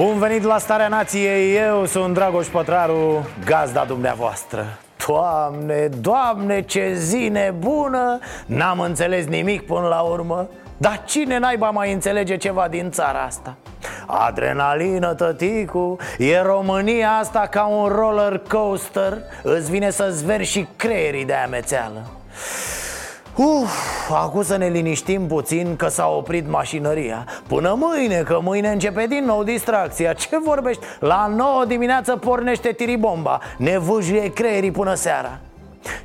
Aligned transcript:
Bun 0.00 0.18
venit 0.18 0.42
la 0.42 0.58
Starea 0.58 0.88
Nației, 0.88 1.56
eu 1.56 1.84
sunt 1.84 2.14
Dragoș 2.14 2.46
Pătraru, 2.46 3.26
gazda 3.44 3.84
dumneavoastră. 3.84 4.66
Doamne, 5.06 5.88
doamne, 6.00 6.62
ce 6.62 6.92
zi 6.94 7.28
nebună! 7.32 8.18
N-am 8.46 8.80
înțeles 8.80 9.26
nimic 9.26 9.66
până 9.66 9.86
la 9.86 10.00
urmă. 10.00 10.48
Dar 10.76 11.02
cine 11.04 11.38
naiba 11.38 11.70
mai 11.70 11.92
înțelege 11.92 12.36
ceva 12.36 12.68
din 12.68 12.90
țara 12.90 13.20
asta? 13.22 13.56
Adrenalină, 14.06 15.14
tăticu 15.14 15.96
E 16.18 16.40
România 16.40 17.10
asta 17.10 17.46
ca 17.50 17.64
un 17.64 17.86
roller 17.86 18.42
coaster. 18.48 19.18
Îți 19.42 19.70
vine 19.70 19.90
să-ți 19.90 20.24
vergi 20.24 20.50
și 20.50 20.66
creierii 20.76 21.24
de 21.24 21.34
amețeală 21.34 22.02
Uf, 23.40 24.10
acum 24.10 24.42
să 24.42 24.56
ne 24.56 24.66
liniștim 24.66 25.26
puțin 25.26 25.76
că 25.76 25.88
s-a 25.88 26.08
oprit 26.08 26.48
mașinăria. 26.48 27.26
Până 27.46 27.76
mâine, 27.78 28.22
că 28.22 28.40
mâine 28.42 28.68
începe 28.68 29.06
din 29.06 29.24
nou 29.24 29.42
distracția. 29.42 30.12
Ce 30.12 30.38
vorbești? 30.44 30.84
La 30.98 31.26
9 31.36 31.64
dimineață 31.64 32.16
pornește 32.16 32.72
tiribomba. 32.72 33.40
Ne 33.56 33.78
vâjuie 33.78 34.32
creierii 34.32 34.70
până 34.70 34.94
seara. 34.94 35.38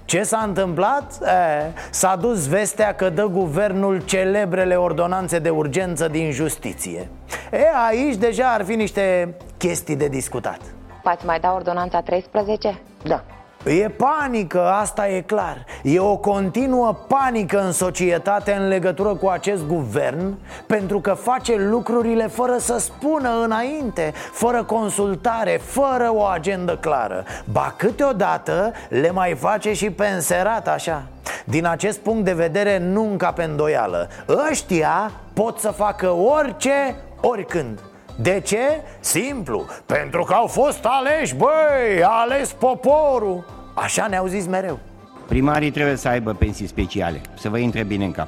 Ce 0.05 0.23
s-a 0.23 0.41
întâmplat? 0.43 1.13
E, 1.21 1.71
s-a 1.89 2.15
dus 2.15 2.47
vestea 2.47 2.95
că 2.95 3.09
dă 3.09 3.25
guvernul 3.25 4.01
celebrele 4.01 4.75
ordonanțe 4.75 5.39
de 5.39 5.49
urgență 5.49 6.07
din 6.07 6.31
justiție. 6.31 7.09
E, 7.51 7.65
aici 7.87 8.15
deja 8.15 8.51
ar 8.53 8.63
fi 8.63 8.75
niște 8.75 9.35
chestii 9.57 9.95
de 9.95 10.07
discutat. 10.07 10.59
Poți 11.03 11.25
mai 11.25 11.39
da 11.39 11.53
ordonanța 11.53 12.01
13? 12.01 12.81
Da 13.03 13.23
E 13.65 13.89
panică, 13.89 14.67
asta 14.67 15.07
e 15.07 15.21
clar. 15.21 15.65
E 15.83 15.99
o 15.99 16.17
continuă 16.17 16.97
panică 17.07 17.61
în 17.61 17.71
societate 17.71 18.53
în 18.53 18.67
legătură 18.67 19.15
cu 19.15 19.27
acest 19.27 19.65
guvern 19.65 20.37
Pentru 20.67 20.99
că 20.99 21.13
face 21.13 21.55
lucrurile 21.57 22.27
fără 22.27 22.57
să 22.57 22.77
spună 22.77 23.29
înainte 23.43 24.13
Fără 24.31 24.63
consultare, 24.63 25.61
fără 25.63 26.09
o 26.13 26.23
agendă 26.23 26.77
clară. 26.77 27.23
Ba 27.51 27.73
câteodată 27.77 28.73
le 28.89 29.11
mai 29.11 29.35
face 29.39 29.73
și 29.73 29.89
pe 29.89 30.05
înserat 30.05 30.67
așa. 30.67 31.03
Din 31.45 31.65
acest 31.65 31.99
punct 31.99 32.25
de 32.25 32.33
vedere 32.33 32.77
nu 32.77 33.09
încape 33.09 33.43
îndoială. 33.43 34.09
Ăștia 34.49 35.11
pot 35.33 35.59
să 35.59 35.71
facă 35.71 36.11
orice, 36.11 36.95
oricând. 37.21 37.79
De 38.15 38.39
ce? 38.39 38.81
Simplu, 38.99 39.65
pentru 39.85 40.23
că 40.23 40.33
au 40.33 40.47
fost 40.47 40.79
aleși, 40.85 41.35
băi, 41.35 42.03
ales 42.03 42.51
poporul 42.51 43.54
Așa 43.75 44.07
ne-au 44.07 44.25
zis 44.25 44.45
mereu. 44.47 44.79
Primarii 45.27 45.71
trebuie 45.71 45.95
să 45.95 46.07
aibă 46.07 46.33
pensii 46.33 46.67
speciale 46.67 47.21
Să 47.37 47.49
vă 47.49 47.57
intre 47.57 47.83
bine 47.83 48.05
în 48.05 48.11
cap. 48.11 48.27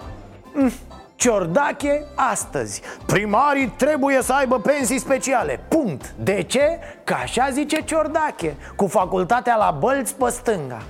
Ciordache 1.15 2.03
astăzi. 2.15 2.81
Primarii 3.05 3.67
trebuie 3.67 4.21
să 4.21 4.33
aibă 4.33 4.59
pensii 4.59 4.99
speciale. 4.99 5.59
Punct. 5.67 6.13
De 6.19 6.41
ce? 6.41 6.79
Că 7.03 7.15
așa 7.23 7.49
zice 7.49 7.81
Ciordache 7.81 8.55
Cu 8.75 8.87
facultatea 8.87 9.55
la 9.55 9.77
bălți 9.79 10.15
pe 10.15 10.29
stânga. 10.29 10.81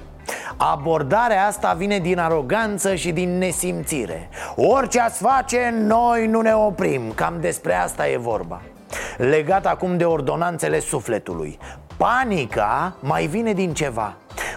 Abordarea 0.58 1.46
asta 1.46 1.74
vine 1.78 2.00
din 2.00 2.20
aroganță 2.20 2.96
și 2.96 3.12
din 3.12 3.38
nesimțire. 3.38 4.30
Orice 4.56 5.00
ați 5.00 5.22
face, 5.22 5.74
noi 5.78 6.28
nu 6.28 6.42
ne 6.42 6.54
oprim. 6.54 7.02
Cam 7.16 7.34
despre 7.40 7.74
asta 7.74 8.08
e 8.08 8.18
vorba. 8.18 8.62
Legat 9.18 9.66
acum 9.66 9.98
de 9.98 10.06
ordonanțele 10.06 10.80
sufletului. 10.80 11.58
Panica 11.98 12.96
mai 13.00 13.26
vine 13.26 13.54
din 13.54 13.74
ceva 13.74 14.16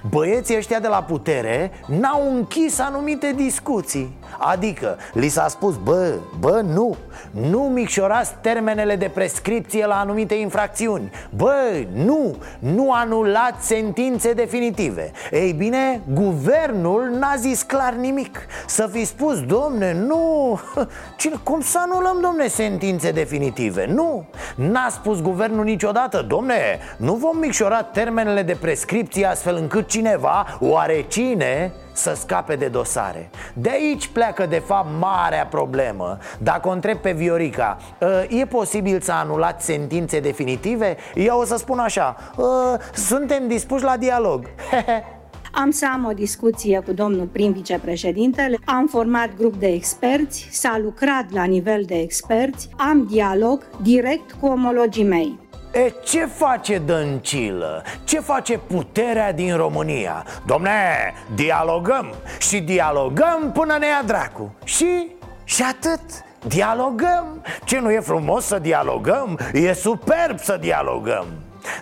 Băieții 0.09 0.57
ăștia 0.57 0.81
de 0.81 0.89
la 0.89 1.03
putere 1.03 1.71
n-au 1.87 2.35
închis 2.35 2.79
anumite 2.79 3.33
discuții. 3.37 4.19
Adică 4.39 4.97
li 5.13 5.29
s-a 5.29 5.49
spus, 5.49 5.77
bă, 5.77 6.15
bă, 6.41 6.61
nu. 6.65 6.97
Nu 7.31 7.59
micșorați 7.61 8.35
termenele 8.41 8.97
de 8.97 9.11
prescripție 9.15 9.87
la 9.87 10.01
anumite 10.01 10.35
infracțiuni. 10.35 11.11
Bă, 11.37 11.85
nu, 11.93 12.37
nu 12.59 12.93
anulați 12.93 13.67
sentințe 13.67 14.33
definitive. 14.33 15.11
Ei 15.31 15.53
bine, 15.53 16.01
guvernul 16.13 17.11
n-a 17.19 17.35
zis 17.37 17.63
clar 17.63 17.93
nimic. 17.93 18.39
Să 18.67 18.89
fi 18.93 19.05
spus, 19.05 19.43
domne, 19.43 19.93
nu. 19.93 20.61
Cine, 21.19 21.35
Cum 21.43 21.61
să 21.61 21.79
anulăm, 21.81 22.19
domne, 22.21 22.47
sentințe 22.47 23.11
definitive? 23.11 23.87
Nu, 23.87 24.25
n-a 24.57 24.89
spus 24.91 25.23
guvernul 25.23 25.65
niciodată 25.65 26.25
Domne, 26.29 26.79
nu 26.97 27.15
vom 27.15 27.39
micșora 27.39 27.83
termenele 27.83 28.43
de 28.43 28.57
prescripție 28.61 29.27
astfel 29.27 29.57
încât 29.57 29.89
cineva, 29.91 30.47
oare 30.61 31.05
cine, 31.09 31.73
să 31.93 32.15
scape 32.15 32.57
de 32.57 32.69
dosare 32.69 33.31
De 33.53 33.71
aici 33.71 34.09
pleacă 34.09 34.47
de 34.47 34.59
fapt 34.59 34.89
marea 34.99 35.47
problemă 35.47 36.19
Dacă 36.39 36.69
o 36.69 36.71
întreb 36.71 36.99
pe 36.99 37.13
Viorica 37.13 37.77
ă, 38.01 38.23
E 38.29 38.47
posibil 38.47 39.01
să 39.01 39.13
anulați 39.13 39.65
sentințe 39.65 40.21
definitive? 40.21 40.97
Eu 41.15 41.39
o 41.39 41.45
să 41.45 41.57
spun 41.57 41.79
așa 41.79 42.17
ă, 42.39 42.79
Suntem 42.95 43.49
dispuși 43.49 43.85
la 43.85 43.97
dialog 43.97 44.45
Am 45.53 45.71
să 45.71 45.87
am 45.93 46.05
o 46.05 46.13
discuție 46.13 46.81
cu 46.87 46.93
domnul 46.93 47.27
prim 47.27 47.53
vicepreședintele, 47.53 48.59
am 48.65 48.87
format 48.87 49.37
grup 49.37 49.57
de 49.57 49.67
experți, 49.67 50.49
s-a 50.51 50.81
lucrat 50.83 51.33
la 51.33 51.45
nivel 51.45 51.83
de 51.87 51.95
experți, 51.95 52.69
am 52.77 53.07
dialog 53.11 53.67
direct 53.83 54.33
cu 54.33 54.47
omologii 54.47 55.05
mei. 55.05 55.39
E, 55.73 55.93
ce 56.05 56.27
face 56.27 56.79
Dăncilă? 56.79 57.83
Ce 58.05 58.21
face 58.21 58.59
puterea 58.59 59.33
din 59.33 59.57
România? 59.57 60.25
Domne, 60.47 61.15
dialogăm 61.35 62.15
și 62.39 62.61
dialogăm 62.61 63.51
până 63.53 63.77
ne 63.79 63.87
ia 63.87 64.03
dracu 64.07 64.55
Și, 64.65 65.07
și 65.45 65.63
atât 65.63 66.01
Dialogăm 66.47 67.45
Ce 67.65 67.79
nu 67.79 67.91
e 67.91 68.01
frumos 68.01 68.45
să 68.45 68.59
dialogăm? 68.59 69.39
E 69.53 69.73
superb 69.73 70.39
să 70.39 70.57
dialogăm 70.61 71.27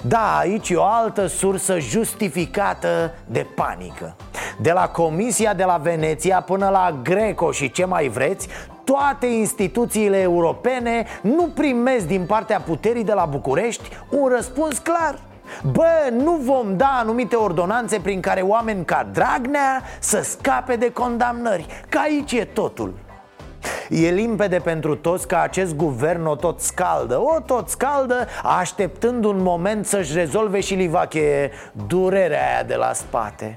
da, 0.03 0.37
aici 0.39 0.69
e 0.71 0.77
o 0.77 0.85
altă 0.85 1.27
sursă 1.27 1.79
justificată 1.79 3.15
de 3.27 3.47
panică 3.55 4.17
De 4.61 4.73
la 4.73 4.89
Comisia 4.89 5.55
de 5.55 5.65
la 5.65 5.77
Veneția 5.77 6.41
până 6.41 6.69
la 6.69 7.01
Greco 7.03 7.51
și 7.51 7.71
ce 7.71 7.85
mai 7.85 8.09
vreți 8.09 8.49
toate 8.89 9.27
instituțiile 9.27 10.21
europene 10.21 11.07
nu 11.23 11.43
primesc 11.55 12.07
din 12.07 12.25
partea 12.27 12.61
puterii 12.61 13.05
de 13.05 13.13
la 13.13 13.25
București 13.25 13.89
un 14.11 14.29
răspuns 14.29 14.79
clar. 14.79 15.19
Bă, 15.73 16.11
nu 16.13 16.33
vom 16.33 16.77
da 16.77 16.99
anumite 17.01 17.37
ordonanțe 17.37 18.01
prin 18.01 18.21
care 18.21 18.41
oameni 18.41 18.85
ca 18.85 19.09
Dragnea 19.13 19.83
să 19.99 20.21
scape 20.23 20.77
de 20.77 20.93
condamnări 20.93 21.67
Că 21.89 21.99
aici 21.99 22.33
e 22.33 22.45
totul. 22.45 22.95
E 23.89 24.11
limpede 24.11 24.59
pentru 24.59 24.97
toți 24.97 25.29
că 25.29 25.37
acest 25.37 25.77
guvern 25.77 26.27
o 26.27 26.35
tot 26.35 26.61
scaldă 26.61 27.21
O 27.21 27.41
tot 27.41 27.69
scaldă 27.69 28.27
așteptând 28.43 29.25
un 29.25 29.43
moment 29.43 29.87
să-și 29.87 30.15
rezolve 30.15 30.61
și 30.61 30.75
livache 30.75 31.51
durerea 31.87 32.55
aia 32.55 32.63
de 32.63 32.75
la 32.75 32.93
spate 32.93 33.57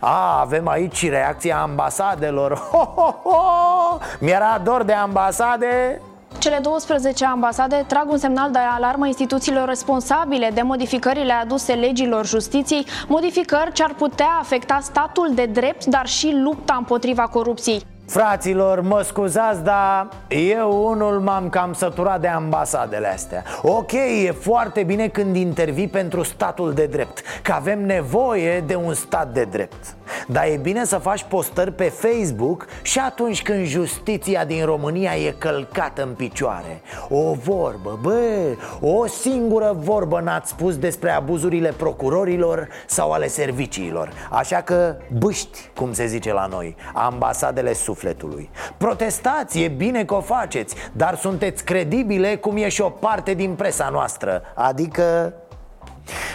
a, 0.00 0.40
avem 0.40 0.68
aici 0.68 0.96
și 0.96 1.08
reacția 1.08 1.60
ambasadelor 1.60 2.54
ho, 2.70 2.92
ho, 2.94 3.14
ho! 3.22 3.98
Mi-era 4.18 4.60
dor 4.64 4.82
de 4.82 4.92
ambasade 4.92 6.00
cele 6.38 6.58
12 6.62 7.24
ambasade 7.24 7.84
trag 7.86 8.10
un 8.10 8.18
semnal 8.18 8.50
de 8.50 8.58
alarmă 8.58 9.06
instituțiilor 9.06 9.68
responsabile 9.68 10.50
de 10.54 10.62
modificările 10.62 11.32
aduse 11.32 11.72
legilor 11.72 12.26
justiției, 12.26 12.86
modificări 13.08 13.72
ce 13.72 13.82
ar 13.82 13.94
putea 13.94 14.38
afecta 14.40 14.78
statul 14.82 15.30
de 15.34 15.46
drept, 15.46 15.84
dar 15.84 16.06
și 16.06 16.38
lupta 16.42 16.74
împotriva 16.78 17.22
corupției. 17.26 17.89
Fraților, 18.10 18.80
mă 18.80 19.02
scuzați, 19.02 19.62
dar 19.62 20.08
eu 20.28 20.86
unul 20.86 21.20
m-am 21.20 21.48
cam 21.48 21.72
săturat 21.72 22.20
de 22.20 22.28
ambasadele 22.28 23.06
astea. 23.06 23.44
Ok, 23.62 23.92
e 24.24 24.32
foarte 24.40 24.82
bine 24.82 25.08
când 25.08 25.36
intervii 25.36 25.88
pentru 25.88 26.22
statul 26.22 26.72
de 26.72 26.86
drept 26.86 27.22
Că 27.42 27.52
avem 27.52 27.84
nevoie 27.86 28.60
de 28.60 28.74
un 28.74 28.94
stat 28.94 29.32
de 29.32 29.44
drept. 29.44 29.94
Dar 30.26 30.44
e 30.44 30.58
bine 30.62 30.84
să 30.84 30.96
faci 30.96 31.22
postări 31.22 31.72
pe 31.72 31.84
Facebook 31.84 32.66
și 32.82 32.98
atunci 32.98 33.42
când 33.42 33.64
justiția 33.66 34.44
din 34.44 34.64
România 34.64 35.16
e 35.16 35.34
călcată 35.38 36.02
în 36.02 36.14
picioare. 36.14 36.80
O 37.08 37.32
vorbă, 37.32 37.98
bă, 38.02 38.56
o 38.80 39.06
singură 39.06 39.76
vorbă 39.78 40.20
n-ați 40.20 40.50
spus 40.50 40.76
despre 40.78 41.10
abuzurile 41.10 41.72
procurorilor 41.76 42.68
sau 42.86 43.10
ale 43.10 43.26
serviciilor. 43.26 44.10
Așa 44.30 44.56
că 44.56 44.96
bâști, 45.18 45.70
cum 45.74 45.92
se 45.92 46.06
zice 46.06 46.32
la 46.32 46.46
noi, 46.46 46.76
ambasadele 46.94 47.72
suflet 47.72 47.98
sufletului. 48.00 48.50
Protestați, 48.76 49.62
e 49.62 49.68
bine 49.68 50.04
că 50.04 50.14
o 50.14 50.20
faceți 50.20 50.74
Dar 50.92 51.16
sunteți 51.16 51.64
credibile 51.64 52.36
cum 52.36 52.56
e 52.56 52.68
și 52.68 52.80
o 52.80 52.88
parte 52.88 53.34
din 53.34 53.54
presa 53.54 53.88
noastră. 53.88 54.42
Adică 54.54 55.34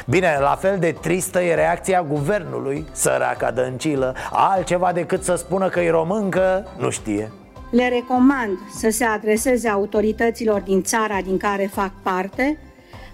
Bine, 0.06 0.38
la 0.40 0.56
fel 0.60 0.80
de 0.80 0.96
tristă 1.02 1.42
e 1.42 1.54
reacția 1.54 2.04
guvernului, 2.04 2.86
săraca 2.92 3.52
dăncilă. 3.52 4.16
Altceva 4.32 4.92
decât 4.92 5.24
să 5.24 5.36
spună 5.36 5.70
că 5.70 5.80
e 5.80 5.90
româncă, 5.90 6.68
nu 6.78 6.90
știe. 6.90 7.32
Le 7.72 7.90
recomand 7.90 8.58
să 8.78 8.90
se 8.90 9.04
adreseze 9.04 9.70
autorităților 9.70 10.62
din 10.62 10.84
țara 10.84 11.22
din 11.22 11.38
care 11.38 11.70
fac 11.74 11.92
parte 12.04 12.58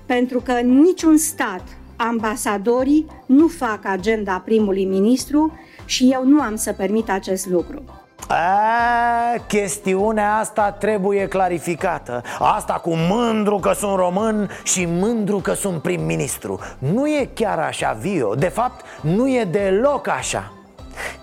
Pentru 0.06 0.40
că 0.40 0.52
în 0.52 0.82
niciun 0.82 1.18
stat 1.18 1.64
ambasadorii 1.96 3.06
nu 3.26 3.48
fac 3.48 3.80
agenda 3.84 4.42
primului 4.46 4.86
ministru 4.86 5.60
și 5.86 6.10
eu 6.12 6.26
nu 6.26 6.42
am 6.42 6.56
să 6.56 6.74
permit 6.74 7.10
acest 7.10 7.48
lucru. 7.48 8.01
A, 8.32 9.38
chestiunea 9.48 10.36
asta 10.36 10.72
trebuie 10.72 11.28
clarificată. 11.28 12.24
Asta 12.40 12.74
cu 12.74 12.96
mândru 12.96 13.58
că 13.58 13.72
sunt 13.74 13.96
român 13.96 14.50
și 14.64 14.86
mândru 14.86 15.38
că 15.38 15.54
sunt 15.54 15.82
prim-ministru. 15.82 16.60
Nu 16.78 17.08
e 17.08 17.30
chiar 17.34 17.60
așa, 17.60 17.98
Vio. 18.00 18.36
De 18.36 18.48
fapt, 18.48 18.86
nu 19.02 19.30
e 19.30 19.44
deloc 19.44 20.08
așa. 20.08 20.52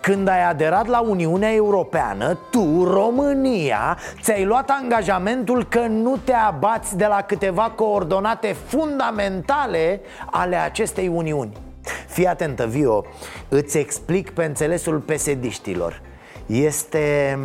Când 0.01 0.29
ai 0.29 0.49
aderat 0.49 0.87
la 0.87 1.01
Uniunea 1.01 1.55
Europeană, 1.55 2.39
tu, 2.51 2.85
România, 2.85 3.99
ți-ai 4.23 4.45
luat 4.45 4.71
angajamentul 4.83 5.65
că 5.65 5.81
nu 5.81 6.17
te 6.25 6.33
abați 6.33 6.97
de 6.97 7.07
la 7.07 7.21
câteva 7.21 7.73
coordonate 7.75 8.57
fundamentale 8.67 10.01
ale 10.31 10.57
acestei 10.57 11.09
Uniuni. 11.09 11.53
Fii 12.07 12.27
atentă, 12.27 12.67
Vio, 12.67 13.05
îți 13.49 13.79
explic 13.79 14.31
pe 14.31 14.45
înțelesul 14.45 14.99
pesediștilor 14.99 16.01
este... 16.49 17.39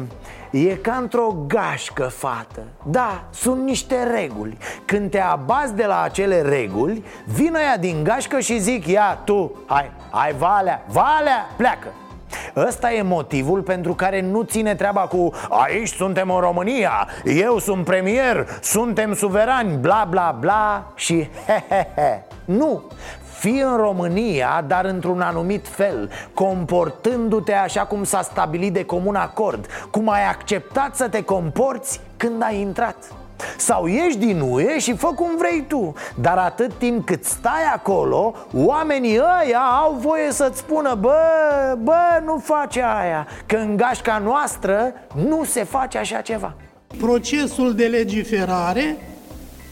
E 0.52 0.76
ca 0.76 0.94
într-o 0.94 1.36
gașcă, 1.48 2.04
fată. 2.04 2.62
Da, 2.84 3.24
sunt 3.30 3.64
niște 3.64 4.04
reguli. 4.04 4.58
Când 4.86 5.10
te 5.10 5.20
abazi 5.20 5.74
de 5.74 5.86
la 5.86 6.02
acele 6.02 6.42
reguli 6.42 7.04
Vin 7.26 7.56
ea 7.56 7.78
din 7.78 8.04
gașcă 8.04 8.40
și 8.40 8.60
zic 8.60 8.88
Ia, 8.88 9.22
tu, 9.24 9.64
hai, 9.66 9.92
hai, 10.12 10.34
Valea, 10.38 10.86
Valea, 10.88 11.50
pleacă. 11.58 11.88
Ăsta 12.56 12.92
e 12.92 13.02
motivul 13.02 13.62
pentru 13.62 13.94
care 13.94 14.22
nu 14.22 14.42
ține 14.42 14.76
treaba 14.76 15.02
cu 15.02 15.32
Aici 15.50 15.88
suntem 15.88 16.30
în 16.30 16.40
România, 16.40 17.08
eu 17.24 17.58
sunt 17.58 17.86
premier, 17.86 18.48
suntem 18.62 19.14
suverani, 19.14 19.78
bla 19.78 20.08
bla 20.10 20.38
bla 20.40 20.92
și 20.96 21.30
he 21.46 21.64
he 21.70 21.88
he. 21.96 22.24
Nu, 22.46 22.84
Fii 23.44 23.62
în 23.62 23.76
România, 23.76 24.64
dar 24.68 24.86
într-un 24.86 25.22
anumit 25.22 25.68
fel 25.68 26.10
Comportându-te 26.34 27.54
așa 27.54 27.82
cum 27.82 28.04
s-a 28.04 28.22
stabilit 28.22 28.74
de 28.74 28.86
comun 28.86 29.16
acord 29.16 29.66
Cum 29.92 30.10
ai 30.10 30.28
acceptat 30.28 30.96
să 30.96 31.08
te 31.08 31.24
comporți 31.24 32.02
când 32.18 32.44
ai 32.44 32.60
intrat. 32.60 32.96
Sau 33.58 33.86
ieși 33.86 34.18
din 34.18 34.42
UE 34.42 34.80
și 34.80 34.96
fă 34.96 35.08
cum 35.08 35.38
vrei 35.38 35.66
tu 35.68 35.94
Dar 36.22 36.38
atât 36.38 36.74
timp 36.78 37.06
cât 37.06 37.26
stai 37.26 37.64
acolo 37.74 38.34
Oamenii 38.54 39.18
ăia 39.18 39.60
au 39.60 39.94
voie 39.94 40.32
să-ți 40.32 40.58
spună 40.58 40.96
Bă, 40.96 41.18
bă, 41.80 42.22
nu 42.26 42.38
face 42.38 42.84
aia 42.84 43.28
Că 43.46 43.56
în 43.56 43.78
gașca 43.78 44.22
noastră 44.24 44.94
nu 45.28 45.44
se 45.44 45.64
face 45.64 45.98
așa 45.98 46.22
ceva. 46.22 46.54
Procesul 46.98 47.76
de 47.76 47.86
legiferare 47.86 48.98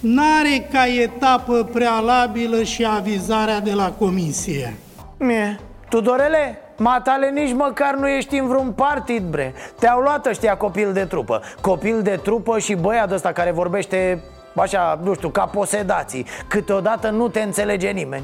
n-are 0.01 0.68
ca 0.71 0.88
etapă 0.88 1.69
prealabilă 1.74 2.63
și 2.63 2.86
avizarea 2.86 3.59
de 3.59 3.74
la 3.74 3.92
comisie. 3.92 4.74
Mie, 5.18 5.59
Tudorele, 5.89 6.57
matale 6.77 7.30
nici 7.30 7.53
măcar 7.53 7.95
nu 7.95 8.07
ești 8.07 8.38
în 8.38 8.48
vreun 8.48 8.71
partid, 8.71 9.24
bre. 9.24 9.53
Te-au 9.80 10.00
luat 10.00 10.25
ăștia 10.25 10.57
copil 10.57 10.94
de 10.94 11.06
trupă. 11.06 11.42
Copil 11.62 12.01
de 12.01 12.19
trupă 12.24 12.59
și 12.59 12.75
băiat 12.75 13.12
ăsta 13.12 13.31
care 13.31 13.51
vorbește 13.51 14.24
așa, 14.56 15.00
nu 15.03 15.13
știu, 15.13 15.30
ca 15.30 15.45
posedații. 15.45 16.25
Câteodată 16.47 17.09
nu 17.09 17.27
te 17.27 17.42
înțelege 17.42 17.89
nimeni 17.89 18.24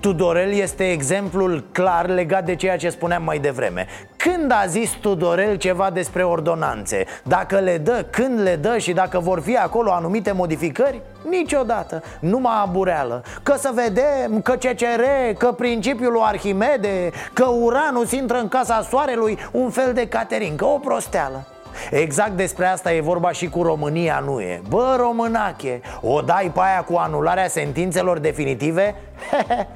Tudorel 0.00 0.52
este 0.52 0.90
exemplul 0.90 1.64
clar 1.72 2.08
legat 2.08 2.44
de 2.44 2.54
ceea 2.54 2.76
ce 2.76 2.90
spuneam 2.90 3.22
mai 3.22 3.38
devreme. 3.38 3.86
Când 4.16 4.52
a 4.52 4.64
zis 4.66 4.90
Tudorel 4.90 5.54
ceva 5.56 5.90
despre 5.90 6.22
ordonanțe? 6.22 7.04
Dacă 7.22 7.58
le 7.58 7.78
dă, 7.78 8.06
când 8.10 8.40
le 8.40 8.56
dă 8.56 8.78
și 8.78 8.92
dacă 8.92 9.18
vor 9.18 9.40
fi 9.40 9.56
acolo 9.56 9.92
anumite 9.92 10.32
modificări? 10.32 11.00
Niciodată, 11.28 12.02
numai 12.20 12.60
abureală. 12.62 13.22
Că 13.42 13.54
să 13.58 13.70
vedem, 13.74 14.40
că 14.42 14.52
CCR, 14.52 15.02
că 15.38 15.52
principiul 15.52 16.12
lui 16.12 16.22
Arhimede 16.24 17.10
Că 17.32 17.44
Uranus 17.44 18.10
intră 18.12 18.38
în 18.38 18.48
casa 18.48 18.82
soarelui 18.82 19.38
Un 19.52 19.70
fel 19.70 19.92
de 19.92 20.08
catering, 20.08 20.58
că 20.58 20.64
o 20.64 20.78
prosteală 20.78 21.46
Exact 21.90 22.30
despre 22.30 22.66
asta 22.66 22.92
e 22.92 23.00
vorba 23.00 23.32
și 23.32 23.48
cu 23.48 23.62
România 23.62 24.22
nu 24.24 24.40
e 24.40 24.62
Bă, 24.68 24.96
românache, 24.98 25.80
o 26.00 26.20
dai 26.20 26.50
pe 26.54 26.60
aia 26.60 26.82
cu 26.82 26.96
anularea 26.96 27.48
sentințelor 27.48 28.18
definitive? 28.18 28.94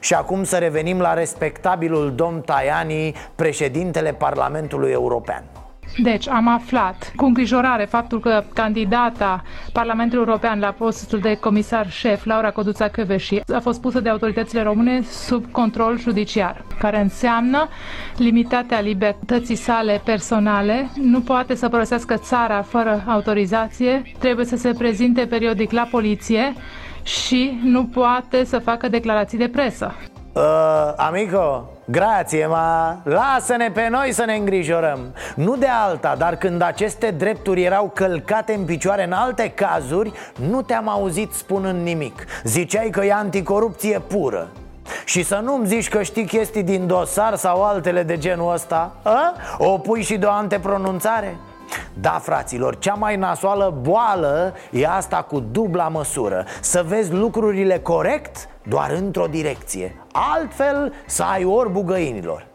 și 0.00 0.14
acum 0.14 0.44
să 0.44 0.58
revenim 0.58 1.00
la 1.00 1.14
respectabilul 1.14 2.14
domn 2.14 2.40
Tajani, 2.40 3.14
președintele 3.34 4.12
Parlamentului 4.12 4.90
European 4.90 5.44
deci 5.96 6.28
am 6.28 6.48
aflat 6.48 7.12
cu 7.16 7.24
îngrijorare 7.24 7.84
faptul 7.84 8.20
că 8.20 8.44
candidata 8.54 9.42
Parlamentului 9.72 10.24
European 10.26 10.58
la 10.60 10.74
postul 10.78 11.18
de 11.18 11.34
comisar 11.34 11.90
șef, 11.90 12.24
Laura 12.24 12.50
Coduța 12.50 12.88
Căveși, 12.88 13.40
a 13.54 13.58
fost 13.60 13.80
pusă 13.80 14.00
de 14.00 14.08
autoritățile 14.08 14.62
române 14.62 15.02
sub 15.02 15.50
control 15.50 15.98
judiciar, 15.98 16.64
care 16.78 17.00
înseamnă 17.00 17.68
limitatea 18.16 18.80
libertății 18.80 19.54
sale 19.56 20.00
personale, 20.04 20.88
nu 20.94 21.20
poate 21.20 21.54
să 21.54 21.68
părăsească 21.68 22.16
țara 22.16 22.62
fără 22.62 23.04
autorizație, 23.06 24.02
trebuie 24.18 24.46
să 24.46 24.56
se 24.56 24.72
prezinte 24.78 25.26
periodic 25.26 25.70
la 25.70 25.88
poliție 25.90 26.52
și 27.02 27.60
nu 27.64 27.84
poate 27.84 28.44
să 28.44 28.58
facă 28.58 28.88
declarații 28.88 29.38
de 29.38 29.48
presă. 29.48 29.94
Uh, 30.32 30.92
amico, 30.96 31.68
grație, 31.90 32.46
ma! 32.46 33.00
Lasă-ne 33.02 33.70
pe 33.70 33.88
noi 33.88 34.12
să 34.12 34.24
ne 34.24 34.34
îngrijorăm. 34.34 34.98
Nu 35.34 35.56
de 35.56 35.66
alta, 35.66 36.14
dar 36.18 36.36
când 36.36 36.62
aceste 36.62 37.10
drepturi 37.10 37.62
erau 37.62 37.90
călcate 37.94 38.54
în 38.54 38.64
picioare 38.64 39.04
în 39.04 39.12
alte 39.12 39.52
cazuri 39.54 40.12
Nu 40.48 40.62
te-am 40.62 40.88
auzit 40.88 41.32
spunând 41.32 41.82
nimic. 41.82 42.24
Ziceai 42.44 42.90
că 42.90 43.04
e 43.04 43.12
anticorupție 43.12 43.98
pură. 43.98 44.48
Și 45.04 45.22
să 45.22 45.40
nu-mi 45.44 45.66
zici 45.66 45.88
că 45.88 46.02
știi 46.02 46.24
chestii 46.24 46.62
din 46.62 46.86
dosar 46.86 47.34
sau 47.34 47.64
altele 47.64 48.02
de 48.02 48.18
genul 48.18 48.52
ăsta 48.52 48.92
a? 49.02 49.34
O 49.58 49.78
pui 49.78 50.02
și 50.02 50.16
de 50.16 50.26
o 50.26 50.30
antepronunțare? 50.30 51.36
Da, 52.00 52.18
fraților, 52.22 52.78
cea 52.78 52.94
mai 52.94 53.16
nasoală 53.16 53.74
boală 53.80 54.54
e 54.70 54.86
asta 54.86 55.16
cu 55.16 55.40
dubla 55.40 55.88
măsură. 55.88 56.44
Să 56.60 56.84
vezi 56.86 57.12
lucrurile 57.12 57.78
corect 57.78 58.48
doar 58.62 58.90
într-o 58.90 59.26
direcție. 59.26 59.96
Altfel 60.12 60.92
să 61.06 61.22
ai 61.22 61.44
orbul 61.44 61.82
găinilor. 61.82 62.46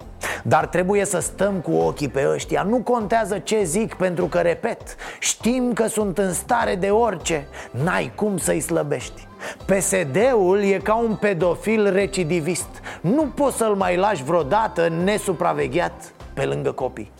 Dar 0.43 0.65
trebuie 0.65 1.05
să 1.05 1.19
stăm 1.19 1.53
cu 1.53 1.71
ochii 1.71 2.09
pe 2.09 2.29
ăștia. 2.33 2.63
Nu 2.63 2.77
contează 2.77 3.39
ce 3.39 3.63
zic 3.63 3.93
pentru 3.93 4.25
că, 4.25 4.39
repet 4.39 4.95
Știm 5.19 5.73
că 5.73 5.87
sunt 5.87 6.17
în 6.17 6.33
stare 6.33 6.75
de 6.75 6.89
orice. 6.89 7.47
N-ai 7.71 8.11
cum 8.15 8.37
să-i 8.37 8.59
slăbești. 8.59 9.27
PSD-ul 9.65 10.61
e 10.61 10.77
ca 10.77 10.95
un 10.95 11.15
pedofil 11.15 11.91
recidivist. 11.91 12.69
Nu 13.01 13.21
poți 13.35 13.57
să-l 13.57 13.75
mai 13.75 13.95
lași 13.95 14.23
vreodată 14.23 14.87
nesupravegheat 15.03 16.13
pe 16.33 16.45
lângă 16.45 16.71
copii 16.71 17.11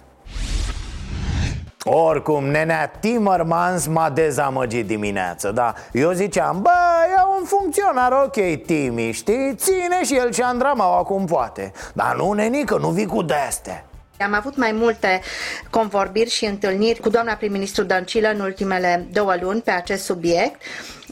oricum, 1.86 2.44
nenea 2.44 2.88
Timmermans 2.88 3.88
m-a 3.88 4.10
dezamăgit 4.10 4.88
dimineață, 4.88 5.52
da 5.52 5.74
Eu 5.92 6.12
ziceam, 6.12 6.62
bă, 6.62 6.70
e 7.18 7.40
un 7.40 7.46
funcționar 7.46 8.12
ok, 8.12 8.66
Timi, 8.66 9.12
știi? 9.12 9.56
Ține 9.56 10.04
și 10.04 10.16
el 10.16 10.32
ce 10.32 10.44
andrama 10.44 10.98
acum 10.98 11.26
poate 11.26 11.72
Dar 11.94 12.16
nu, 12.16 12.32
nenică, 12.32 12.78
nu 12.78 12.90
vii 12.90 13.06
cu 13.06 13.22
de-astea 13.22 13.86
am 14.20 14.34
avut 14.34 14.56
mai 14.56 14.72
multe 14.72 15.22
convorbiri 15.70 16.30
și 16.30 16.46
întâlniri 16.46 17.00
cu 17.00 17.10
doamna 17.10 17.34
prim-ministru 17.34 17.84
Dăncilă 17.84 18.28
în 18.28 18.40
ultimele 18.40 19.08
două 19.12 19.36
luni 19.42 19.62
pe 19.62 19.72
acest 19.72 20.04
subiect. 20.04 20.62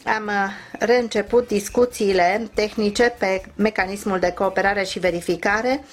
Am 0.04 0.26
uh, 0.26 0.50
reînceput 0.78 1.46
discuțiile 1.46 2.50
tehnice 2.54 3.14
pe 3.18 3.42
mecanismul 3.56 4.18
de 4.18 4.32
cooperare 4.32 4.84
și 4.84 4.98
verificare 4.98 5.84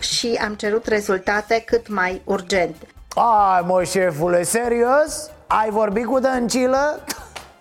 și 0.00 0.38
am 0.44 0.54
cerut 0.54 0.86
rezultate 0.86 1.62
cât 1.66 1.88
mai 1.88 2.20
urgente. 2.24 2.86
Ai, 3.14 3.64
mă, 3.66 3.84
șefule, 3.84 4.42
serios? 4.42 5.30
Ai 5.46 5.70
vorbit 5.70 6.06
cu 6.06 6.18
Dăncilă? 6.18 7.00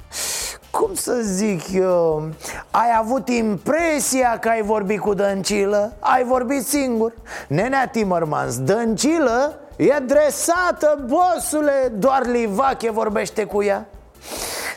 Cum 0.71 0.93
să 0.93 1.19
zic 1.21 1.73
eu 1.73 2.29
Ai 2.71 2.95
avut 2.97 3.29
impresia 3.29 4.37
că 4.39 4.49
ai 4.49 4.61
vorbit 4.61 4.99
cu 4.99 5.13
Dăncilă? 5.13 5.93
Ai 5.99 6.23
vorbit 6.23 6.65
singur 6.65 7.13
Nenea 7.47 7.87
Timmermans, 7.87 8.59
Dăncilă 8.59 9.59
e 9.75 9.95
dresată, 10.05 11.05
bosule 11.05 11.91
Doar 11.93 12.25
Livache 12.25 12.91
vorbește 12.91 13.43
cu 13.43 13.63
ea 13.63 13.85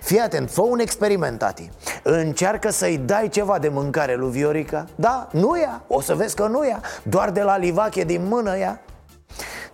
Fii 0.02 0.20
atent, 0.20 0.50
fă 0.50 0.60
un 0.60 0.78
experiment, 0.78 1.38
tati 1.38 1.70
Încearcă 2.02 2.70
să-i 2.70 2.98
dai 2.98 3.28
ceva 3.28 3.58
de 3.58 3.68
mâncare 3.68 4.14
lui 4.14 4.30
Viorica 4.30 4.86
Da, 4.94 5.28
nu 5.30 5.58
ea, 5.58 5.82
o 5.86 6.00
să 6.00 6.14
vezi 6.14 6.34
că 6.34 6.46
nu 6.46 6.66
ea 6.66 6.80
Doar 7.02 7.30
de 7.30 7.42
la 7.42 7.56
Livache 7.56 8.04
din 8.04 8.26
mână 8.28 8.56
ea 8.56 8.80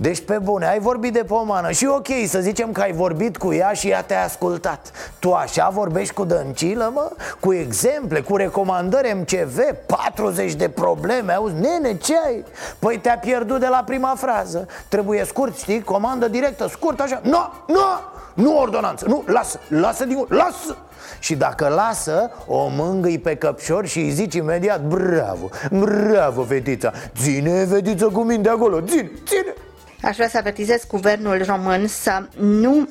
Deci 0.01 0.21
pe 0.21 0.39
bune, 0.43 0.67
ai 0.67 0.79
vorbit 0.79 1.13
de 1.13 1.25
pomană 1.25 1.71
Și 1.71 1.87
ok, 1.87 2.07
să 2.27 2.39
zicem 2.41 2.73
că 2.73 2.81
ai 2.81 2.93
vorbit 2.93 3.37
cu 3.37 3.53
ea 3.53 3.73
și 3.73 3.89
ea 3.89 4.03
te-a 4.03 4.25
ascultat. 4.25 4.91
Tu 5.19 5.33
așa 5.33 5.69
vorbești 5.69 6.15
cu 6.15 6.25
Dăncilă, 6.25 6.91
mă? 6.95 7.11
Cu 7.41 7.53
exemple, 7.53 8.21
cu 8.21 8.37
recomandări 8.37 9.15
MCV 9.15 9.59
40 9.87 10.55
de 10.55 10.69
probleme, 10.69 11.33
auzi, 11.33 11.55
nene, 11.55 11.97
ce 11.97 12.15
ai? 12.27 12.45
Păi 12.79 12.99
te-a 12.99 13.19
pierdut 13.19 13.61
de 13.61 13.67
la 13.67 13.83
prima 13.87 14.15
frază. 14.17 14.67
Trebuie 14.89 15.25
scurt, 15.25 15.57
știi, 15.57 15.83
comandă 15.83 16.29
directă, 16.29 16.69
scurt 16.69 17.01
așa. 17.01 17.21
Nu, 17.23 17.31
no, 17.31 17.51
nu, 17.67 17.75
no, 17.75 18.43
nu 18.43 18.59
ordonanță, 18.59 19.07
nu, 19.09 19.25
lasă, 19.27 19.61
lasă 19.69 20.05
din 20.05 20.25
lasă! 20.29 20.77
Și 21.19 21.35
dacă 21.35 21.69
lasă, 21.69 22.31
o 22.47 22.69
mângâi 22.71 23.19
pe 23.19 23.35
căpșor 23.35 23.87
și 23.87 23.99
îi 23.99 24.11
zici 24.11 24.35
imediat 24.35 24.81
Bravo, 24.81 25.49
bravo, 25.71 26.43
fetița 26.43 26.93
Ține, 27.21 27.65
fetiță, 27.65 28.07
cu 28.07 28.23
minte 28.23 28.49
acolo, 28.49 28.81
ține, 28.81 29.11
ține 29.27 29.55
Aș 30.03 30.15
vrea 30.17 30.29
să 30.29 30.39
avertizez 30.39 30.87
guvernul 30.87 31.45
român 31.45 31.87
să 31.87 32.29
nu 32.39 32.89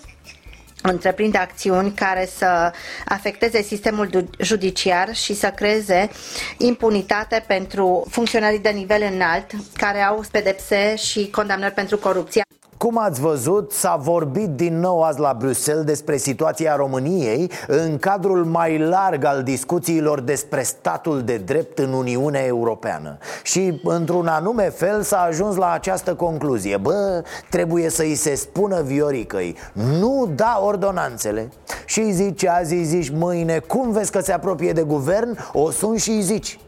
întreprinde 0.81 1.37
acțiuni 1.37 1.91
care 1.93 2.29
să 2.37 2.71
afecteze 3.05 3.61
sistemul 3.61 4.29
judiciar 4.39 5.15
și 5.15 5.33
să 5.35 5.49
creeze 5.49 6.09
impunitate 6.57 7.43
pentru 7.47 8.05
funcționarii 8.09 8.59
de 8.59 8.69
nivel 8.69 9.01
înalt 9.13 9.51
care 9.73 10.01
au 10.01 10.23
pedepse 10.31 10.95
și 10.95 11.29
condamnări 11.29 11.73
pentru 11.73 11.97
corupție. 11.97 12.41
Cum 12.77 12.97
ați 12.97 13.21
văzut, 13.21 13.71
s-a 13.71 13.95
vorbit 13.95 14.49
din 14.49 14.79
nou 14.79 15.03
azi 15.03 15.19
la 15.19 15.35
Bruxelles 15.37 15.83
despre 15.83 16.17
situația 16.17 16.75
României 16.75 17.51
în 17.67 17.97
cadrul 17.97 18.45
mai 18.45 18.77
larg 18.77 19.23
al 19.23 19.43
discuțiilor 19.43 20.21
despre 20.21 20.63
statul 20.63 21.21
de 21.21 21.37
drept 21.37 21.79
în 21.79 21.93
Uniunea 21.93 22.45
Europeană. 22.45 23.17
Și 23.43 23.81
într-un 23.83 24.27
anume 24.27 24.69
fel 24.69 25.01
s-a 25.01 25.21
ajuns 25.21 25.55
la 25.55 25.71
această 25.71 26.15
concluzie. 26.15 26.77
Bă, 26.77 27.23
trebuie 27.49 27.89
să-i 27.89 28.15
se 28.15 28.35
spună 28.35 28.81
Vioricăi, 28.81 29.55
nu 29.73 30.31
da 30.35 30.61
ordonanțele. 30.63 31.49
Și 31.85 31.99
îi 31.99 32.11
zici 32.11 32.45
azi, 32.45 32.73
îi 32.73 32.83
zici 32.83 33.09
mâine, 33.09 33.59
cum 33.59 33.91
vezi 33.91 34.11
că 34.11 34.19
se 34.19 34.31
apropie 34.31 34.71
de 34.71 34.81
guvern, 34.81 35.37
o 35.53 35.69
sun 35.69 35.95
și 35.95 36.09
îi 36.09 36.21
zici 36.21 36.59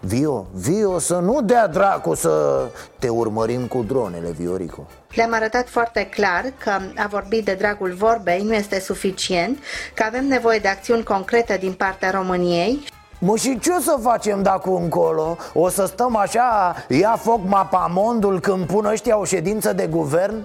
Vio, 0.00 0.46
Vio, 0.52 0.98
să 0.98 1.14
nu 1.14 1.40
dea 1.42 1.66
dracu 1.66 2.14
să 2.14 2.64
te 2.98 3.08
urmărim 3.08 3.66
cu 3.66 3.82
dronele, 3.82 4.30
Viorico 4.30 4.86
le-am 5.14 5.32
arătat 5.32 5.68
foarte 5.68 6.06
clar 6.06 6.44
că 6.58 6.70
a 6.96 7.06
vorbi 7.06 7.42
de 7.42 7.54
dragul 7.54 7.92
vorbei 7.92 8.42
nu 8.42 8.54
este 8.54 8.80
suficient, 8.80 9.58
că 9.94 10.02
avem 10.06 10.26
nevoie 10.26 10.58
de 10.58 10.68
acțiuni 10.68 11.02
concrete 11.02 11.56
din 11.56 11.72
partea 11.72 12.10
României 12.10 12.84
Mă, 13.20 13.36
și 13.36 13.58
ce 13.58 13.70
o 13.70 13.80
să 13.80 13.98
facem 14.02 14.42
dacă 14.42 14.70
încolo? 14.70 15.36
O 15.54 15.68
să 15.68 15.86
stăm 15.86 16.16
așa, 16.16 16.76
ia 16.88 17.18
foc 17.22 17.40
mapamondul 17.44 18.40
când 18.40 18.66
pun 18.66 18.84
ăștia 18.84 19.18
o 19.18 19.24
ședință 19.24 19.72
de 19.72 19.86
guvern? 19.86 20.44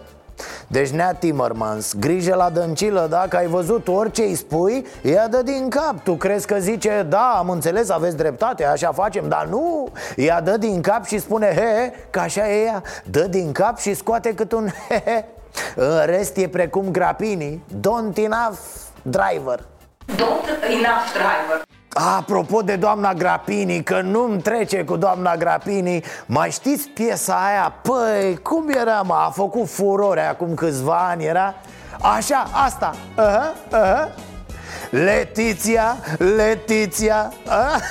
Deci 0.68 0.90
Nea 0.90 1.14
Timmermans, 1.14 1.94
grijă 1.94 2.36
la 2.36 2.50
dăncilă, 2.50 3.08
dacă 3.10 3.38
ai 3.38 3.48
văzut 3.48 3.88
orice 3.88 4.22
îi 4.22 4.36
spui, 4.36 4.86
ea 5.02 5.28
dă 5.28 5.42
din 5.42 5.70
cap. 5.70 6.04
Tu 6.04 6.14
crezi 6.14 6.48
că 6.48 6.56
zice, 6.60 7.06
da, 7.10 7.36
am 7.38 7.50
înțeles, 7.50 7.90
aveți 7.90 8.18
dreptate, 8.18 8.66
așa 8.66 8.92
facem. 8.92 9.30
Dar 9.30 9.46
nu, 9.46 9.88
ea 10.16 10.42
dă 10.42 10.58
din 10.58 10.82
cap 10.82 11.06
și 11.06 11.20
spune 11.20 11.48
he, 11.56 11.94
că 12.10 12.20
așa 12.20 12.50
e 12.50 12.64
ea. 12.64 12.82
Dă 13.06 13.22
din 13.22 13.52
cap 13.52 13.78
și 13.78 13.94
scoate 13.94 14.34
cât 14.34 14.52
un 14.52 14.68
he, 14.88 15.04
he. 15.06 15.26
În 15.76 16.06
rest 16.06 16.38
e 16.38 16.48
precum 16.48 16.92
grapini 16.92 17.64
Don't 17.76 18.18
enough 18.18 18.58
driver. 19.02 19.60
Don't 20.16 20.48
enough 20.70 21.06
driver 21.14 21.73
Apropo 21.94 22.62
de 22.62 22.76
doamna 22.76 23.14
Grapini, 23.14 23.84
că 23.84 24.02
nu-mi 24.02 24.42
trece 24.42 24.84
cu 24.84 24.96
doamna 24.96 25.36
Grapini 25.36 26.04
Mai 26.26 26.52
știți 26.52 26.90
piesa 26.90 27.34
aia? 27.34 27.74
Păi, 27.82 28.40
cum 28.42 28.70
era, 28.70 29.02
mă? 29.02 29.14
A 29.14 29.30
făcut 29.30 29.70
furore 29.70 30.22
acum 30.22 30.54
câțiva 30.54 31.08
ani, 31.10 31.24
era? 31.26 31.56
Așa, 32.02 32.48
asta 32.52 32.96
uh-huh, 33.18 33.76
uh-huh. 33.78 34.08
Letiția, 34.90 35.98
Letiția 36.18 37.32
uh-huh. 37.32 37.82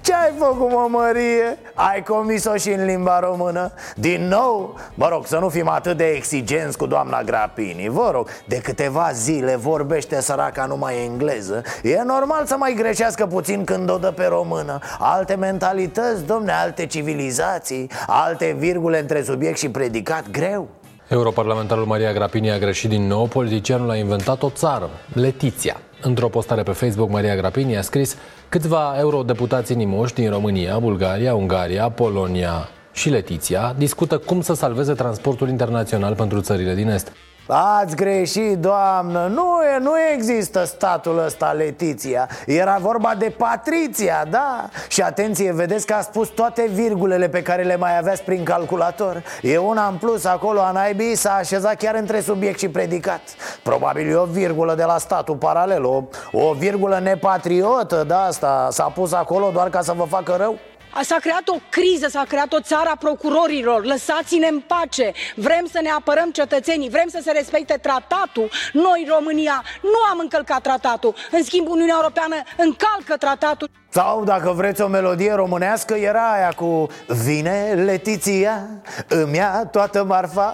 Ce 0.00 0.14
ai 0.14 0.32
făcut, 0.38 0.70
mă, 0.70 0.86
Mărie? 0.90 1.58
Ai 1.74 2.02
comis-o 2.02 2.56
și 2.56 2.70
în 2.70 2.84
limba 2.84 3.18
română? 3.20 3.72
Din 3.94 4.28
nou? 4.28 4.78
Mă 4.94 5.08
rog, 5.08 5.26
să 5.26 5.38
nu 5.38 5.48
fim 5.48 5.68
atât 5.68 5.96
de 5.96 6.04
exigenți 6.04 6.76
cu 6.76 6.86
doamna 6.86 7.22
Grapini 7.22 7.88
Vă 7.88 8.10
rog, 8.12 8.28
de 8.46 8.56
câteva 8.56 9.10
zile 9.12 9.56
vorbește 9.56 10.20
săraca 10.20 10.64
numai 10.64 11.04
engleză 11.04 11.62
E 11.82 12.02
normal 12.02 12.46
să 12.46 12.56
mai 12.58 12.74
greșească 12.74 13.26
puțin 13.26 13.64
când 13.64 13.90
o 13.90 13.96
dă 13.96 14.10
pe 14.10 14.24
română 14.24 14.78
Alte 14.98 15.34
mentalități, 15.34 16.24
domne, 16.24 16.52
alte 16.52 16.86
civilizații 16.86 17.90
Alte 18.06 18.56
virgule 18.58 18.98
între 18.98 19.22
subiect 19.22 19.58
și 19.58 19.68
predicat, 19.68 20.30
greu 20.30 20.68
Europarlamentarul 21.08 21.84
Maria 21.84 22.12
Grapini 22.12 22.50
a 22.50 22.58
greșit 22.58 22.88
din 22.88 23.06
nou, 23.06 23.26
politicianul 23.26 23.90
a 23.90 23.96
inventat 23.96 24.42
o 24.42 24.50
țară, 24.50 24.90
Letiția. 25.12 25.76
Într-o 26.00 26.28
postare 26.28 26.62
pe 26.62 26.70
Facebook, 26.70 27.10
Maria 27.10 27.36
Grapini 27.36 27.76
a 27.76 27.82
scris 27.82 28.16
Câțiva 28.48 28.94
eurodeputați 28.98 29.72
inimoși 29.72 30.14
din 30.14 30.30
România, 30.30 30.78
Bulgaria, 30.78 31.34
Ungaria, 31.34 31.90
Polonia 31.90 32.68
și 32.92 33.08
Letiția 33.08 33.74
discută 33.78 34.18
cum 34.18 34.40
să 34.40 34.54
salveze 34.54 34.92
transportul 34.92 35.48
internațional 35.48 36.14
pentru 36.14 36.40
țările 36.40 36.74
din 36.74 36.88
Est. 36.88 37.12
Ați 37.48 37.96
greșit, 37.96 38.58
doamnă, 38.58 39.26
nu, 39.26 39.60
e, 39.74 39.78
nu 39.78 39.92
există 40.14 40.64
statul 40.64 41.18
ăsta, 41.24 41.52
Letiția. 41.52 42.28
Era 42.46 42.76
vorba 42.80 43.14
de 43.18 43.34
Patriția, 43.36 44.24
da? 44.30 44.68
Și 44.88 45.02
atenție, 45.02 45.52
vedeți 45.52 45.86
că 45.86 45.94
a 45.94 46.00
spus 46.00 46.28
toate 46.28 46.68
virgulele 46.72 47.28
pe 47.28 47.42
care 47.42 47.62
le 47.62 47.76
mai 47.76 47.98
aveați 47.98 48.22
prin 48.22 48.44
calculator. 48.44 49.22
E 49.42 49.56
una 49.56 49.86
în 49.86 49.96
plus 49.96 50.24
acolo, 50.24 50.60
a 50.60 50.70
naibii 50.70 51.14
s-a 51.14 51.34
așezat 51.34 51.74
chiar 51.74 51.94
între 51.94 52.20
subiect 52.20 52.58
și 52.58 52.68
predicat. 52.68 53.20
Probabil 53.62 54.10
e 54.10 54.14
o 54.14 54.24
virgulă 54.24 54.74
de 54.74 54.84
la 54.84 54.98
statul 54.98 55.36
paralel 55.36 55.84
O, 55.84 56.02
o 56.32 56.52
virgulă 56.52 56.98
nepatriotă, 56.98 58.04
da, 58.06 58.22
asta 58.22 58.68
S-a 58.70 58.84
pus 58.84 59.12
acolo 59.12 59.50
doar 59.50 59.68
ca 59.68 59.80
să 59.80 59.92
vă 59.96 60.04
facă 60.04 60.34
rău 60.38 60.58
S-a 61.02 61.16
creat 61.20 61.48
o 61.48 61.56
criză, 61.70 62.08
s-a 62.08 62.24
creat 62.28 62.52
o 62.52 62.60
țară 62.60 62.88
a 62.88 62.96
procurorilor. 62.96 63.84
Lăsați-ne 63.84 64.46
în 64.46 64.60
pace. 64.60 65.12
Vrem 65.34 65.66
să 65.72 65.80
ne 65.82 65.90
apărăm 65.90 66.30
cetățenii, 66.30 66.88
vrem 66.88 67.08
să 67.08 67.20
se 67.22 67.32
respecte 67.32 67.78
tratatul. 67.82 68.50
Noi, 68.72 69.06
România, 69.08 69.64
nu 69.82 70.10
am 70.10 70.18
încălcat 70.18 70.60
tratatul. 70.60 71.14
În 71.30 71.42
schimb, 71.42 71.68
Uniunea 71.68 71.94
Europeană 71.98 72.34
încalcă 72.56 73.16
tratatul. 73.18 73.68
Sau, 73.88 74.24
dacă 74.24 74.50
vreți 74.50 74.82
o 74.82 74.86
melodie 74.86 75.32
românească, 75.32 75.94
era 75.94 76.32
aia 76.32 76.52
cu 76.56 76.88
Vine 77.06 77.72
Letiția, 77.84 78.68
îmi 79.08 79.36
ia 79.36 79.68
toată 79.70 80.04
marfa 80.04 80.52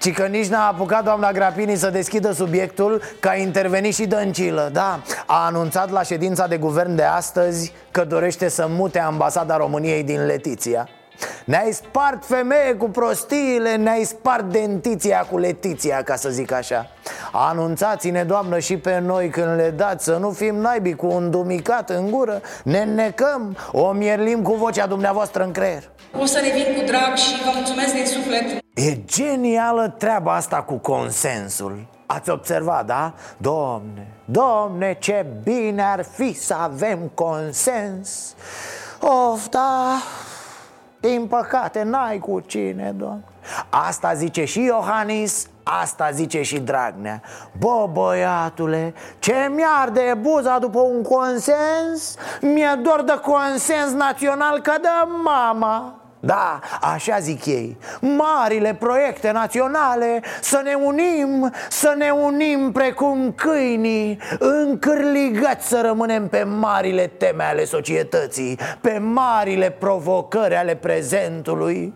ci 0.00 0.12
că 0.12 0.26
nici 0.26 0.46
n-a 0.46 0.66
apucat 0.66 1.04
doamna 1.04 1.32
Grapini 1.32 1.76
să 1.76 1.90
deschidă 1.90 2.32
subiectul 2.32 3.02
Că 3.20 3.28
a 3.28 3.34
intervenit 3.34 3.94
și 3.94 4.06
Dăncilă 4.06 4.70
Da, 4.72 5.02
a 5.26 5.46
anunțat 5.46 5.90
la 5.90 6.02
ședința 6.02 6.46
de 6.46 6.56
guvern 6.56 6.94
de 6.94 7.02
astăzi 7.02 7.72
Că 7.90 8.04
dorește 8.04 8.48
să 8.48 8.66
mute 8.68 8.98
ambasada 8.98 9.56
României 9.56 10.02
din 10.02 10.26
Letiția 10.26 10.88
ne-ai 11.44 11.72
spart 11.72 12.24
femeie 12.24 12.74
cu 12.74 12.88
prostiile, 12.88 13.76
ne-ai 13.76 14.04
spart 14.04 14.44
dentiția 14.44 15.26
cu 15.30 15.38
letiția, 15.38 16.02
ca 16.02 16.16
să 16.16 16.28
zic 16.28 16.52
așa. 16.52 16.86
Anunțați-ne, 17.32 18.24
doamnă, 18.24 18.58
și 18.58 18.76
pe 18.76 18.98
noi 18.98 19.28
când 19.28 19.56
le 19.56 19.70
dați 19.76 20.04
Să 20.04 20.16
nu 20.16 20.30
fim 20.30 20.54
naibii 20.54 20.96
cu 20.96 21.06
un 21.06 21.30
dumicat 21.30 21.90
în 21.90 22.10
gură. 22.10 22.40
Ne 22.64 22.84
necăm, 22.84 23.56
o 23.72 23.90
mierlim 23.92 24.42
cu 24.42 24.54
vocea 24.54 24.86
dumneavoastră 24.86 25.42
în 25.42 25.52
creier. 25.52 25.90
O 26.18 26.24
să 26.24 26.38
revin 26.42 26.74
cu 26.74 26.84
drag 26.84 27.16
și 27.16 27.42
vă 27.44 27.50
mulțumesc 27.54 27.94
din 27.94 28.06
suflet. 28.06 28.62
E 28.74 29.04
genială 29.04 29.94
treaba 29.98 30.34
asta 30.34 30.62
cu 30.62 30.74
consensul. 30.74 31.86
Ați 32.06 32.30
observat, 32.30 32.86
da? 32.86 33.14
Domne, 33.36 34.06
domne, 34.24 34.96
ce 35.00 35.26
bine 35.42 35.82
ar 35.82 36.04
fi 36.16 36.32
să 36.34 36.54
avem 36.54 37.10
consens. 37.14 38.34
Of, 39.00 39.48
da, 39.48 40.02
din 41.00 41.26
păcate, 41.26 41.82
n-ai 41.82 42.18
cu 42.18 42.40
cine, 42.40 42.94
doamne 42.96 43.24
Asta 43.68 44.14
zice 44.14 44.44
și 44.44 44.62
Iohannis, 44.62 45.46
asta 45.62 46.10
zice 46.10 46.42
și 46.42 46.58
Dragnea. 46.58 47.22
Bă, 47.58 47.88
băiatule, 47.92 48.94
ce 49.18 49.50
mi-arde 49.54 50.16
buza 50.20 50.58
după 50.58 50.80
un 50.80 51.02
consens? 51.02 52.16
Mi-e 52.40 52.78
doar 52.82 53.02
de 53.02 53.20
consens 53.22 53.92
național 53.92 54.60
ca 54.60 54.74
de 54.80 54.88
mama 55.24 55.99
da, 56.20 56.60
așa 56.80 57.18
zic 57.18 57.46
ei. 57.46 57.76
Marile 58.00 58.74
proiecte 58.74 59.30
naționale 59.30 60.22
Să 60.40 60.60
ne 60.64 60.74
unim, 60.74 61.52
să 61.68 61.94
ne 61.96 62.10
unim 62.10 62.72
precum 62.72 63.32
câinii 63.32 64.18
Încârligați 64.38 65.68
să 65.68 65.80
rămânem 65.84 66.28
pe 66.28 66.42
marile 66.42 67.06
teme 67.06 67.42
ale 67.42 67.64
societății 67.64 68.58
Pe 68.80 68.98
marile 68.98 69.70
provocări 69.70 70.54
ale 70.54 70.74
prezentului. 70.74 71.94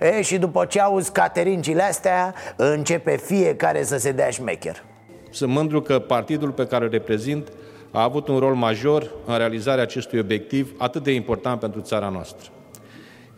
E, 0.00 0.22
și 0.22 0.38
după 0.38 0.64
ce 0.64 0.80
auzi 0.80 1.12
caterincile 1.12 1.82
astea 1.82 2.34
Începe 2.56 3.16
fiecare 3.16 3.82
să 3.82 3.98
se 3.98 4.12
dea 4.12 4.30
șmecher. 4.30 4.84
Sunt 5.30 5.50
mândru 5.52 5.80
că 5.80 5.98
partidul 5.98 6.50
pe 6.50 6.66
care 6.66 6.84
îl 6.84 6.90
reprezint 6.90 7.48
a 7.90 8.02
avut 8.02 8.28
un 8.28 8.38
rol 8.38 8.54
major 8.54 9.10
în 9.26 9.36
realizarea 9.36 9.82
acestui 9.82 10.18
obiectiv 10.18 10.74
atât 10.78 11.02
de 11.02 11.12
important 11.12 11.60
pentru 11.60 11.80
țara 11.80 12.08
noastră. 12.08 12.50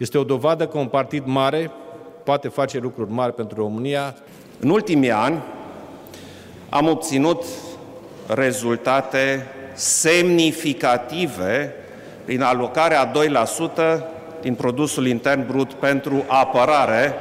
Este 0.00 0.19
o 0.19 0.25
dovadă 0.25 0.66
că 0.66 0.78
un 0.78 0.87
partid 0.87 1.23
mare 1.26 1.71
poate 2.25 2.49
face 2.49 2.78
lucruri 2.78 3.11
mari 3.11 3.35
pentru 3.35 3.57
România. 3.57 4.14
În 4.61 4.71
ultimii 4.71 5.11
ani 5.11 5.42
am 6.69 6.88
obținut 6.88 7.45
rezultate 8.26 9.47
semnificative 9.75 11.75
prin 12.25 12.42
alocarea 12.42 13.12
2% 13.12 13.14
din 14.40 14.54
produsul 14.54 15.07
intern 15.07 15.47
brut 15.47 15.73
pentru 15.73 16.25
apărare, 16.26 17.14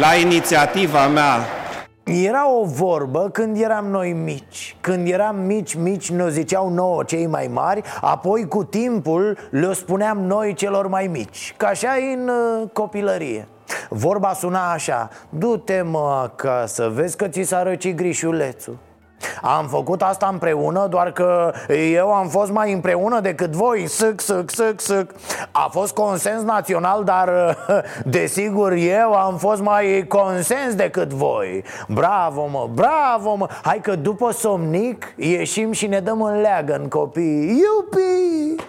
la 0.00 0.14
inițiativa 0.14 1.06
mea 1.06 1.57
era 2.08 2.50
o 2.50 2.64
vorbă 2.64 3.28
când 3.32 3.60
eram 3.60 3.86
noi 3.86 4.12
mici. 4.12 4.76
Când 4.80 5.08
eram 5.08 5.36
mici, 5.36 5.74
mici 5.74 6.10
ne 6.10 6.30
ziceau 6.30 6.68
nouă 6.68 7.02
cei 7.02 7.26
mai 7.26 7.50
mari 7.52 7.82
Apoi 8.00 8.48
cu 8.48 8.64
timpul 8.64 9.38
le 9.50 9.72
spuneam 9.72 10.18
noi 10.18 10.54
celor 10.54 10.86
mai 10.86 11.06
mici 11.06 11.54
Ca 11.56 11.66
așa 11.66 11.90
în 12.14 12.28
uh, 12.28 12.68
copilărie. 12.72 13.48
Vorba 13.88 14.32
suna 14.32 14.72
așa 14.72 15.08
Du-te 15.28 15.82
mă 15.82 16.20
acasă, 16.22 16.90
vezi 16.94 17.16
că 17.16 17.28
ți 17.28 17.42
s-a 17.42 17.62
răcit 17.62 17.96
grișulețul 17.96 18.78
am 19.42 19.66
făcut 19.66 20.02
asta 20.02 20.28
împreună, 20.32 20.86
doar 20.90 21.12
că 21.12 21.52
eu 21.92 22.12
am 22.12 22.28
fost 22.28 22.50
mai 22.50 22.72
împreună 22.72 23.20
decât 23.20 23.50
voi. 23.50 23.86
Sâc, 23.86 24.20
sâc, 24.20 24.50
sâc, 24.50 24.80
sâc. 24.80 25.10
A 25.52 25.68
fost 25.70 25.94
consens 25.94 26.42
național, 26.42 27.04
dar 27.04 27.56
desigur 28.04 28.72
eu 28.72 29.14
am 29.14 29.36
fost 29.36 29.62
mai 29.62 30.04
consens 30.08 30.74
decât 30.74 31.12
voi. 31.12 31.64
Bravo 31.88 32.46
mă, 32.46 32.68
bravo 32.74 33.34
mă. 33.34 33.48
Hai 33.62 33.80
că 33.80 33.96
după 33.96 34.30
somnic 34.30 35.14
ieșim 35.16 35.72
și 35.72 35.86
ne 35.86 36.00
dăm 36.00 36.22
în 36.22 36.40
leagă 36.40 36.74
în 36.74 36.88
copii. 36.88 37.48
Iupi! 37.48 38.66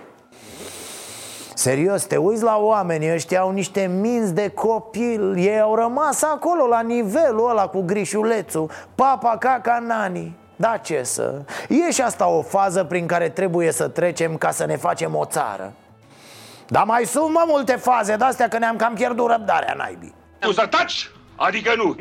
Serios, 1.53 2.03
te 2.03 2.17
uiți 2.17 2.43
la 2.43 2.57
oameni 2.57 3.13
ăștia 3.13 3.39
au 3.39 3.51
niște 3.51 3.91
minți 3.99 4.33
de 4.33 4.49
copil. 4.49 5.37
Ei 5.37 5.59
au 5.59 5.75
rămas 5.75 6.23
acolo 6.23 6.67
la 6.67 6.81
nivelul 6.81 7.49
ăla 7.49 7.67
cu 7.67 7.81
grișulețul 7.81 8.69
Papa, 8.95 9.37
caca, 9.37 9.83
nani 9.87 10.38
da 10.61 10.77
ce 10.77 11.03
să? 11.03 11.41
E 11.67 11.91
și 11.91 12.01
asta 12.01 12.27
o 12.27 12.41
fază 12.41 12.83
prin 12.83 13.07
care 13.07 13.29
trebuie 13.29 13.71
să 13.71 13.87
trecem 13.87 14.37
ca 14.37 14.51
să 14.51 14.65
ne 14.65 14.75
facem 14.75 15.15
o 15.15 15.25
țară. 15.25 15.73
Dar 16.67 16.83
mai 16.83 17.05
sunt 17.05 17.31
mă 17.33 17.43
multe 17.47 17.75
faze 17.75 18.15
de-astea 18.15 18.47
că 18.47 18.57
ne-am 18.57 18.75
cam 18.75 18.93
pierdut 18.93 19.29
răbdarea 19.29 19.73
naibii. 19.73 20.13
Tu 20.39 20.51
să 20.51 20.67
taci? 20.69 21.11
Adică 21.35 21.73
nu 21.75 21.95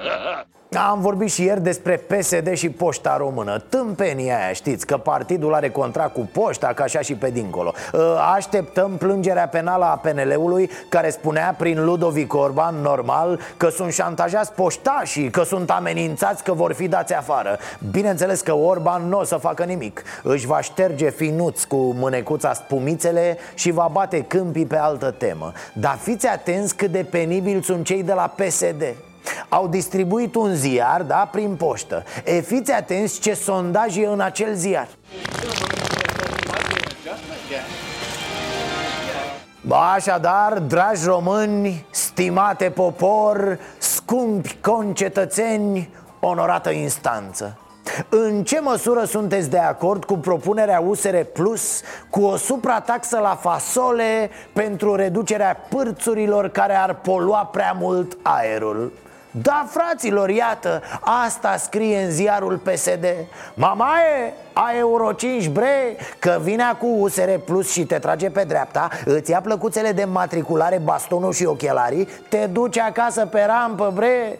Am 0.76 1.00
vorbit 1.00 1.30
și 1.30 1.42
ieri 1.42 1.62
despre 1.62 1.96
PSD 1.96 2.52
și 2.52 2.68
poșta 2.68 3.16
română. 3.16 3.64
Tâmpenia 3.68 4.36
aia, 4.36 4.52
știți, 4.52 4.86
că 4.86 4.96
partidul 4.96 5.54
are 5.54 5.70
contract 5.70 6.12
cu 6.12 6.28
poșta, 6.32 6.66
ca 6.66 6.82
așa 6.82 7.00
și 7.00 7.14
pe 7.14 7.30
dincolo. 7.30 7.72
Ă, 7.94 8.18
Așteptăm 8.34 8.96
plângerea 8.96 9.48
penală 9.48 9.84
a 9.84 9.96
PNL-ului 10.02 10.70
Care 10.88 11.10
spunea 11.10 11.54
prin 11.58 11.84
Ludovic 11.84 12.34
Orban, 12.34 12.74
normal 12.74 13.40
Că 13.56 13.68
sunt 13.68 13.92
șantajați 13.92 14.52
poștașii 14.52 15.30
Că 15.30 15.42
sunt 15.42 15.70
amenințați 15.70 16.44
că 16.44 16.52
vor 16.52 16.72
fi 16.72 16.88
dați 16.88 17.14
afară. 17.14 17.58
Bineînțeles 17.90 18.40
că 18.40 18.52
Orban 18.54 19.08
nu 19.08 19.18
o 19.18 19.24
să 19.24 19.36
facă 19.36 19.64
nimic. 19.64 20.02
Își 20.22 20.46
va 20.46 20.60
șterge 20.60 21.10
finuți 21.10 21.66
cu 21.66 21.76
mânecuța 21.76 22.52
spumițele 22.52 23.36
Și 23.54 23.70
va 23.70 23.88
bate 23.92 24.22
câmpii 24.22 24.66
pe 24.66 24.76
altă 24.76 25.10
temă. 25.10 25.52
Dar 25.72 25.98
fiți 26.02 26.26
atenți 26.26 26.76
cât 26.76 26.90
de 26.90 27.06
penibil 27.10 27.62
sunt 27.62 27.84
cei 27.84 28.02
de 28.02 28.12
la 28.12 28.34
PSD 28.36 28.82
au 29.54 29.68
distribuit 29.68 30.34
un 30.34 30.54
ziar, 30.54 31.02
da, 31.02 31.28
prin 31.32 31.56
poștă 31.56 32.02
E, 32.24 32.40
fiți 32.40 32.72
atenți 32.72 33.20
ce 33.20 33.34
sondaj 33.34 33.96
e 33.96 34.06
în 34.06 34.20
acel 34.20 34.54
ziar 34.54 34.88
Așadar, 39.94 40.58
dragi 40.58 41.04
români, 41.06 41.86
stimate 41.90 42.70
popor, 42.70 43.58
scumpi 43.78 44.56
concetățeni, 44.60 45.90
onorată 46.20 46.70
instanță 46.70 47.58
în 48.08 48.44
ce 48.44 48.60
măsură 48.60 49.04
sunteți 49.04 49.50
de 49.50 49.58
acord 49.58 50.04
cu 50.04 50.14
propunerea 50.14 50.80
USR 50.80 51.16
Plus 51.16 51.80
cu 52.10 52.22
o 52.22 52.36
suprataxă 52.36 53.18
la 53.18 53.34
fasole 53.40 54.30
pentru 54.52 54.94
reducerea 54.94 55.56
pârțurilor 55.68 56.48
care 56.48 56.74
ar 56.74 56.94
polua 56.94 57.44
prea 57.44 57.76
mult 57.78 58.18
aerul? 58.22 58.92
Da, 59.42 59.66
fraților, 59.68 60.28
iată, 60.28 60.82
asta 61.00 61.56
scrie 61.56 62.02
în 62.02 62.10
ziarul 62.10 62.56
PSD 62.56 63.06
Mamaie, 63.54 64.34
a 64.52 64.70
Euro 64.78 65.12
5, 65.12 65.48
bre, 65.48 65.96
că 66.18 66.38
vine 66.42 66.64
cu 66.78 66.86
USR 66.86 67.30
Plus 67.44 67.72
și 67.72 67.84
te 67.84 67.98
trage 67.98 68.30
pe 68.30 68.44
dreapta 68.44 68.88
Îți 69.04 69.30
ia 69.30 69.40
plăcuțele 69.40 69.92
de 69.92 70.04
matriculare, 70.04 70.80
bastonul 70.84 71.32
și 71.32 71.44
ochelarii 71.44 72.08
Te 72.28 72.46
duce 72.52 72.80
acasă 72.80 73.26
pe 73.26 73.44
rampă, 73.46 73.92
bre. 73.94 74.38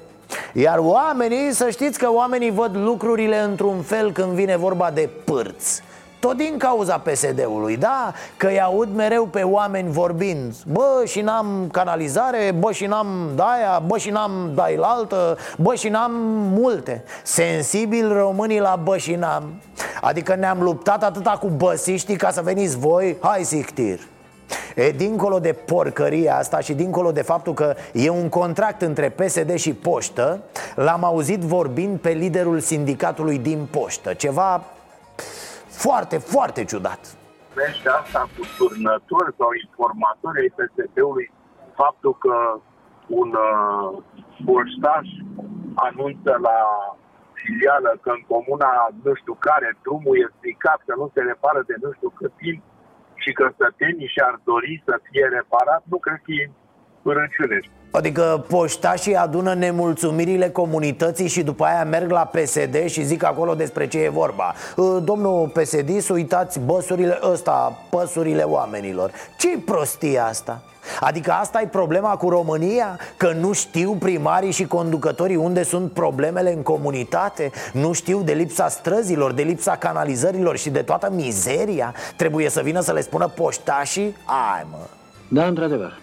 Iar 0.52 0.78
oamenii, 0.78 1.52
să 1.52 1.70
știți 1.70 1.98
că 1.98 2.12
oamenii 2.12 2.50
văd 2.50 2.76
lucrurile 2.76 3.38
într-un 3.38 3.83
fel 3.83 4.12
când 4.12 4.33
vine 4.33 4.57
vorba 4.57 4.90
de 4.90 5.09
pârți 5.24 5.83
tot 6.24 6.37
din 6.37 6.58
cauza 6.58 6.98
PSD-ului, 6.98 7.76
da? 7.76 8.12
Că 8.37 8.46
îi 8.46 8.60
aud 8.60 8.88
mereu 8.94 9.26
pe 9.26 9.42
oameni 9.42 9.90
vorbind 9.90 10.54
Bă, 10.66 11.02
și 11.04 11.20
n-am 11.20 11.68
canalizare, 11.72 12.54
bă, 12.58 12.72
și 12.72 12.87
n-am 12.87 13.30
daia, 13.34 13.82
bă, 13.87 13.98
și 13.98 14.10
n-am 14.10 14.50
dai 14.54 14.78
altă 14.80 15.38
Bă, 15.56 15.74
și 15.74 15.88
n-am 15.88 16.12
multe. 16.52 17.04
Sensibil 17.22 18.12
românii 18.12 18.60
la 18.60 18.80
bă 18.82 18.96
și 18.96 19.14
n-am. 19.14 19.52
Adică 20.00 20.34
ne-am 20.34 20.62
luptat 20.62 21.04
atâta 21.04 21.30
cu 21.30 21.46
băsiștii 21.46 22.16
ca 22.16 22.30
să 22.30 22.40
veniți 22.42 22.78
voi? 22.78 23.16
Hai, 23.20 23.42
sictir. 23.42 24.00
E, 24.74 24.90
dincolo 24.90 25.38
de 25.38 25.52
porcăria 25.52 26.37
asta 26.37 26.60
și 26.60 26.72
dincolo 26.72 27.12
de 27.12 27.22
faptul 27.22 27.54
că 27.54 27.74
e 27.92 28.08
un 28.08 28.28
contract 28.28 28.82
între 28.82 29.08
PSD 29.08 29.54
și 29.54 29.72
poștă 29.72 30.40
L-am 30.74 31.04
auzit 31.04 31.40
vorbind 31.40 31.98
pe 31.98 32.10
liderul 32.10 32.60
sindicatului 32.60 33.38
din 33.38 33.68
poștă. 33.70 34.12
Ceva 34.12 34.62
foarte, 35.84 36.16
foarte 36.18 36.64
ciudat. 36.64 37.02
Numește 37.54 37.88
asta 37.88 38.20
cu 38.37 38.42
turnători 38.58 39.34
sau 39.38 39.48
informatori 39.64 40.40
ai 40.42 40.54
PSP-ului 40.56 41.26
faptul 41.82 42.14
că 42.24 42.37
un 43.20 43.30
uh, 43.48 44.02
poștaș 44.46 45.06
anunță 45.88 46.32
la 46.48 46.58
filială 47.40 47.90
că 48.02 48.10
în 48.18 48.22
comuna 48.32 48.70
nu 49.04 49.12
știu 49.20 49.34
care 49.48 49.68
drumul 49.84 50.16
e 50.22 50.34
stricat, 50.37 50.78
că 50.87 50.94
nu 51.00 51.06
se 51.14 51.20
repară 51.30 51.60
de 51.66 51.74
nu 51.84 51.90
știu 51.96 52.10
cât 52.20 52.32
timp 52.42 52.60
și 53.22 53.30
că 53.38 53.44
sătenii 53.60 54.12
și-ar 54.14 54.34
dori 54.50 54.82
să 54.87 54.94
fie 55.06 55.26
reparat, 55.38 55.82
nu 55.92 55.98
cred 56.04 56.20
că 56.24 56.32
e 56.40 56.44
părăciune. 57.04 57.60
Adică 57.90 58.44
poștașii 58.48 59.16
adună 59.16 59.54
nemulțumirile 59.54 60.50
comunității 60.50 61.28
și 61.28 61.42
după 61.42 61.64
aia 61.64 61.84
merg 61.84 62.10
la 62.10 62.24
PSD 62.24 62.86
și 62.86 63.04
zic 63.04 63.24
acolo 63.24 63.54
despre 63.54 63.88
ce 63.88 63.98
e 63.98 64.08
vorba 64.08 64.54
ă, 64.78 64.98
Domnul 64.98 65.48
PSD, 65.48 66.10
uitați 66.10 66.60
băsurile 66.60 67.18
ăsta, 67.22 67.78
păsurile 67.90 68.42
oamenilor 68.42 69.10
ce 69.38 69.58
prostie 69.64 70.18
asta? 70.18 70.62
Adică 71.00 71.32
asta 71.32 71.60
e 71.60 71.66
problema 71.66 72.16
cu 72.16 72.28
România? 72.28 72.98
Că 73.16 73.32
nu 73.32 73.52
știu 73.52 73.94
primarii 73.94 74.50
și 74.50 74.66
conducătorii 74.66 75.36
unde 75.36 75.62
sunt 75.62 75.92
problemele 75.92 76.52
în 76.52 76.62
comunitate? 76.62 77.50
Nu 77.72 77.92
știu 77.92 78.22
de 78.22 78.32
lipsa 78.32 78.68
străzilor, 78.68 79.32
de 79.32 79.42
lipsa 79.42 79.76
canalizărilor 79.76 80.56
și 80.56 80.70
de 80.70 80.82
toată 80.82 81.10
mizeria? 81.12 81.94
Trebuie 82.16 82.48
să 82.48 82.60
vină 82.60 82.80
să 82.80 82.92
le 82.92 83.00
spună 83.00 83.28
poștașii? 83.28 84.16
Ai 84.24 84.66
mă 84.70 84.76
Da, 85.28 85.46
într-adevăr, 85.46 85.98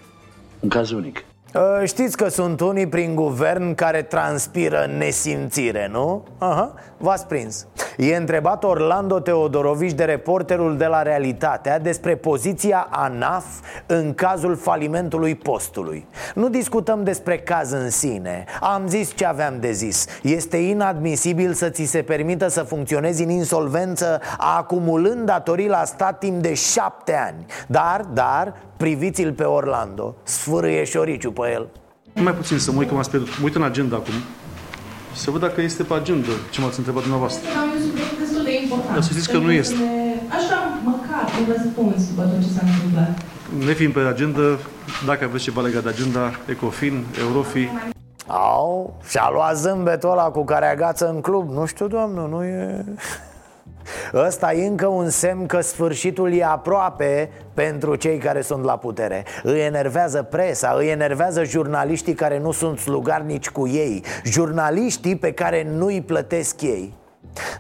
un 0.61 0.69
caz 0.69 0.91
unic 0.91 1.23
Ă, 1.55 1.85
știți 1.85 2.17
că 2.17 2.27
sunt 2.27 2.59
unii 2.59 2.87
prin 2.87 3.15
guvern 3.15 3.75
care 3.75 4.01
transpiră 4.01 4.89
nesimțire, 4.97 5.87
nu? 5.91 6.23
Aha, 6.37 6.73
v-ați 7.01 7.27
prins 7.27 7.67
E 7.97 8.15
întrebat 8.15 8.63
Orlando 8.63 9.19
Teodorovici 9.19 9.93
de 9.93 10.03
reporterul 10.03 10.77
de 10.77 10.85
la 10.85 11.01
Realitatea 11.01 11.79
despre 11.79 12.15
poziția 12.15 12.87
ANAF 12.89 13.45
în 13.85 14.13
cazul 14.13 14.55
falimentului 14.55 15.35
postului. 15.35 16.07
Nu 16.35 16.49
discutăm 16.49 17.03
despre 17.03 17.37
caz 17.37 17.71
în 17.71 17.89
sine. 17.89 18.45
Am 18.61 18.87
zis 18.87 19.15
ce 19.15 19.25
aveam 19.25 19.57
de 19.59 19.71
zis. 19.71 20.05
Este 20.21 20.57
inadmisibil 20.57 21.53
să 21.53 21.69
ți 21.69 21.83
se 21.83 22.01
permită 22.01 22.47
să 22.47 22.61
funcționezi 22.61 23.23
în 23.23 23.29
insolvență 23.29 24.21
acumulând 24.37 25.25
datorii 25.25 25.67
la 25.67 25.83
stat 25.85 26.19
timp 26.19 26.41
de 26.41 26.53
șapte 26.53 27.15
ani. 27.27 27.45
Dar, 27.67 28.01
dar, 28.13 28.53
priviți-l 28.77 29.33
pe 29.33 29.43
Orlando. 29.43 30.15
Sfârâie 30.23 30.83
șoriciu 30.83 31.31
pe 31.31 31.51
el. 31.53 31.69
Mai 32.13 32.33
puțin 32.33 32.59
să 32.59 32.71
mă 32.71 32.79
uit, 32.79 32.87
că 32.87 32.93
m-ați 32.93 33.09
pierdut. 33.09 33.37
Mă 33.37 33.43
uit 33.43 33.55
în 33.55 33.63
agenda 33.63 33.95
acum. 33.95 34.13
Să 35.13 35.31
văd 35.31 35.41
dacă 35.41 35.61
este 35.61 35.83
pe 35.83 35.93
agenda 35.93 36.33
ce 36.49 36.61
m-ați 36.61 36.77
întrebat 36.77 37.01
dumneavoastră. 37.01 37.49
Am 37.61 37.69
un 37.75 37.81
subiect 37.87 38.19
destul 38.19 38.43
de 38.43 38.61
important. 38.61 38.93
Dar 38.93 39.03
să 39.03 39.11
știți 39.11 39.31
că 39.31 39.37
nu 39.37 39.51
este. 39.51 39.75
Așa, 40.37 40.57
măcar, 40.83 41.23
un 41.39 41.45
răspuns 41.53 42.07
după 42.09 42.21
tot 42.21 42.39
ce 42.41 42.49
s-a 42.55 42.63
întâmplat. 42.71 43.21
Ne 43.65 43.73
fiind 43.73 43.93
pe 43.93 43.99
agenda, 43.99 44.41
dacă 45.05 45.23
aveți 45.23 45.43
ceva 45.43 45.61
legat 45.61 45.83
de 45.83 45.89
agenda, 45.89 46.31
Ecofin, 46.47 47.05
Eurofi, 47.19 47.67
Au, 48.27 48.99
și-a 49.09 49.29
luat 49.33 49.57
zâmbetul 49.57 50.11
ăla 50.11 50.29
cu 50.29 50.43
care 50.43 50.65
agață 50.65 51.09
în 51.09 51.21
club 51.21 51.49
Nu 51.49 51.65
știu, 51.65 51.87
doamnă, 51.87 52.27
nu 52.29 52.43
e... 52.43 52.85
Ăsta 54.13 54.53
e 54.53 54.67
încă 54.67 54.87
un 54.87 55.09
semn 55.09 55.45
că 55.45 55.61
sfârșitul 55.61 56.33
e 56.33 56.43
aproape 56.43 57.29
pentru 57.53 57.95
cei 57.95 58.17
care 58.17 58.41
sunt 58.41 58.63
la 58.63 58.77
putere. 58.77 59.25
Îi 59.43 59.59
enervează 59.59 60.23
presa, 60.23 60.75
îi 60.77 60.89
enervează 60.89 61.43
jurnaliștii 61.43 62.13
care 62.13 62.39
nu 62.39 62.51
sunt 62.51 62.79
slugarnici 62.79 63.49
cu 63.49 63.67
ei 63.67 64.03
Jurnaliștii 64.25 65.15
pe 65.15 65.31
care 65.31 65.67
nu 65.73 65.85
îi 65.85 66.01
plătesc 66.01 66.61
ei. 66.61 66.93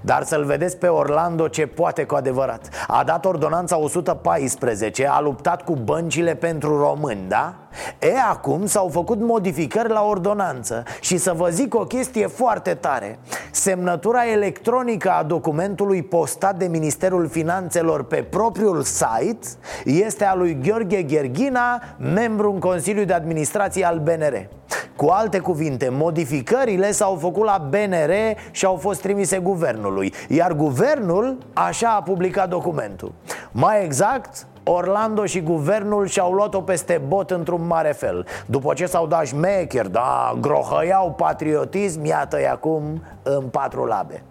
Dar 0.01 0.23
să-l 0.23 0.43
vedeți 0.43 0.77
pe 0.77 0.87
Orlando 0.87 1.47
ce 1.47 1.65
poate 1.65 2.03
cu 2.03 2.15
adevărat. 2.15 2.69
A 2.87 3.03
dat 3.03 3.25
ordonanța 3.25 3.77
114, 3.77 5.07
a 5.07 5.19
luptat 5.19 5.63
cu 5.63 5.75
băncile 5.75 6.35
pentru 6.35 6.77
români, 6.77 7.25
da? 7.27 7.55
E, 7.99 8.13
acum 8.29 8.65
s-au 8.65 8.87
făcut 8.87 9.19
modificări 9.19 9.89
la 9.89 10.03
ordonanță 10.03 10.83
Și 10.99 11.17
să 11.17 11.33
vă 11.33 11.49
zic 11.49 11.75
o 11.75 11.83
chestie 11.83 12.27
foarte 12.27 12.73
tare. 12.73 13.19
Semnătura 13.51 14.31
electronică 14.31 15.09
a 15.09 15.23
documentului 15.23 16.03
postat 16.03 16.55
de 16.55 16.67
Ministerul 16.67 17.27
Finanțelor 17.27 18.03
pe 18.03 18.23
propriul 18.23 18.81
site 18.81 19.47
Este 19.85 20.25
a 20.25 20.35
lui 20.35 20.57
Gheorghe 20.63 21.03
Gherghina, 21.03 21.81
membru 21.97 22.51
în 22.51 22.59
Consiliul 22.59 23.05
de 23.05 23.13
Administrație 23.13 23.85
al 23.85 23.99
BNR 23.99 24.49
cu 24.95 25.07
alte 25.07 25.39
cuvinte, 25.39 25.89
modificările 25.89 26.91
s-au 26.91 27.15
făcut 27.15 27.43
la 27.43 27.67
BNR 27.69 28.11
și 28.51 28.65
au 28.65 28.75
fost 28.75 29.01
trimise 29.01 29.37
guvernului 29.37 30.13
Iar 30.27 30.53
guvernul 30.53 31.37
așa 31.53 31.89
a 31.89 32.01
publicat 32.01 32.49
documentul. 32.49 33.13
Mai 33.51 33.83
exact, 33.83 34.47
Orlando 34.63 35.25
și 35.25 35.41
guvernul 35.41 36.07
și-au 36.07 36.31
luat-o 36.33 36.61
peste 36.61 37.01
bot 37.07 37.31
într-un 37.31 37.67
mare 37.67 37.91
fel. 37.91 38.25
După 38.45 38.73
ce 38.73 38.85
s-au 38.85 39.07
dat 39.07 39.27
șmecher, 39.27 39.87
da, 39.87 40.37
grohăiau 40.39 41.13
patriotism, 41.17 42.05
iată-i 42.05 42.45
acum 42.45 43.01
în 43.23 43.43
patru 43.43 43.85
labe. 43.85 44.23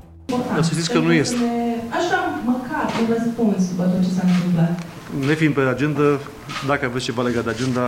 Dar 0.54 0.62
să 0.62 0.70
știți 0.72 0.90
că 0.90 0.98
nu 0.98 1.12
este. 1.12 1.36
Așa, 1.90 2.18
măcar 2.44 2.90
un 3.00 3.14
răspuns 3.14 3.70
după 3.70 3.82
tot 3.82 4.02
ce 4.02 4.08
s-a 4.08 4.22
întâmplat. 4.24 4.70
Ne 5.26 5.34
fiind 5.34 5.54
pe 5.54 5.60
agenda, 5.60 6.02
dacă 6.66 6.86
aveți 6.86 7.04
ceva 7.04 7.22
legat 7.22 7.44
de 7.44 7.50
agenda, 7.50 7.80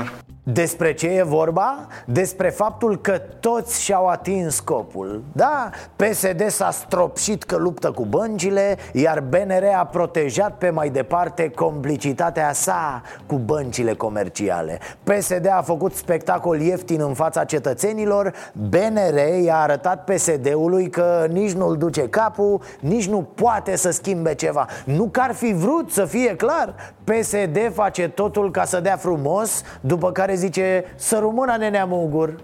despre 0.44 0.94
ce 0.94 1.06
e 1.06 1.22
vorba? 1.22 1.86
Despre 2.06 2.48
faptul 2.48 3.00
că 3.00 3.20
toți 3.40 3.82
și-au 3.82 4.06
atins 4.06 4.54
scopul. 4.54 5.22
Da, 5.32 5.70
PSD 5.96 6.48
s-a 6.48 6.70
stropșit 6.70 7.42
că 7.42 7.56
luptă 7.56 7.90
cu 7.90 8.04
băncile 8.04 8.76
Iar 8.92 9.20
BNR 9.20 9.64
a 9.76 9.84
protejat 9.84 10.58
pe 10.58 10.70
mai 10.70 10.90
departe 10.90 11.50
complicitatea 11.50 12.52
sa 12.52 13.02
cu 13.26 13.34
băncile 13.34 13.94
comerciale. 13.94 14.78
PSD 15.02 15.46
a 15.46 15.62
făcut 15.62 15.94
spectacol 15.94 16.60
ieftin 16.60 17.00
în 17.00 17.14
fața 17.14 17.44
cetățenilor 17.44 18.32
BNR 18.52 19.42
i-a 19.42 19.56
arătat 19.56 20.04
PSD-ului 20.04 20.90
că 20.90 21.26
nici 21.30 21.52
nu-l 21.52 21.76
duce 21.76 22.08
capul 22.08 22.60
Nici 22.80 23.08
nu 23.08 23.22
poate 23.34 23.76
să 23.76 23.90
schimbe 23.90 24.34
ceva. 24.34 24.66
Nu 24.84 25.08
că 25.10 25.20
ar 25.20 25.34
fi 25.34 25.52
vrut 25.52 25.90
să 25.90 26.04
fie 26.04 26.36
clar 26.36 26.74
PSD 27.04 27.72
face 27.74 28.08
totul 28.08 28.50
ca 28.50 28.64
să 28.64 28.80
dea 28.80 28.96
frumos 28.96 29.62
După 29.80 30.12
care 30.12 30.31
zice 30.34 30.84
să 30.96 31.18
rămână 31.18 31.56
nenea 31.56 31.84
Mugur. 31.84 32.34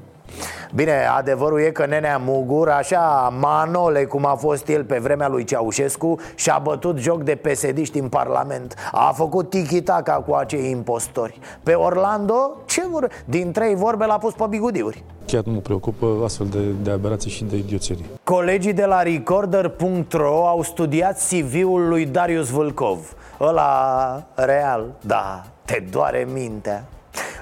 Bine, 0.74 1.06
adevărul 1.16 1.60
e 1.60 1.70
că 1.70 1.86
Nenea 1.86 2.20
Mugur, 2.24 2.68
așa 2.68 3.32
manole 3.40 4.04
cum 4.04 4.26
a 4.26 4.34
fost 4.34 4.68
el 4.68 4.84
pe 4.84 4.98
vremea 4.98 5.28
lui 5.28 5.44
Ceaușescu 5.44 6.18
Și-a 6.34 6.60
bătut 6.62 6.98
joc 6.98 7.22
de 7.22 7.34
pesediști 7.34 7.98
în 7.98 8.08
Parlament. 8.08 8.74
A 8.92 9.12
făcut 9.14 9.50
tiki-taka 9.50 10.12
cu 10.12 10.34
acei 10.34 10.70
impostori. 10.70 11.38
Pe 11.62 11.72
Orlando, 11.72 12.56
ce 12.66 12.82
vor? 12.90 13.08
Din 13.24 13.52
trei 13.52 13.74
vorbe 13.74 14.04
l-a 14.04 14.18
pus 14.18 14.32
pe 14.32 14.44
bigudiuri 14.48 15.04
Chiar 15.26 15.42
nu 15.42 15.52
mă 15.52 15.58
preocupă 15.58 16.06
astfel 16.24 16.46
de, 16.46 16.58
de 16.82 16.90
aberații 16.90 17.30
și 17.30 17.44
de 17.44 17.56
idioțenii. 17.56 18.04
Colegii 18.24 18.72
de 18.72 18.84
la 18.84 19.02
Recorder.ro 19.02 20.46
au 20.46 20.62
studiat 20.62 21.18
CV-ul 21.28 21.88
lui 21.88 22.06
Darius 22.06 22.48
Vâlcov. 22.50 23.16
Ăla 23.40 24.22
real, 24.34 24.84
da, 25.00 25.44
te 25.64 25.84
doare 25.90 26.28
mintea 26.32 26.84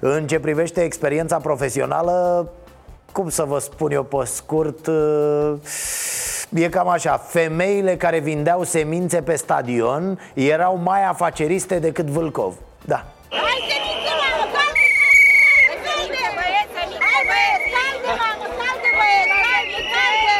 În 0.00 0.26
ce 0.26 0.38
privește 0.38 0.82
experiența 0.82 1.36
profesională, 1.36 2.48
cum 3.12 3.28
să 3.28 3.44
vă 3.44 3.58
spun 3.58 3.90
eu 3.90 4.02
pe 4.02 4.24
scurt 4.24 4.88
E 6.54 6.68
cam 6.68 6.88
așa, 6.88 7.16
femeile 7.16 7.96
care 7.96 8.18
vindeau 8.18 8.62
semințe 8.62 9.22
pe 9.22 9.36
stadion 9.36 10.20
erau 10.34 10.80
mai 10.84 11.04
afaceriste 11.04 11.78
decât 11.78 12.06
Vâlcov 12.06 12.54
Da, 12.84 13.04
Hai 13.30 13.58
semințe, 13.68 14.12
mamă, 14.22 14.44
calde! 14.54 14.86
Calde, 15.86 16.22
băieți, 16.36 16.72
semințe, 16.76 17.20
băieți, 17.28 17.66
calde, 17.74 18.10
mamă, 18.20 18.46
calde, 18.60 18.90
băieți, 18.98 19.36
calde, 19.44 19.80
calde! 19.92 20.36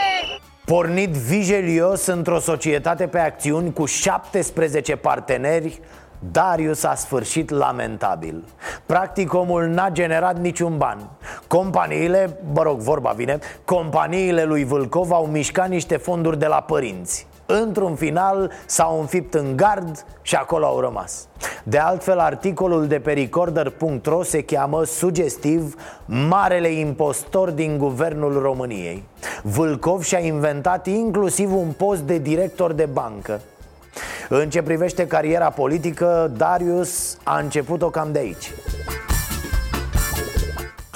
Pornit 0.64 1.11
vigelios 1.11 2.07
într-o 2.07 2.38
societate 2.38 3.07
pe 3.07 3.19
acțiuni 3.19 3.73
cu 3.73 3.85
17 3.85 4.97
parteneri 4.97 5.81
Darius 6.30 6.84
a 6.84 6.94
sfârșit 6.94 7.50
lamentabil. 7.50 8.44
Practic 8.86 9.34
omul 9.34 9.66
n-a 9.66 9.88
generat 9.90 10.38
niciun 10.38 10.76
ban. 10.76 11.10
Companiile, 11.46 12.38
mă 12.52 12.62
rog, 12.62 12.78
vorba 12.78 13.10
vine 13.10 13.38
Companiile 13.64 14.44
lui 14.44 14.64
Vâlcov 14.64 15.12
au 15.12 15.26
mișcat 15.26 15.68
niște 15.68 15.96
fonduri 15.96 16.38
de 16.38 16.46
la 16.46 16.60
părinți. 16.60 17.26
Într-un 17.46 17.94
final 17.94 18.50
s-au 18.66 19.00
înfipt 19.00 19.34
în 19.34 19.56
gard 19.56 20.04
și 20.22 20.34
acolo 20.34 20.66
au 20.66 20.80
rămas. 20.80 21.28
De 21.64 21.78
altfel, 21.78 22.18
articolul 22.18 22.86
de 22.86 22.98
pe 22.98 23.12
recorder.ro 23.12 24.22
se 24.22 24.42
cheamă 24.42 24.84
sugestiv 24.84 25.74
Marele 26.04 26.68
impostor 26.68 27.50
din 27.50 27.78
guvernul 27.78 28.38
României. 28.38 29.04
Vâlcov 29.42 30.02
și-a 30.02 30.18
inventat 30.18 30.86
inclusiv 30.86 31.54
un 31.54 31.72
post 31.76 32.00
de 32.00 32.18
director 32.18 32.72
de 32.72 32.84
bancă 32.84 33.40
în 34.28 34.50
ce 34.50 34.62
privește 34.62 35.06
cariera 35.06 35.50
politică, 35.50 36.32
Darius 36.37 37.18
a 37.22 37.38
început-o 37.38 37.90
cam 37.90 38.12
de 38.12 38.18
aici. 38.18 38.52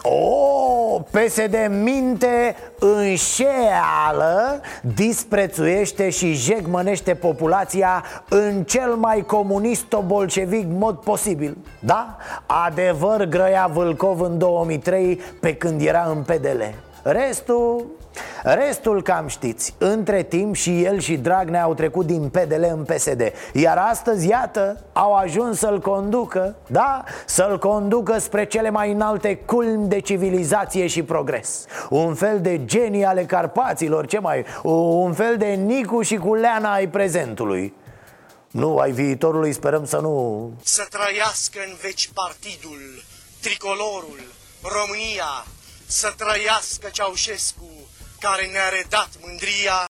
O, 0.02 1.00
PSD 1.00 1.56
minte, 1.82 2.56
înșeală, 2.78 4.60
disprețuiește 4.94 6.10
și 6.10 6.32
jegmănește 6.32 7.14
populația 7.14 8.04
în 8.28 8.62
cel 8.62 8.94
mai 8.94 9.24
comunist-bolșevic 9.26 10.66
mod 10.68 10.96
posibil. 10.96 11.56
Da? 11.78 12.16
Adevăr 12.46 13.24
grăia 13.24 13.70
Vâlcov 13.72 14.20
în 14.20 14.38
2003 14.38 15.20
pe 15.40 15.54
când 15.54 15.80
era 15.80 16.14
în 16.16 16.22
PDL 16.22 16.62
Restul 17.02 17.86
Restul 18.42 19.02
cam 19.02 19.26
știți. 19.26 19.74
Între 19.78 20.22
timp 20.22 20.54
și 20.54 20.84
el 20.84 20.98
și 20.98 21.16
Dragnea 21.16 21.62
au 21.62 21.74
trecut 21.74 22.06
din 22.06 22.28
PDL 22.28 22.64
în 22.70 22.84
PSD 22.84 23.32
Iar 23.52 23.78
astăzi, 23.78 24.28
iată, 24.28 24.84
au 24.92 25.14
ajuns 25.14 25.58
să-l 25.58 25.80
conducă 25.80 26.56
Da, 26.66 27.04
să-l 27.26 27.58
conducă 27.58 28.18
spre 28.18 28.46
cele 28.46 28.70
mai 28.70 28.92
înalte 28.92 29.36
culmi 29.36 29.88
de 29.88 30.00
civilizație 30.00 30.86
și 30.86 31.02
progres. 31.02 31.64
Un 31.90 32.14
fel 32.14 32.40
de 32.40 32.64
genii 32.64 33.04
ale 33.04 33.24
Carpaților, 33.24 34.06
ce 34.06 34.18
mai... 34.18 34.44
Un 34.62 35.12
fel 35.12 35.36
de 35.36 35.46
Nicu 35.46 36.02
și 36.02 36.16
cu 36.16 36.34
Leana 36.34 36.72
ai 36.72 36.88
prezentului. 36.88 37.74
Nu, 38.50 38.78
ai 38.78 38.90
viitorului 38.92 39.52
sperăm 39.52 39.84
să 39.86 39.98
nu... 39.98 40.52
Să 40.62 40.86
trăiască 40.90 41.58
în 41.66 41.76
veci 41.82 42.10
partidul, 42.14 42.80
tricolorul, 43.40 44.20
România, 44.62 45.46
să 45.86 46.14
trăiască 46.16 46.88
Ceaușescu, 46.92 47.79
care 48.20 48.48
ne-a 48.52 48.68
redat 48.68 49.10
mândria. 49.24 49.84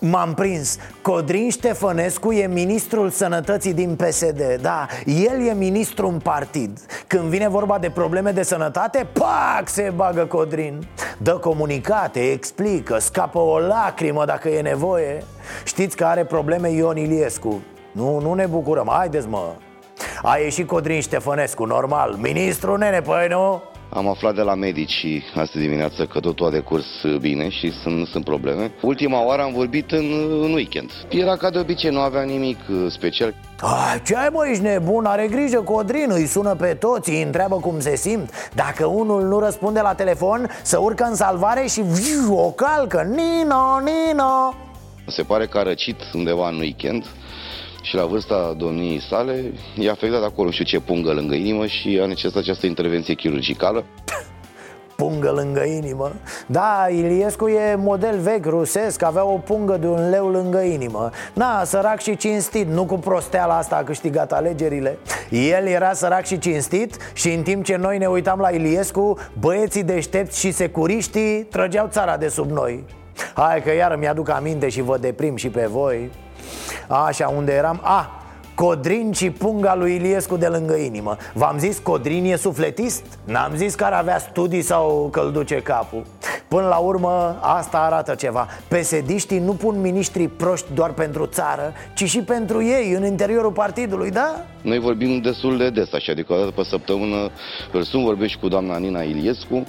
M-am 0.00 0.34
prins. 0.34 0.76
Codrin 1.02 1.50
Ștefănescu 1.50 2.32
e 2.32 2.46
ministrul 2.46 3.10
sănătății 3.10 3.74
din 3.74 3.96
PSD 3.96 4.58
Da, 4.60 4.86
el 5.04 5.46
e 5.46 5.52
ministru 5.52 6.08
în 6.08 6.18
partid. 6.18 6.78
Când 7.06 7.22
vine 7.22 7.48
vorba 7.48 7.78
de 7.78 7.90
probleme 7.90 8.30
de 8.30 8.42
sănătate 8.42 9.06
Pac, 9.12 9.68
se 9.68 9.92
bagă 9.94 10.26
Codrin. 10.26 10.88
Dă 11.18 11.32
comunicate, 11.32 12.30
explică, 12.30 12.98
scapă 12.98 13.38
o 13.38 13.58
lacrimă 13.58 14.24
dacă 14.24 14.48
e 14.48 14.60
nevoie. 14.60 15.24
Știți 15.64 15.96
că 15.96 16.04
are 16.04 16.24
probleme 16.24 16.70
Ion 16.70 16.96
Iliescu. 16.96 17.62
Nu, 17.92 18.20
nu 18.20 18.34
ne 18.34 18.46
bucurăm, 18.46 18.88
haideți 18.90 19.28
mă 19.28 19.52
A 20.22 20.36
ieșit 20.36 20.66
Codrin 20.66 21.00
Ștefănescu, 21.00 21.64
normal 21.64 22.16
Ministru 22.20 22.76
nene, 22.76 23.00
păi 23.00 23.26
nu? 23.28 23.62
Am 23.90 24.08
aflat 24.08 24.34
de 24.34 24.42
la 24.42 24.54
medici 24.54 25.22
astă 25.34 25.58
dimineață 25.58 26.06
că 26.06 26.20
totul 26.20 26.46
a 26.46 26.50
decurs 26.50 26.86
bine 27.20 27.48
și 27.48 27.72
sunt, 27.82 28.06
sunt 28.06 28.24
probleme. 28.24 28.72
Ultima 28.82 29.24
oară 29.24 29.42
am 29.42 29.52
vorbit 29.52 29.90
în, 29.90 30.38
în 30.42 30.52
weekend. 30.52 30.90
Era 31.08 31.36
ca 31.36 31.50
de 31.50 31.58
obicei, 31.58 31.90
nu 31.90 32.00
avea 32.00 32.22
nimic 32.22 32.58
uh, 32.70 32.86
special. 32.90 33.34
Ah, 33.60 33.94
ce 34.04 34.16
ai 34.16 34.28
mă, 34.32 34.46
ești 34.50 34.62
nebun? 34.62 35.04
Are 35.04 35.26
grijă 35.26 35.60
Codrin, 35.60 36.10
îi 36.10 36.26
sună 36.26 36.54
pe 36.54 36.74
toți, 36.74 37.10
îi 37.10 37.22
întreabă 37.22 37.56
cum 37.56 37.80
se 37.80 37.96
simt 37.96 38.50
Dacă 38.54 38.86
unul 38.86 39.22
nu 39.22 39.38
răspunde 39.38 39.80
la 39.80 39.94
telefon, 39.94 40.50
să 40.62 40.78
urcă 40.78 41.04
în 41.04 41.14
salvare 41.14 41.66
și 41.66 41.80
viu, 41.80 42.34
o 42.38 42.50
calcă 42.50 43.02
Nino, 43.02 43.80
Nino 43.84 44.54
Se 45.06 45.22
pare 45.22 45.46
că 45.46 45.58
a 45.58 45.62
răcit 45.62 45.96
undeva 46.14 46.48
în 46.48 46.58
weekend 46.58 47.04
și 47.82 47.94
la 47.94 48.04
vârsta 48.04 48.54
domniei 48.56 49.00
sale 49.00 49.52
i-a 49.78 49.92
afectat 49.92 50.22
acolo, 50.22 50.46
nu 50.46 50.52
știu 50.52 50.64
ce 50.64 50.80
pungă 50.80 51.12
lângă 51.12 51.34
inimă 51.34 51.66
și 51.66 51.98
a 52.02 52.06
necesitat 52.06 52.42
această 52.42 52.66
intervenție 52.66 53.14
chirurgicală. 53.14 53.84
Pungă 54.96 55.30
lângă 55.30 55.64
inimă? 55.64 56.12
Da, 56.46 56.86
Iliescu 56.90 57.48
e 57.48 57.74
model 57.74 58.18
vechi 58.18 58.44
rusesc 58.44 59.02
Avea 59.02 59.24
o 59.24 59.36
pungă 59.36 59.76
de 59.76 59.86
un 59.86 60.10
leu 60.10 60.28
lângă 60.28 60.60
inimă. 60.60 61.10
Na, 61.32 61.64
sărac 61.64 62.00
și 62.00 62.16
cinstit 62.16 62.68
Nu 62.68 62.84
cu 62.84 62.94
prosteala 62.94 63.56
asta 63.56 63.76
a 63.76 63.82
câștigat 63.82 64.32
alegerile. 64.32 64.98
El 65.30 65.66
era 65.66 65.92
sărac 65.92 66.26
și 66.26 66.38
cinstit 66.38 66.96
Și 67.12 67.32
în 67.32 67.42
timp 67.42 67.64
ce 67.64 67.76
noi 67.76 67.98
ne 67.98 68.06
uitam 68.06 68.38
la 68.38 68.50
Iliescu 68.50 69.18
Băieții 69.38 69.82
deștepți 69.82 70.40
și 70.40 70.50
securiștii 70.50 71.42
Trăgeau 71.42 71.86
țara 71.86 72.16
de 72.16 72.28
sub 72.28 72.50
noi. 72.50 72.84
Hai 73.34 73.62
că 73.62 73.74
iar 73.74 73.96
mi-aduc 73.96 74.28
aminte 74.28 74.68
și 74.68 74.82
vă 74.82 74.98
deprim 74.98 75.36
și 75.36 75.48
pe 75.48 75.66
voi 75.70 76.10
Așa, 76.88 77.32
unde 77.36 77.52
eram? 77.52 77.80
A, 77.82 78.22
Codrin 78.54 79.12
și 79.12 79.30
punga 79.30 79.74
lui 79.74 79.94
Iliescu 79.94 80.36
de 80.36 80.46
lângă 80.46 80.74
inimă 80.74 81.16
V-am 81.32 81.58
zis 81.58 81.78
Codrin 81.78 82.24
e 82.24 82.36
sufletist? 82.36 83.04
N-am 83.24 83.52
zis 83.56 83.74
că 83.74 83.84
ar 83.84 83.92
avea 83.92 84.18
studii 84.18 84.62
sau 84.62 85.08
că 85.12 85.30
duce 85.32 85.54
capul 85.54 86.02
Până 86.48 86.66
la 86.66 86.76
urmă, 86.76 87.38
asta 87.40 87.78
arată 87.78 88.14
ceva 88.14 88.46
Pesediștii 88.68 89.38
nu 89.38 89.52
pun 89.52 89.80
miniștri 89.80 90.28
proști 90.28 90.66
doar 90.74 90.92
pentru 90.92 91.26
țară 91.26 91.72
Ci 91.94 92.04
și 92.04 92.18
pentru 92.18 92.62
ei, 92.62 92.92
în 92.92 93.04
interiorul 93.04 93.52
partidului, 93.52 94.10
da? 94.10 94.44
Noi 94.62 94.78
vorbim 94.78 95.20
destul 95.20 95.58
de 95.58 95.70
des, 95.70 95.92
așa, 95.92 96.12
adică 96.12 96.32
o 96.32 96.36
dată 96.36 96.50
pe 96.50 96.62
săptămână 96.62 97.30
îl 97.72 97.82
sun, 97.82 98.04
vorbești 98.04 98.40
cu 98.40 98.48
doamna 98.48 98.76
Nina 98.76 99.02
Iliescu 99.02 99.54
Uh, 99.54 99.64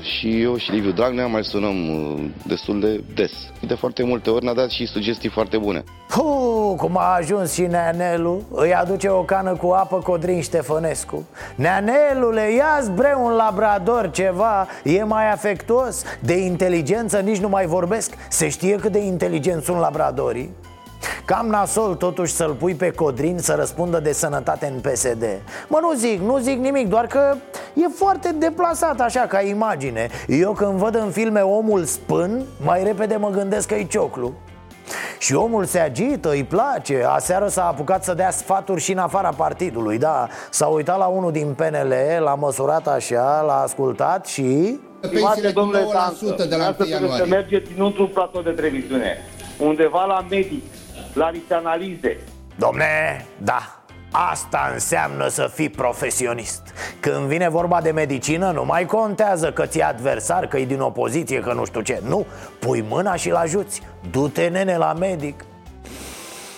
și 0.00 0.40
eu 0.42 0.56
și 0.56 0.70
Liviu 0.70 0.90
Dragnea 0.90 1.26
mai 1.26 1.44
sunăm 1.44 1.88
uh, 1.88 2.24
destul 2.46 2.80
de 2.80 3.04
des. 3.14 3.32
De 3.66 3.74
foarte 3.74 4.02
multe 4.02 4.30
ori 4.30 4.44
ne-a 4.44 4.54
dat 4.54 4.70
și 4.70 4.86
sugestii 4.86 5.28
foarte 5.28 5.58
bune. 5.58 5.84
Hu, 6.10 6.74
cum 6.76 6.96
a 6.98 7.14
ajuns 7.14 7.52
și 7.52 7.62
Neanelu 7.62 8.42
Îi 8.50 8.74
aduce 8.74 9.08
o 9.08 9.22
cană 9.22 9.56
cu 9.56 9.66
apă 9.66 9.96
Codrin 9.96 10.40
Ștefănescu 10.40 11.24
Neanelule, 11.54 12.52
ia 12.52 12.82
bre 12.94 13.14
un 13.22 13.30
labrador 13.32 14.10
ceva 14.10 14.66
E 14.84 15.04
mai 15.04 15.30
afectuos 15.32 16.02
De 16.20 16.34
inteligență 16.34 17.18
nici 17.18 17.38
nu 17.38 17.48
mai 17.48 17.66
vorbesc 17.66 18.14
Se 18.28 18.48
știe 18.48 18.76
cât 18.76 18.92
de 18.92 18.98
inteligenți 18.98 19.64
sunt 19.64 19.78
labradorii 19.78 20.50
Cam 21.24 21.46
nasol 21.46 21.94
totuși 21.94 22.32
să-l 22.32 22.52
pui 22.52 22.74
pe 22.74 22.90
Codrin 22.90 23.38
să 23.38 23.54
răspundă 23.58 24.00
de 24.00 24.12
sănătate 24.12 24.72
în 24.74 24.80
PSD 24.90 25.24
Mă, 25.68 25.78
nu 25.80 25.92
zic, 25.94 26.20
nu 26.20 26.38
zic 26.38 26.58
nimic, 26.58 26.88
doar 26.88 27.06
că 27.06 27.34
e 27.74 27.88
foarte 27.94 28.34
deplasat 28.38 29.00
așa 29.00 29.20
ca 29.20 29.40
imagine. 29.40 30.08
Eu 30.28 30.52
când 30.52 30.72
văd 30.72 30.94
în 30.94 31.10
filme 31.10 31.40
omul 31.40 31.84
spân, 31.84 32.42
mai 32.64 32.82
repede 32.84 33.16
mă 33.16 33.28
gândesc 33.28 33.68
că 33.68 33.74
e 33.74 33.84
cioclu. 33.84 34.32
Și 35.18 35.34
omul 35.34 35.64
se 35.64 35.78
agită, 35.78 36.30
îi 36.30 36.44
place. 36.44 37.04
Aseară 37.08 37.48
s-a 37.48 37.66
apucat 37.66 38.04
să 38.04 38.14
dea 38.14 38.30
sfaturi 38.30 38.80
și 38.80 38.92
în 38.92 38.98
afara 38.98 39.28
partidului 39.28 39.98
Da, 39.98 40.28
s-a 40.50 40.66
uitat 40.66 40.98
la 40.98 41.06
unul 41.06 41.32
din 41.32 41.54
PNL 41.56 41.94
L-a 42.20 42.34
măsurat 42.34 42.88
așa, 42.88 43.42
l-a 43.46 43.60
ascultat 43.60 44.26
și... 44.26 44.78
Stimate 45.00 45.48
domnule 45.48 45.86
Tancă, 45.92 46.44
de 46.44 46.56
la 46.56 46.74
să 47.16 47.26
mergeți 47.28 47.70
într-un 47.78 48.06
platou 48.06 48.42
de 48.42 48.50
televiziune. 48.50 49.16
Undeva 49.58 50.04
la 50.04 50.26
medic 50.30 50.62
la 51.12 51.28
niște 51.28 51.54
analize. 51.54 52.16
Domne, 52.56 53.26
da, 53.38 53.82
Asta 54.14 54.70
înseamnă 54.72 55.28
să 55.28 55.50
fii 55.54 55.68
profesionist. 55.68 56.62
Când 57.00 57.26
vine 57.26 57.48
vorba 57.48 57.80
de 57.80 57.90
medicină 57.90 58.50
Nu 58.50 58.64
mai 58.64 58.84
contează 58.84 59.52
că 59.52 59.66
ți 59.66 59.80
adversar 59.80 60.46
Că 60.46 60.58
e 60.58 60.64
din 60.64 60.80
opoziție, 60.80 61.40
că 61.40 61.52
nu 61.52 61.64
știu 61.64 61.80
ce. 61.80 62.00
Nu, 62.08 62.26
pui 62.58 62.84
mâna 62.88 63.14
și-l 63.14 63.34
ajuți 63.34 63.82
Du-te 64.10 64.48
nene 64.48 64.76
la 64.76 64.92
medic 64.92 65.44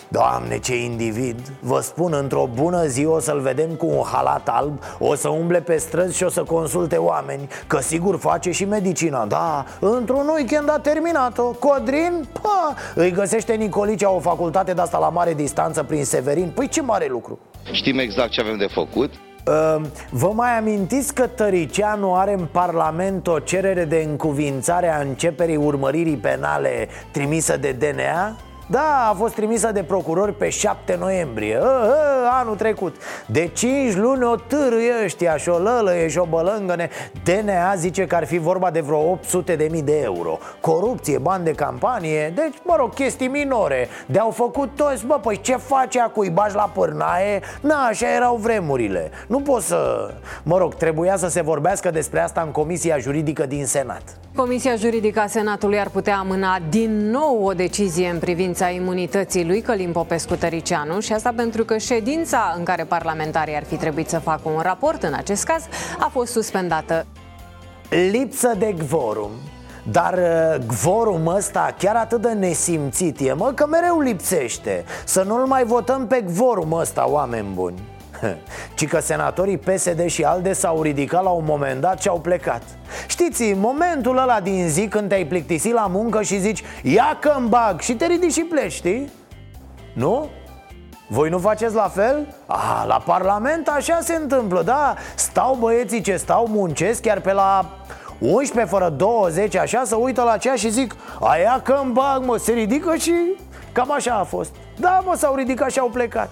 Doamne, 0.09 0.59
ce 0.59 0.83
individ! 0.83 1.37
Vă 1.61 1.81
spun, 1.81 2.12
într-o 2.12 2.49
bună 2.55 2.87
zi 2.87 3.05
o 3.05 3.19
să-l 3.19 3.40
vedem 3.40 3.71
cu 3.71 3.87
un 3.87 4.03
halat 4.12 4.49
alb 4.49 4.83
O 4.99 5.14
să 5.14 5.29
umble 5.29 5.61
pe 5.61 5.77
străzi 5.77 6.17
și 6.17 6.23
o 6.25 6.29
să 6.29 6.43
consulte 6.43 6.97
oameni 6.97 7.49
Că 7.67 7.79
sigur 7.79 8.19
face 8.19 8.51
și 8.51 8.64
medicina. 8.64 9.27
Da, 9.27 9.64
într-un 9.81 10.31
weekend 10.35 10.71
a 10.71 10.79
terminat-o. 10.79 11.43
Codrin, 11.43 12.29
pa, 12.43 12.75
îi 12.95 13.11
găsește 13.11 13.55
Nicolicea 13.55 14.11
o 14.11 14.19
facultate 14.21 14.73
de 14.73 14.81
asta 14.81 14.99
la 14.99 15.09
mare 15.09 15.35
distanță 15.35 15.83
prin 15.83 16.05
Severin. 16.05 16.53
Păi 16.55 16.69
ce 16.69 16.83
mare 16.83 17.07
lucru! 17.11 17.38
Știm 17.73 17.99
exact 17.99 18.31
ce 18.31 18.40
avem 18.40 18.57
de 18.57 18.67
făcut. 18.73 19.11
Uh, 19.47 19.81
Vă 20.11 20.31
mai 20.35 20.59
amintiți 20.59 21.14
că 21.14 21.27
Tăricianu 21.27 22.14
are 22.14 22.33
în 22.33 22.47
Parlament 22.53 23.27
o 23.27 23.38
cerere 23.38 23.85
de 23.85 24.05
încuvințare 24.09 24.88
a 24.88 25.01
începerii 25.01 25.57
urmăririi 25.57 26.17
penale 26.17 26.88
trimisă 27.11 27.57
de 27.57 27.73
DNA? 27.79 28.37
Da, 28.66 29.09
a 29.11 29.14
fost 29.14 29.35
trimisă 29.35 29.72
de 29.72 29.83
procurori 29.83 30.33
pe 30.33 30.48
7 30.48 30.96
noiembrie. 31.00 31.59
A, 31.62 31.66
a, 31.66 32.38
Anul 32.40 32.57
trecut. 32.57 32.96
De 33.27 33.50
5 33.55 33.94
luni 33.94 34.24
o 34.24 34.35
târâie 34.35 34.92
ăștia 35.05 35.37
Și 35.37 35.48
o 35.48 35.59
lălăie 35.59 36.09
și 36.09 36.18
o 36.18 36.24
bălângăne. 36.24 36.88
DNA 37.24 37.74
zice 37.77 38.07
că 38.07 38.14
ar 38.14 38.27
fi 38.27 38.38
vorba 38.38 38.70
de 38.70 38.81
vreo 38.81 39.11
800 39.11 39.57
de 39.57 39.68
mii 39.70 39.83
de 39.83 40.00
euro. 40.03 40.38
Corupție, 40.61 41.18
bani 41.18 41.44
de 41.44 41.50
campanie. 41.50 42.33
Deci, 42.35 42.55
mă 42.62 42.74
rog, 42.77 42.94
chestii 42.94 43.29
minore. 43.29 43.88
De-au 44.07 44.31
făcut 44.31 44.70
toți, 44.77 45.07
bă, 45.07 45.18
păi 45.22 45.40
ce 45.40 45.57
face 45.57 46.00
acui 46.00 46.31
bași 46.31 46.55
la 46.55 46.70
pârnaie? 46.74 47.40
Na, 47.61 47.85
așa 47.88 48.14
erau 48.14 48.37
vremurile. 48.37 49.11
Nu 49.27 49.40
pot 49.40 49.62
să... 49.62 50.11
Mă 50.42 50.59
rog, 50.59 50.74
trebuia 50.74 51.16
să 51.16 51.29
se 51.29 51.42
vorbească 51.42 51.90
despre 51.90 52.20
asta 52.20 52.40
în 52.40 52.50
Comisia 52.50 52.98
Juridică 52.98 53.46
din 53.46 53.66
Senat. 53.66 54.03
Comisia 54.35 54.74
Juridică 54.77 55.20
a 55.20 55.27
Senatului 55.27 55.79
ar 55.79 55.88
putea 55.88 56.16
amâna 56.16 56.59
din 56.68 57.11
nou 57.11 57.44
o 57.44 57.53
decizie 57.53 58.09
în 58.09 58.18
privința 58.18 58.54
imunității 58.62 59.47
lui 59.47 59.61
Călim 59.61 59.93
Popescu 59.93 60.35
Tăricianu 60.35 61.01
și 61.01 61.12
asta 61.12 61.33
pentru 61.37 61.64
că 61.64 61.79
ședința 61.79 62.55
în 62.57 62.64
care 62.64 62.85
parlamentarii 62.85 63.55
ar 63.55 63.64
fi 63.64 63.77
trebuit 63.77 64.09
să 64.09 64.19
facă 64.19 64.49
un 64.49 64.61
raport 64.61 65.03
în 65.03 65.14
acest 65.14 65.45
caz 65.45 65.62
a 65.99 66.09
fost 66.12 66.33
suspendată. 66.33 67.07
Lipsă 68.11 68.53
de 68.59 68.75
gvorum. 68.79 69.31
Dar 69.90 70.12
uh, 70.12 70.64
gvorum 70.67 71.27
ăsta 71.27 71.75
chiar 71.79 71.97
atât 71.97 72.21
de 72.21 72.33
nesimțit 72.33 73.21
e, 73.21 73.33
mă, 73.33 73.53
că 73.55 73.67
mereu 73.67 74.01
lipsește. 74.01 74.85
Să 75.05 75.23
nu-l 75.23 75.47
mai 75.47 75.64
votăm 75.64 76.07
pe 76.07 76.21
gvorum 76.21 76.73
ăsta, 76.73 77.09
oameni 77.09 77.49
buni 77.55 77.93
Ci 78.77 78.89
că 78.89 79.01
senatorii 79.01 79.59
PSD 79.59 80.07
și 80.07 80.25
ALDE 80.25 80.53
s-au 80.53 80.83
ridicat 80.83 81.23
la 81.23 81.31
un 81.31 81.45
moment 81.47 81.81
dat 81.81 82.03
și 82.03 82.09
au 82.09 82.21
plecat 82.21 82.63
Știți, 83.07 83.53
momentul 83.53 84.19
ăla 84.19 84.41
din 84.41 84.69
zi 84.69 84.89
când 84.89 85.09
te-ai 85.09 85.25
plictisit 85.25 85.73
la 85.73 85.87
muncă 85.87 86.23
și 86.23 86.39
zici 86.39 86.63
Ia 86.83 87.17
că 87.21 87.37
bag 87.49 87.81
și 87.81 87.95
te 87.95 88.07
ridici 88.07 88.33
și 88.33 88.41
pleci, 88.41 88.73
știi? 88.73 89.11
Nu? 89.93 90.29
Voi 91.09 91.29
nu 91.29 91.39
faceți 91.39 91.75
la 91.75 91.89
fel? 91.95 92.35
A, 92.47 92.85
la 92.87 93.03
Parlament 93.07 93.69
așa 93.69 93.99
se 94.01 94.15
întâmplă, 94.15 94.63
da 94.63 94.95
Stau 95.15 95.55
băieții 95.55 96.01
ce 96.01 96.17
stau, 96.17 96.47
muncesc 96.49 97.01
chiar 97.01 97.21
pe 97.21 97.33
la 97.33 97.67
11 98.19 98.75
fără 98.75 98.89
20 98.89 99.57
așa 99.57 99.83
Să 99.85 99.97
uită 99.97 100.23
la 100.23 100.37
ceea 100.37 100.55
și 100.55 100.71
zic 100.71 100.97
Aia 101.21 101.61
că 101.65 101.83
bag, 101.93 102.25
mă, 102.25 102.37
se 102.37 102.53
ridică 102.53 102.97
și 102.97 103.15
cam 103.73 103.93
așa 103.93 104.15
a 104.15 104.25
fost 104.25 104.55
Da, 104.79 105.03
mă, 105.05 105.15
s-au 105.17 105.35
ridicat 105.35 105.71
și 105.71 105.79
au 105.79 105.89
plecat 105.89 106.31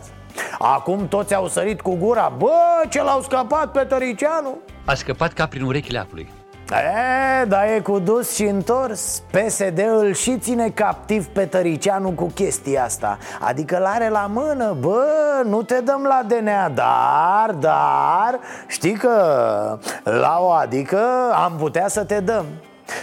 Acum 0.58 1.08
toți 1.08 1.34
au 1.34 1.48
sărit 1.48 1.80
cu 1.80 1.94
gura. 1.94 2.32
Bă, 2.38 2.52
ce 2.88 3.02
l-au 3.02 3.20
scăpat 3.20 3.70
pe 3.70 3.80
Tăricianu? 3.80 4.58
A 4.84 4.94
scăpat 4.94 5.32
ca 5.32 5.46
prin 5.46 5.62
urechile 5.62 5.98
apului. 5.98 6.28
E, 6.72 7.44
da 7.44 7.74
e 7.74 7.80
cu 7.80 7.98
dus 7.98 8.34
și 8.34 8.42
întors. 8.42 9.22
PSD 9.30 9.78
îl 9.78 10.12
și 10.14 10.38
ține 10.38 10.68
captiv 10.68 11.26
pe 11.26 11.44
Tăricianu 11.44 12.10
cu 12.10 12.24
chestia 12.34 12.84
asta. 12.84 13.18
Adică 13.40 13.78
l-are 13.78 14.08
la 14.08 14.30
mână. 14.32 14.76
Bă, 14.80 15.06
nu 15.44 15.62
te 15.62 15.80
dăm 15.80 16.02
la 16.02 16.22
DNA 16.26 16.68
Dar, 16.68 17.54
dar 17.58 18.38
Știi 18.66 18.92
că 18.92 19.78
la 20.04 20.38
o 20.40 20.50
adică 20.50 21.00
am 21.44 21.52
putea 21.58 21.88
să 21.88 22.04
te 22.04 22.20
dăm. 22.20 22.44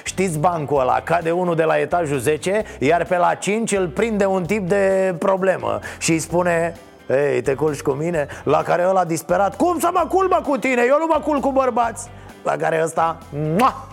Știți 0.03 0.39
bancul 0.39 0.79
ăla, 0.79 1.01
cade 1.01 1.31
unul 1.31 1.55
de 1.55 1.63
la 1.63 1.79
etajul 1.79 2.17
10 2.17 2.63
Iar 2.79 3.05
pe 3.05 3.17
la 3.17 3.33
5 3.33 3.71
îl 3.71 3.87
prinde 3.87 4.25
un 4.25 4.43
tip 4.43 4.67
de 4.67 5.15
problemă 5.19 5.79
Și 5.97 6.11
îi 6.11 6.19
spune 6.19 6.75
ei, 7.09 7.41
te 7.41 7.53
culci 7.53 7.81
cu 7.81 7.91
mine? 7.91 8.27
La 8.43 8.61
care 8.61 8.85
ăla 8.87 9.03
disperat 9.03 9.55
Cum 9.55 9.79
să 9.79 9.89
mă 9.93 10.05
culc 10.09 10.33
cu 10.33 10.57
tine? 10.57 10.83
Eu 10.87 10.97
nu 10.99 11.05
mă 11.07 11.21
culc 11.23 11.41
cu 11.41 11.51
bărbați 11.51 12.09
La 12.43 12.55
care 12.55 12.81
ăsta 12.83 13.17
mua! 13.31 13.87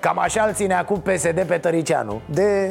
Cam 0.00 0.18
așa 0.18 0.42
îl 0.42 0.52
ține 0.52 0.74
acum 0.74 1.00
PSD 1.00 1.44
pe 1.46 1.58
Tăricianu 1.58 2.20
De... 2.26 2.70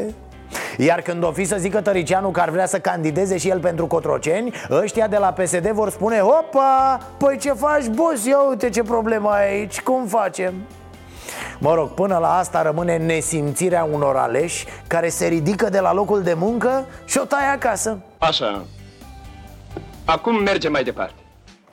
Iar 0.78 1.02
când 1.02 1.24
o 1.24 1.32
fi 1.32 1.46
să 1.46 1.56
zică 1.60 1.82
Tăricianu 1.82 2.30
că 2.30 2.40
ar 2.40 2.50
vrea 2.50 2.66
să 2.66 2.80
candideze 2.80 3.38
și 3.38 3.50
el 3.50 3.60
pentru 3.60 3.88
Cotroceni 3.88 4.54
Ăștia 4.70 5.08
de 5.08 5.18
la 5.18 5.32
PSD 5.32 5.70
vor 5.70 5.90
spune 5.90 6.20
Opa, 6.22 7.00
păi 7.18 7.38
ce 7.38 7.54
faci 7.54 7.88
boss? 7.88 8.26
Ia 8.26 8.42
uite 8.50 8.70
ce 8.70 8.84
problemă 8.84 9.30
ai 9.30 9.50
aici, 9.50 9.82
cum 9.82 10.06
facem? 10.06 10.54
Mă 11.60 11.74
rog, 11.74 11.90
până 11.90 12.18
la 12.18 12.38
asta 12.38 12.62
rămâne 12.62 12.98
nesimțirea 12.98 13.88
unor 13.92 14.16
aleși 14.16 14.66
Care 14.88 15.10
se 15.10 15.26
ridică 15.26 15.70
de 15.70 15.80
la 15.80 15.94
locul 15.94 16.22
de 16.22 16.34
muncă 16.34 16.86
și 17.06 17.18
o 17.18 17.26
taie 17.26 17.48
acasă 17.48 17.98
Așa, 18.18 18.66
Acum 20.06 20.36
mergem 20.36 20.72
mai 20.72 20.84
departe. 20.84 21.14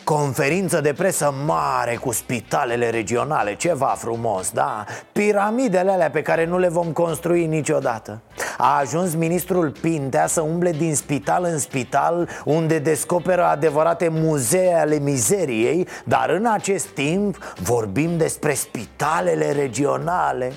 Conferință 0.05 0.81
de 0.81 0.93
presă 0.93 1.35
mare 1.47 1.97
cu 1.97 2.13
spitalele 2.13 2.91
regionale, 2.91 3.55
ceva 3.55 3.95
frumos, 3.99 4.51
da? 4.51 4.85
Piramidele 5.13 5.91
alea 5.91 6.11
pe 6.11 6.23
care 6.23 6.45
nu 6.47 6.59
le 6.59 6.69
vom 6.69 6.93
construi 6.93 7.47
niciodată 7.47 8.21
A 8.59 8.79
ajuns 8.79 9.15
ministrul 9.15 9.71
Pintea 9.81 10.27
să 10.27 10.41
umble 10.41 10.71
din 10.71 10.95
spital 10.95 11.45
în 11.45 11.59
spital 11.59 12.29
Unde 12.45 12.79
descoperă 12.79 13.45
adevărate 13.45 14.09
muzee 14.09 14.75
ale 14.75 14.99
mizeriei 14.99 15.89
Dar 16.05 16.31
în 16.31 16.47
acest 16.47 16.87
timp 16.87 17.55
vorbim 17.63 18.17
despre 18.17 18.55
spitalele 18.55 19.53
regionale 19.53 20.53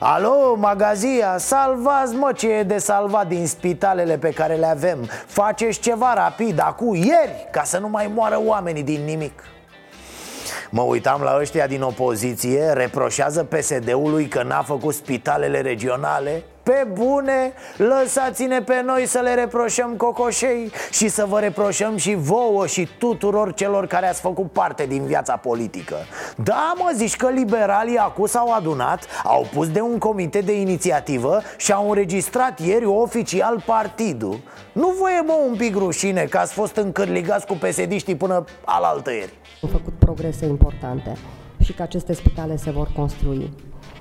Alo, 0.00 0.54
magazia, 0.54 1.38
salvați 1.38 2.14
mă 2.14 2.32
ce 2.36 2.48
e 2.48 2.62
de 2.62 2.78
salvat 2.78 3.28
din 3.28 3.46
spitalele 3.46 4.18
pe 4.18 4.30
care 4.30 4.54
le 4.54 4.66
avem. 4.66 4.98
Faceți 5.26 5.80
ceva 5.80 6.14
rapid, 6.14 6.60
acum, 6.60 6.94
ieri, 6.94 7.48
ca 7.50 7.62
să 7.62 7.78
nu 7.78 7.88
mai 7.88 8.10
moară 8.14 8.40
oamenii 8.44 8.82
din 8.82 9.04
nimic. 9.04 9.42
Mă 10.70 10.82
uitam 10.82 11.20
la 11.22 11.36
ăștia 11.40 11.66
din 11.66 11.82
opoziție 11.82 12.72
Reproșează 12.72 13.44
PSD-ului 13.44 14.28
că 14.28 14.42
n-a 14.42 14.62
făcut 14.62 14.94
spitalele 14.94 15.60
regionale 15.60 16.42
pe 16.68 16.86
bune, 16.92 17.52
lăsați-ne 17.76 18.60
pe 18.62 18.82
noi 18.84 19.06
să 19.06 19.18
le 19.18 19.34
reproșăm 19.34 19.94
cocoșei 19.96 20.70
Și 20.90 21.08
să 21.08 21.26
vă 21.28 21.38
reproșăm 21.38 21.96
și 21.96 22.14
vouă 22.14 22.66
și 22.66 22.88
tuturor 22.98 23.54
celor 23.54 23.86
care 23.86 24.08
ați 24.08 24.20
făcut 24.20 24.52
parte 24.52 24.86
din 24.86 25.04
viața 25.04 25.36
politică. 25.36 25.96
Da, 26.36 26.72
mă, 26.76 26.92
zici 26.94 27.16
că 27.16 27.28
liberalii 27.28 27.96
acum 27.96 28.26
s-au 28.26 28.52
adunat 28.52 29.06
Au 29.24 29.46
pus 29.54 29.70
de 29.70 29.80
un 29.80 29.98
comitet 29.98 30.44
de 30.44 30.60
inițiativă 30.60 31.40
Și 31.56 31.72
au 31.72 31.88
înregistrat 31.88 32.60
ieri 32.60 32.84
oficial 32.84 33.62
partidul. 33.66 34.40
Nu 34.72 34.94
voie, 34.98 35.20
mă, 35.20 35.38
un 35.48 35.56
pic 35.56 35.76
rușine 35.76 36.24
că 36.24 36.38
ați 36.38 36.52
fost 36.52 36.76
încârligați 36.76 37.46
cu 37.46 37.54
psd 37.54 38.12
până 38.12 38.44
alaltă 38.64 39.12
ieri? 39.12 39.32
Am 39.62 39.68
făcut 39.68 39.92
progrese 39.98 40.46
importante 40.46 41.12
și 41.62 41.72
că 41.72 41.82
aceste 41.82 42.12
spitale 42.12 42.56
se 42.56 42.70
vor 42.70 42.88
construi. 42.96 43.52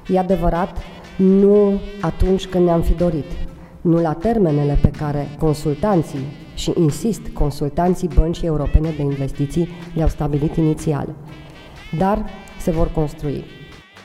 E 0.07 0.19
adevărat 0.19 0.69
nu 1.17 1.79
atunci 2.01 2.47
când 2.47 2.65
ne-am 2.65 2.81
fi 2.81 2.93
dorit, 2.93 3.31
nu 3.81 4.01
la 4.01 4.13
termenele 4.13 4.77
pe 4.81 4.91
care 4.97 5.27
consultanții, 5.39 6.25
și 6.55 6.73
insist, 6.77 7.21
consultanții 7.33 8.09
Băncii 8.15 8.47
Europene 8.47 8.89
de 8.89 9.01
Investiții 9.01 9.69
le-au 9.93 10.07
stabilit 10.07 10.55
inițial, 10.55 11.07
dar 11.97 12.25
se 12.59 12.71
vor 12.71 12.91
construi. 12.91 13.45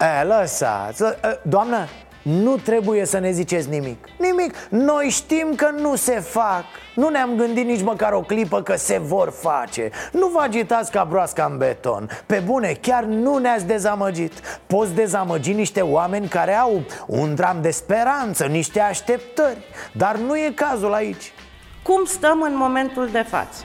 E, 0.00 0.24
lăsați, 0.24 1.02
doamnă, 1.42 1.76
nu 2.22 2.56
trebuie 2.56 3.04
să 3.04 3.18
ne 3.18 3.30
ziceți 3.30 3.68
nimic. 3.68 4.04
Nimic, 4.18 4.54
noi 4.68 5.08
știm 5.08 5.54
că 5.56 5.70
nu 5.78 5.96
se 5.96 6.20
fac. 6.20 6.64
Nu 6.94 7.08
ne-am 7.08 7.36
gândit 7.36 7.66
nici 7.66 7.82
măcar 7.82 8.12
o 8.12 8.20
clipă 8.20 8.62
că 8.62 8.76
se 8.76 8.98
vor 8.98 9.30
face. 9.30 9.90
Nu 10.12 10.26
vă 10.26 10.40
agitați 10.40 10.90
ca 10.90 11.04
broasca 11.04 11.48
în 11.50 11.58
beton. 11.58 12.08
Pe 12.26 12.42
bune, 12.44 12.78
chiar 12.80 13.04
nu 13.04 13.36
ne-ați 13.36 13.66
dezamăgit. 13.66 14.32
Poți 14.66 14.94
dezamăgi 14.94 15.52
niște 15.52 15.80
oameni 15.80 16.28
care 16.28 16.54
au 16.54 16.82
un 17.06 17.34
dram 17.34 17.58
de 17.62 17.70
speranță 17.70 18.44
Niște 18.44 18.80
așteptări. 18.80 19.64
Dar 19.92 20.16
nu 20.16 20.36
e 20.36 20.52
cazul 20.54 20.92
aici. 20.94 21.32
Cum 21.82 22.04
stăm 22.04 22.42
în 22.42 22.56
momentul 22.56 23.08
de 23.12 23.24
față? 23.28 23.64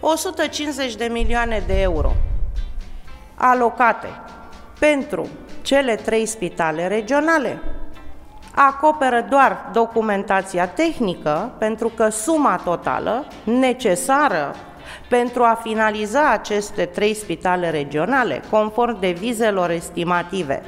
150 0.00 0.94
de 0.94 1.04
milioane 1.04 1.62
de 1.66 1.80
euro 1.80 2.12
alocate 3.34 4.08
pentru 4.78 5.28
cele 5.64 5.94
trei 5.94 6.26
spitale 6.26 6.86
regionale. 6.86 7.58
Acoperă 8.54 9.26
doar 9.30 9.70
documentația 9.72 10.68
tehnică, 10.68 11.52
pentru 11.58 11.88
că 11.88 12.08
suma 12.08 12.60
totală 12.64 13.26
necesară 13.44 14.54
pentru 15.08 15.42
a 15.42 15.60
finaliza 15.62 16.30
aceste 16.30 16.84
trei 16.84 17.14
spitale 17.14 17.70
regionale, 17.70 18.42
conform 18.50 19.00
devizelor 19.00 19.70
estimative 19.70 20.62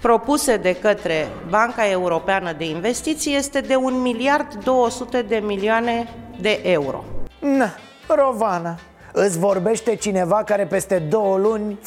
propuse 0.00 0.56
de 0.56 0.76
către 0.76 1.28
Banca 1.48 1.90
Europeană 1.90 2.52
de 2.52 2.64
Investiții, 2.64 3.36
este 3.36 3.60
de 3.60 3.74
1 3.74 3.96
miliard 3.96 4.64
200 4.64 5.22
de 5.22 5.36
milioane 5.36 6.08
de 6.40 6.60
euro. 6.62 7.04
Na, 7.40 7.70
Rovana, 8.06 8.78
îți 9.12 9.38
vorbește 9.38 9.94
cineva 9.94 10.42
care 10.44 10.66
peste 10.66 10.98
două 10.98 11.36
luni 11.36 11.78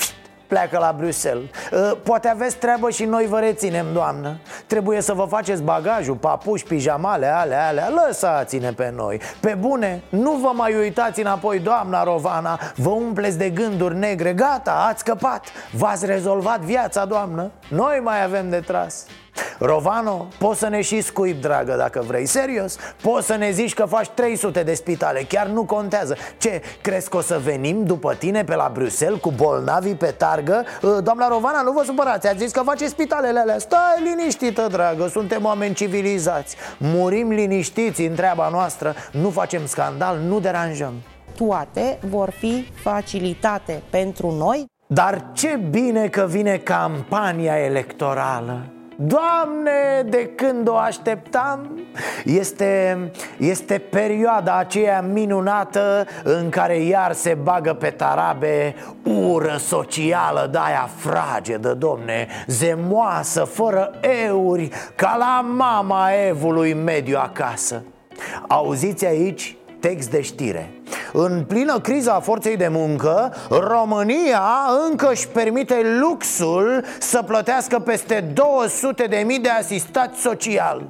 pleacă 0.49 0.77
la 0.77 0.95
Bruxelles. 0.97 1.43
Uh, 1.71 1.91
Poate 2.03 2.27
aveți 2.27 2.57
treabă 2.57 2.89
și 2.89 3.05
noi 3.05 3.25
vă 3.25 3.39
reținem, 3.39 3.85
doamnă. 3.93 4.39
Trebuie 4.67 5.01
să 5.01 5.13
vă 5.13 5.25
faceți 5.29 5.61
bagajul, 5.63 6.15
papuși, 6.15 6.63
pijamale, 6.63 7.25
alea, 7.25 7.67
alea 7.67 7.89
Lăsați-ne 7.89 8.71
pe 8.71 8.93
noi. 8.95 9.21
Pe 9.39 9.55
bune, 9.59 10.03
nu 10.09 10.31
vă 10.31 10.51
mai 10.53 10.75
uitați 10.75 11.19
înapoi, 11.19 11.59
doamna 11.59 12.03
Rovana. 12.03 12.59
Vă 12.75 12.89
umpleți 12.89 13.37
de 13.37 13.49
gânduri 13.49 13.95
negre. 13.95 14.33
Gata, 14.33 14.85
ați 14.89 14.99
scăpat 14.99 15.45
V-ați 15.71 16.05
rezolvat 16.05 16.59
viața, 16.59 17.05
doamnă. 17.05 17.51
Noi 17.67 17.99
mai 18.03 18.23
avem 18.23 18.49
de 18.49 18.59
tras 18.59 19.05
Rovano, 19.59 20.27
poți 20.37 20.59
să 20.59 20.67
ne 20.67 20.81
și 20.81 21.01
scuip, 21.01 21.41
dragă, 21.41 21.75
dacă 21.77 22.03
vrei. 22.07 22.25
Serios, 22.25 22.75
poți 23.01 23.25
să 23.25 23.35
ne 23.35 23.51
zici 23.51 23.73
că 23.73 23.85
faci 23.85 24.07
300 24.07 24.63
de 24.63 24.73
spitale 24.73 25.25
Chiar 25.27 25.47
nu 25.47 25.63
contează. 25.63 26.15
Ce, 26.37 26.61
crezi 26.81 27.09
că 27.09 27.17
o 27.17 27.21
să 27.21 27.39
venim 27.43 27.83
după 27.83 28.13
tine 28.13 28.43
pe 28.43 28.55
la 28.55 28.71
Bruxelles 28.73 29.19
cu 29.19 29.31
bolnavii 29.31 29.95
pe 29.95 30.13
targă? 30.17 30.63
Ă, 30.83 31.01
doamna 31.01 31.27
Rovana, 31.27 31.61
nu 31.61 31.71
vă 31.71 31.83
supărați, 31.85 32.27
ați 32.27 32.37
zis 32.37 32.51
că 32.51 32.61
face 32.61 32.87
spitalele 32.87 33.39
alea. 33.39 33.59
Stai 33.59 34.03
liniștită, 34.03 34.67
dragă, 34.71 35.07
suntem 35.07 35.45
oameni 35.45 35.73
civilizați. 35.73 36.55
Murim 36.77 37.29
liniștiți 37.29 38.01
în 38.01 38.15
treaba 38.15 38.49
noastră. 38.51 38.95
Nu 39.11 39.29
facem 39.29 39.65
scandal, 39.65 40.17
nu 40.17 40.39
deranjăm. 40.39 40.93
Toate 41.37 41.99
vor 42.09 42.29
fi 42.29 42.71
facilitate 42.73 43.81
pentru 43.89 44.31
noi. 44.31 44.65
Dar 44.87 45.25
ce 45.33 45.59
bine 45.69 46.07
că 46.07 46.25
vine 46.29 46.57
campania 46.57 47.57
electorală 47.57 48.61
Doamne, 49.01 50.05
de 50.05 50.29
când 50.35 50.67
o 50.67 50.75
așteptam 50.75 51.79
este, 52.25 52.97
este 53.37 53.77
perioada 53.77 54.57
aceea 54.57 55.01
minunată 55.01 56.07
în 56.23 56.49
care 56.49 56.77
iar 56.77 57.13
se 57.13 57.37
bagă 57.43 57.73
pe 57.73 57.89
tarabe 57.89 58.75
ură 59.03 59.55
socială 59.57 60.47
de 60.51 60.57
aia 60.61 60.89
fragedă, 60.95 61.73
domne 61.73 62.27
Zemoasă, 62.47 63.43
fără 63.43 63.91
euri, 64.25 64.69
ca 64.95 65.15
la 65.19 65.45
mama 65.55 66.07
evului 66.27 66.73
mediu 66.73 67.17
acasă. 67.17 67.83
Auziți 68.47 69.05
aici 69.05 69.57
text 69.79 70.09
de 70.09 70.21
știre 70.21 70.71
în 71.13 71.43
plină 71.47 71.79
criza 71.79 72.13
a 72.13 72.19
forței 72.19 72.57
de 72.57 72.67
muncă, 72.67 73.33
România 73.49 74.43
încă 74.89 75.09
își 75.11 75.27
permite 75.27 75.81
luxul 75.99 76.83
să 76.99 77.21
plătească 77.21 77.79
peste 77.79 78.31
200 78.33 79.03
de 79.03 79.23
mii 79.25 79.39
de 79.39 79.49
asistați 79.49 80.21
social 80.21 80.83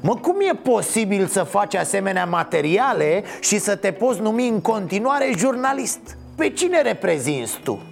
Mă, 0.00 0.14
cum 0.14 0.36
e 0.40 0.70
posibil 0.70 1.26
să 1.26 1.42
faci 1.42 1.74
asemenea 1.74 2.24
materiale 2.24 3.22
și 3.40 3.58
să 3.58 3.76
te 3.76 3.92
poți 3.92 4.20
numi 4.20 4.48
în 4.48 4.60
continuare 4.60 5.32
jurnalist? 5.36 6.00
Pe 6.36 6.50
cine 6.50 6.82
reprezinți 6.82 7.60
tu? 7.64 7.82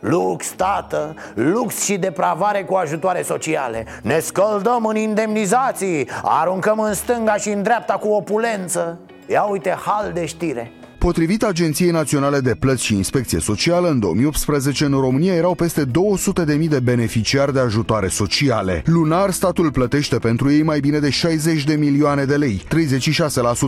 Lux, 0.00 0.48
tată, 0.50 1.14
lux 1.34 1.84
și 1.84 1.96
depravare 1.96 2.64
cu 2.64 2.74
ajutoare 2.74 3.22
sociale 3.22 3.86
Ne 4.02 4.18
scăldăm 4.18 4.84
în 4.84 4.96
indemnizații, 4.96 6.08
aruncăm 6.22 6.78
în 6.78 6.94
stânga 6.94 7.34
și 7.34 7.48
în 7.48 7.62
dreapta 7.62 7.94
cu 7.94 8.08
opulență 8.08 8.98
Ia 9.28 9.42
uite 9.42 9.76
hal 9.84 10.12
de 10.12 10.26
știre 10.26 10.72
Potrivit 10.98 11.42
Agenției 11.42 11.90
Naționale 11.90 12.40
de 12.40 12.54
Plăți 12.54 12.84
și 12.84 12.94
Inspecție 12.94 13.38
Socială, 13.38 13.88
în 13.88 14.00
2018 14.00 14.84
în 14.84 14.90
România 14.90 15.34
erau 15.34 15.54
peste 15.54 15.84
200.000 15.84 16.68
de 16.68 16.80
beneficiari 16.80 17.52
de 17.52 17.60
ajutoare 17.60 18.08
sociale. 18.08 18.82
Lunar, 18.86 19.30
statul 19.30 19.70
plătește 19.70 20.18
pentru 20.18 20.50
ei 20.50 20.62
mai 20.62 20.80
bine 20.80 20.98
de 20.98 21.10
60 21.10 21.64
de 21.64 21.74
milioane 21.74 22.24
de 22.24 22.36
lei. 22.36 22.62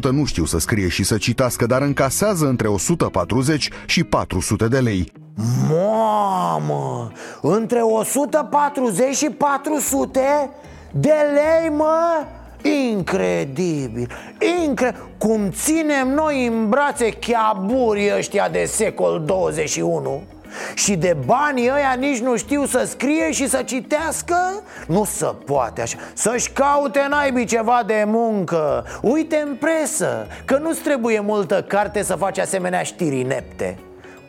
36% 0.09 0.11
nu 0.11 0.25
știu 0.25 0.45
să 0.45 0.59
scrie 0.59 0.89
și 0.89 1.03
să 1.03 1.17
citească, 1.17 1.67
dar 1.67 1.83
încasează 1.83 2.47
între 2.47 2.69
140 2.69 3.71
și 3.87 4.05
400 4.05 4.69
de 4.69 4.79
lei. 4.79 5.13
Mamă! 5.69 7.13
Între 7.43 7.81
140 7.81 9.17
și 9.17 9.27
400 9.27 10.51
de 10.93 11.15
lei, 11.35 11.71
mă? 11.77 12.27
Incredibil, 12.63 14.11
incre... 14.65 14.95
Cum 15.19 15.51
ținem 15.51 16.09
noi 16.09 16.47
în 16.47 16.69
brațe 16.69 17.11
chiaburii 17.11 18.13
ăștia 18.17 18.49
de 18.49 18.65
secol 18.65 19.23
21 19.27 20.23
și 20.75 20.97
de 20.97 21.17
banii 21.27 21.71
ăia 21.75 21.97
nici 21.99 22.19
nu 22.19 22.37
știu 22.37 22.65
să 22.65 22.85
scrie 22.89 23.31
și 23.31 23.49
să 23.49 23.63
citească? 23.63 24.37
Nu 24.87 25.05
se 25.05 25.27
poate 25.45 25.81
așa. 25.81 25.97
Să-și 26.13 26.51
caute 26.51 27.07
naibii 27.09 27.45
ceva 27.45 27.83
de 27.87 28.05
muncă. 28.07 28.85
Uite 29.03 29.45
în 29.47 29.55
presă 29.55 30.27
Că 30.45 30.59
nu-ți 30.59 30.81
trebuie 30.81 31.21
multă 31.21 31.63
carte 31.63 32.03
să 32.03 32.15
faci 32.15 32.39
asemenea 32.39 32.83
știri 32.83 33.23
nepte 33.23 33.79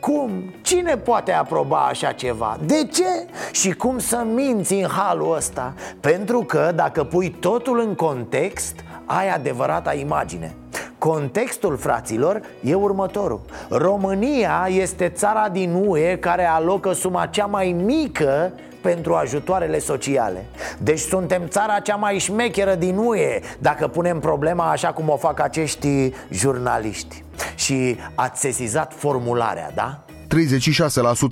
cum? 0.02 0.54
Cine 0.62 0.96
poate 0.96 1.32
aproba 1.32 1.76
așa 1.76 2.12
ceva? 2.12 2.58
De 2.64 2.88
ce? 2.92 3.26
Și 3.52 3.72
cum 3.72 3.98
să 3.98 4.26
minți 4.34 4.74
în 4.74 4.88
halul 4.88 5.34
ăsta? 5.36 5.74
Pentru 6.00 6.38
că 6.40 6.72
dacă 6.74 7.04
pui 7.04 7.30
totul 7.30 7.80
în 7.80 7.94
context, 7.94 8.74
ai 9.04 9.30
adevărata 9.30 9.94
imagine 9.94 10.54
Contextul, 10.98 11.76
fraților, 11.76 12.40
e 12.60 12.74
următorul 12.74 13.40
România 13.68 14.68
este 14.70 15.08
țara 15.08 15.48
din 15.48 15.74
UE 15.86 16.18
care 16.18 16.44
alocă 16.44 16.92
suma 16.92 17.26
cea 17.26 17.46
mai 17.46 17.76
mică 17.84 18.52
pentru 18.82 19.14
ajutoarele 19.14 19.78
sociale 19.78 20.46
Deci 20.78 20.98
suntem 20.98 21.42
țara 21.48 21.78
cea 21.78 21.96
mai 21.96 22.18
șmecheră 22.18 22.74
din 22.74 22.96
UE 22.96 23.40
Dacă 23.58 23.88
punem 23.88 24.18
problema 24.18 24.70
așa 24.70 24.88
cum 24.88 25.08
o 25.08 25.16
fac 25.16 25.40
acești 25.40 26.12
jurnaliști 26.30 27.24
Și 27.54 27.96
ați 28.14 28.40
sesizat 28.40 28.92
formularea, 28.96 29.70
da? 29.74 30.04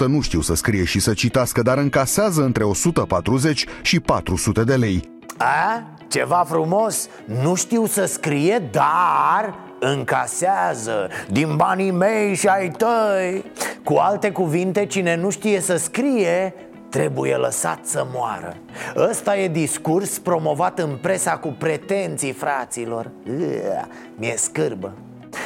36% 0.04 0.06
nu 0.06 0.20
știu 0.20 0.40
să 0.40 0.54
scrie 0.54 0.84
și 0.84 1.00
să 1.00 1.12
citească, 1.12 1.62
dar 1.62 1.78
încasează 1.78 2.42
între 2.42 2.64
140 2.64 3.66
și 3.82 4.00
400 4.00 4.64
de 4.64 4.74
lei. 4.74 5.10
A? 5.36 5.82
Ceva 6.08 6.44
frumos? 6.48 7.08
Nu 7.42 7.54
știu 7.54 7.86
să 7.86 8.04
scrie, 8.04 8.68
dar 8.70 9.54
încasează 9.78 11.08
din 11.30 11.56
banii 11.56 11.90
mei 11.90 12.34
și 12.34 12.46
ai 12.46 12.70
tăi 12.70 13.44
Cu 13.84 13.94
alte 13.94 14.30
cuvinte, 14.30 14.86
cine 14.86 15.16
nu 15.16 15.30
știe 15.30 15.60
să 15.60 15.76
scrie 15.76 16.54
trebuie 16.90 17.36
lăsat 17.36 17.78
să 17.82 18.06
moară. 18.12 18.56
Ăsta 18.96 19.36
e 19.36 19.48
discurs 19.48 20.18
promovat 20.18 20.78
în 20.78 20.98
presa 21.02 21.36
cu 21.36 21.54
pretenții, 21.58 22.32
fraților. 22.32 23.10
Ua, 23.26 23.88
Mi-e 24.14 24.34
scârbă. 24.36 24.92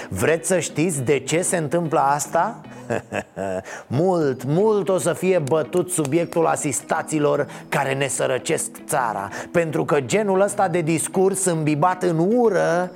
Vreți 0.08 0.48
să 0.48 0.58
știți 0.58 1.02
de 1.02 1.18
ce 1.18 1.42
se 1.42 1.56
întâmplă 1.56 2.00
asta? 2.00 2.60
mult, 3.86 4.44
mult 4.44 4.88
o 4.88 4.98
să 4.98 5.12
fie 5.12 5.38
bătut 5.38 5.90
subiectul 5.90 6.46
asistaților 6.46 7.46
care 7.68 7.94
ne 7.94 8.06
sărăcesc 8.06 8.70
țara 8.86 9.28
Pentru 9.52 9.84
că 9.84 10.00
genul 10.00 10.40
ăsta 10.40 10.68
de 10.68 10.80
discurs 10.80 11.44
îmbibat 11.44 12.02
în 12.02 12.18
ură 12.18 12.90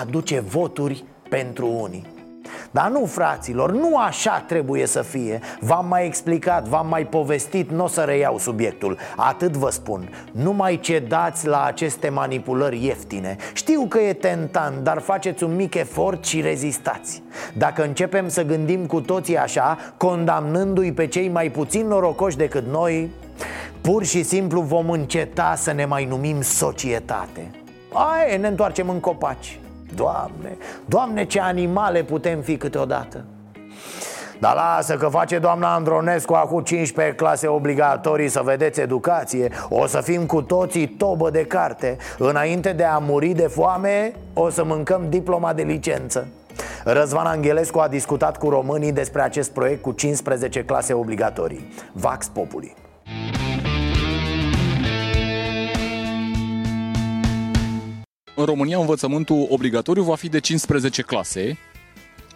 aduce 0.00 0.40
voturi 0.40 1.04
pentru 1.28 1.68
unii 1.68 2.13
dar 2.74 2.90
nu, 2.90 3.04
fraților, 3.04 3.72
nu 3.72 3.96
așa 3.96 4.44
trebuie 4.46 4.86
să 4.86 5.02
fie. 5.02 5.40
V-am 5.60 5.86
mai 5.88 6.06
explicat, 6.06 6.68
v-am 6.68 6.86
mai 6.88 7.06
povestit, 7.06 7.70
nu 7.70 7.84
o 7.84 7.86
să 7.86 8.00
reiau 8.00 8.38
subiectul. 8.38 8.98
Atât 9.16 9.52
vă 9.52 9.70
spun, 9.70 10.08
nu 10.32 10.52
mai 10.52 10.80
cedați 10.80 11.46
la 11.46 11.64
aceste 11.64 12.08
manipulări 12.08 12.84
ieftine. 12.84 13.36
Știu 13.52 13.86
că 13.88 13.98
e 13.98 14.12
tentant, 14.12 14.78
dar 14.78 14.98
faceți 14.98 15.44
un 15.44 15.54
mic 15.54 15.74
efort 15.74 16.24
și 16.24 16.40
rezistați. 16.40 17.22
Dacă 17.52 17.84
începem 17.84 18.28
să 18.28 18.42
gândim 18.42 18.86
cu 18.86 19.00
toții 19.00 19.38
așa, 19.38 19.78
condamnându-i 19.96 20.92
pe 20.92 21.06
cei 21.06 21.28
mai 21.28 21.50
puțin 21.50 21.86
norocoși 21.86 22.36
decât 22.36 22.66
noi 22.66 23.10
Pur 23.80 24.04
și 24.04 24.22
simplu 24.22 24.60
vom 24.60 24.90
înceta 24.90 25.54
să 25.56 25.72
ne 25.72 25.84
mai 25.84 26.04
numim 26.04 26.40
societate. 26.40 27.50
Aia, 27.92 28.36
ne 28.36 28.46
întoarcem 28.46 28.88
în 28.88 29.00
copaci 29.00 29.58
Doamne, 29.94 30.56
Doamne 30.84 31.24
ce 31.24 31.40
animale 31.40 32.02
putem 32.02 32.40
fi 32.40 32.56
câteodată. 32.56 33.24
Dar 34.38 34.54
lasă 34.54 34.96
că 34.96 35.08
face 35.08 35.38
doamna 35.38 35.74
Andronescu 35.74 36.34
acum 36.34 36.62
15 36.62 37.14
clase 37.14 37.46
obligatorii 37.46 38.28
să 38.28 38.40
vedeți 38.44 38.80
educație. 38.80 39.50
O 39.68 39.86
să 39.86 40.00
fim 40.00 40.26
cu 40.26 40.42
toții 40.42 40.88
tobă 40.88 41.30
de 41.30 41.44
carte. 41.44 41.96
Înainte 42.18 42.72
de 42.72 42.84
a 42.84 42.98
muri 42.98 43.28
de 43.28 43.46
foame 43.46 44.12
o 44.32 44.48
să 44.50 44.64
mâncăm 44.64 45.02
diploma 45.08 45.52
de 45.52 45.62
licență. 45.62 46.26
Răzvan 46.84 47.26
Anghelescu 47.26 47.78
a 47.78 47.88
discutat 47.88 48.38
cu 48.38 48.48
românii 48.48 48.92
despre 48.92 49.22
acest 49.22 49.50
proiect 49.50 49.82
cu 49.82 49.92
15 49.92 50.64
clase 50.64 50.92
obligatorii. 50.92 51.72
Vax 51.92 52.28
Populi 52.28 52.74
În 58.44 58.50
România 58.50 58.78
învățământul 58.78 59.46
obligatoriu 59.50 60.02
va 60.02 60.14
fi 60.14 60.28
de 60.28 60.40
15 60.40 61.02
clase. 61.02 61.58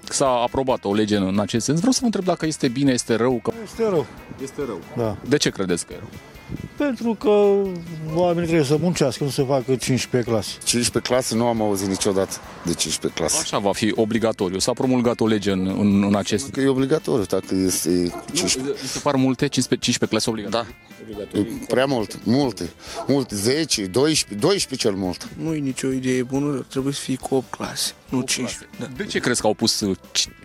S-a 0.02 0.28
aprobat 0.28 0.84
o 0.84 0.94
lege 0.94 1.16
în 1.16 1.38
acest 1.38 1.64
sens. 1.64 1.78
Vreau 1.78 1.92
să 1.92 1.98
vă 2.00 2.06
întreb 2.06 2.24
dacă 2.24 2.46
este 2.46 2.68
bine, 2.68 2.92
este 2.92 3.14
rău. 3.14 3.40
Că... 3.42 3.52
Este 3.64 3.82
rău. 3.82 4.06
Este 4.42 4.62
rău. 4.66 4.80
Da. 4.96 5.16
De 5.28 5.36
ce 5.36 5.50
credeți 5.50 5.86
că 5.86 5.92
e 5.92 5.96
rău? 5.98 6.08
Pentru 6.76 7.14
că 7.14 7.28
oamenii 8.14 8.48
trebuie 8.48 8.66
să 8.66 8.76
muncească, 8.80 9.24
nu 9.24 9.30
se 9.30 9.42
facă 9.42 9.76
15 9.76 10.30
clase. 10.30 10.50
15 10.64 11.12
clase 11.12 11.34
nu 11.34 11.46
am 11.46 11.62
auzit 11.62 11.88
niciodată 11.88 12.36
de 12.64 12.74
15 12.74 13.20
clase. 13.20 13.38
Așa 13.40 13.58
va 13.58 13.72
fi 13.72 13.92
obligatoriu. 13.94 14.58
S-a 14.58 14.72
promulgat 14.72 15.20
o 15.20 15.26
lege 15.26 15.50
în, 15.50 15.66
în, 15.66 16.02
în 16.02 16.14
acest... 16.14 16.50
Că 16.50 16.60
e 16.60 16.68
obligatoriu, 16.68 17.24
dacă 17.24 17.54
este 17.54 18.12
15... 18.32 18.82
Nu, 18.82 18.88
se 18.88 18.98
par 18.98 19.14
multe 19.14 19.48
15, 19.48 19.90
15 19.90 20.06
clase 20.06 20.30
obligatorii? 20.30 20.76
Da. 21.32 21.38
E 21.38 21.46
prea 21.68 21.84
mult, 21.84 22.18
multe. 22.24 22.70
Multe, 23.06 23.34
10, 23.34 23.86
12, 23.86 24.46
12 24.46 24.88
cel 24.88 24.94
mult. 24.94 25.28
Nu 25.36 25.54
e 25.54 25.58
nicio 25.58 25.90
idee 25.92 26.22
bună, 26.22 26.66
trebuie 26.68 26.92
să 26.92 27.00
fii 27.00 27.16
cu 27.16 27.34
8 27.34 27.50
clase, 27.50 27.92
nu 28.08 28.20
15. 28.20 28.78
Da. 28.78 28.86
De 28.96 29.04
ce 29.04 29.18
crezi 29.18 29.40
că 29.40 29.46
au 29.46 29.54
pus 29.54 29.80
uh, 29.80 29.96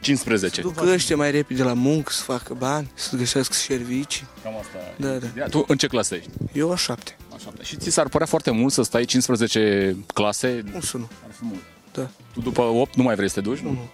15? 0.01 0.61
Ducă 0.61 0.85
ăștia 0.87 1.15
mai 1.15 1.31
repede 1.31 1.63
la 1.63 1.73
muncă, 1.73 2.11
să 2.11 2.23
facă 2.23 2.53
bani, 2.53 2.91
să 2.93 3.15
găsească 3.15 3.53
servicii. 3.53 4.27
Cam 4.43 4.53
asta. 4.57 4.77
Da, 4.97 5.27
da. 5.27 5.27
Ia, 5.41 5.45
tu 5.45 5.65
în 5.67 5.77
ce 5.77 5.87
clasă 5.87 6.15
ești? 6.15 6.29
Eu 6.53 6.71
a 6.71 6.75
șapte. 6.75 7.17
A 7.33 7.37
șapte. 7.37 7.63
Și 7.63 7.75
ți 7.75 7.89
s-ar 7.89 8.07
părea 8.09 8.27
foarte 8.27 8.51
mult 8.51 8.73
să 8.73 8.81
stai 8.81 9.05
15 9.05 9.97
clase? 10.13 10.63
Nu 10.73 10.81
să 10.81 10.97
nu. 10.97 11.07
Ar 11.25 11.31
fi 11.31 11.43
mult. 11.43 11.61
Da. 11.93 12.09
Tu 12.33 12.39
după 12.39 12.61
8 12.61 12.95
nu 12.95 13.03
mai 13.03 13.15
vrei 13.15 13.27
să 13.27 13.35
te 13.35 13.41
duci? 13.41 13.59
Nu, 13.59 13.69
nu. 13.69 13.89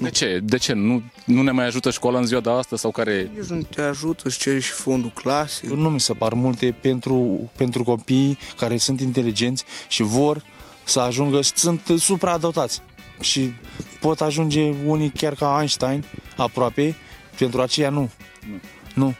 De 0.00 0.10
ce? 0.10 0.40
De 0.42 0.56
ce? 0.56 0.72
Nu, 0.72 1.02
nu 1.24 1.42
ne 1.42 1.50
mai 1.50 1.66
ajută 1.66 1.90
școala 1.90 2.18
în 2.18 2.26
ziua 2.26 2.40
de 2.40 2.50
astăzi 2.50 2.80
sau 2.80 2.90
care... 2.90 3.30
Nici 3.34 3.46
nu 3.46 3.62
te 3.62 3.80
ajută, 3.80 4.22
îți 4.24 4.38
ceri 4.38 4.60
și 4.60 4.70
fondul 4.70 5.10
clase. 5.14 5.66
Nu 5.74 5.90
mi 5.90 6.00
se 6.00 6.12
par 6.12 6.32
multe 6.32 6.76
pentru, 6.80 7.50
pentru 7.56 7.84
copii 7.84 8.38
care 8.56 8.76
sunt 8.76 9.00
inteligenți 9.00 9.64
și 9.88 10.02
vor 10.02 10.44
să 10.84 11.00
ajungă, 11.00 11.40
sunt 11.42 11.80
supradotați 11.98 12.82
și 13.20 13.52
pot 14.00 14.20
ajunge 14.20 14.72
unii 14.86 15.08
chiar 15.10 15.34
ca 15.34 15.56
Einstein 15.58 16.04
aproape, 16.36 16.94
pentru 17.38 17.60
aceia 17.60 17.90
nu. 17.90 18.10
Nu. 18.50 18.58
Nu. 18.94 19.14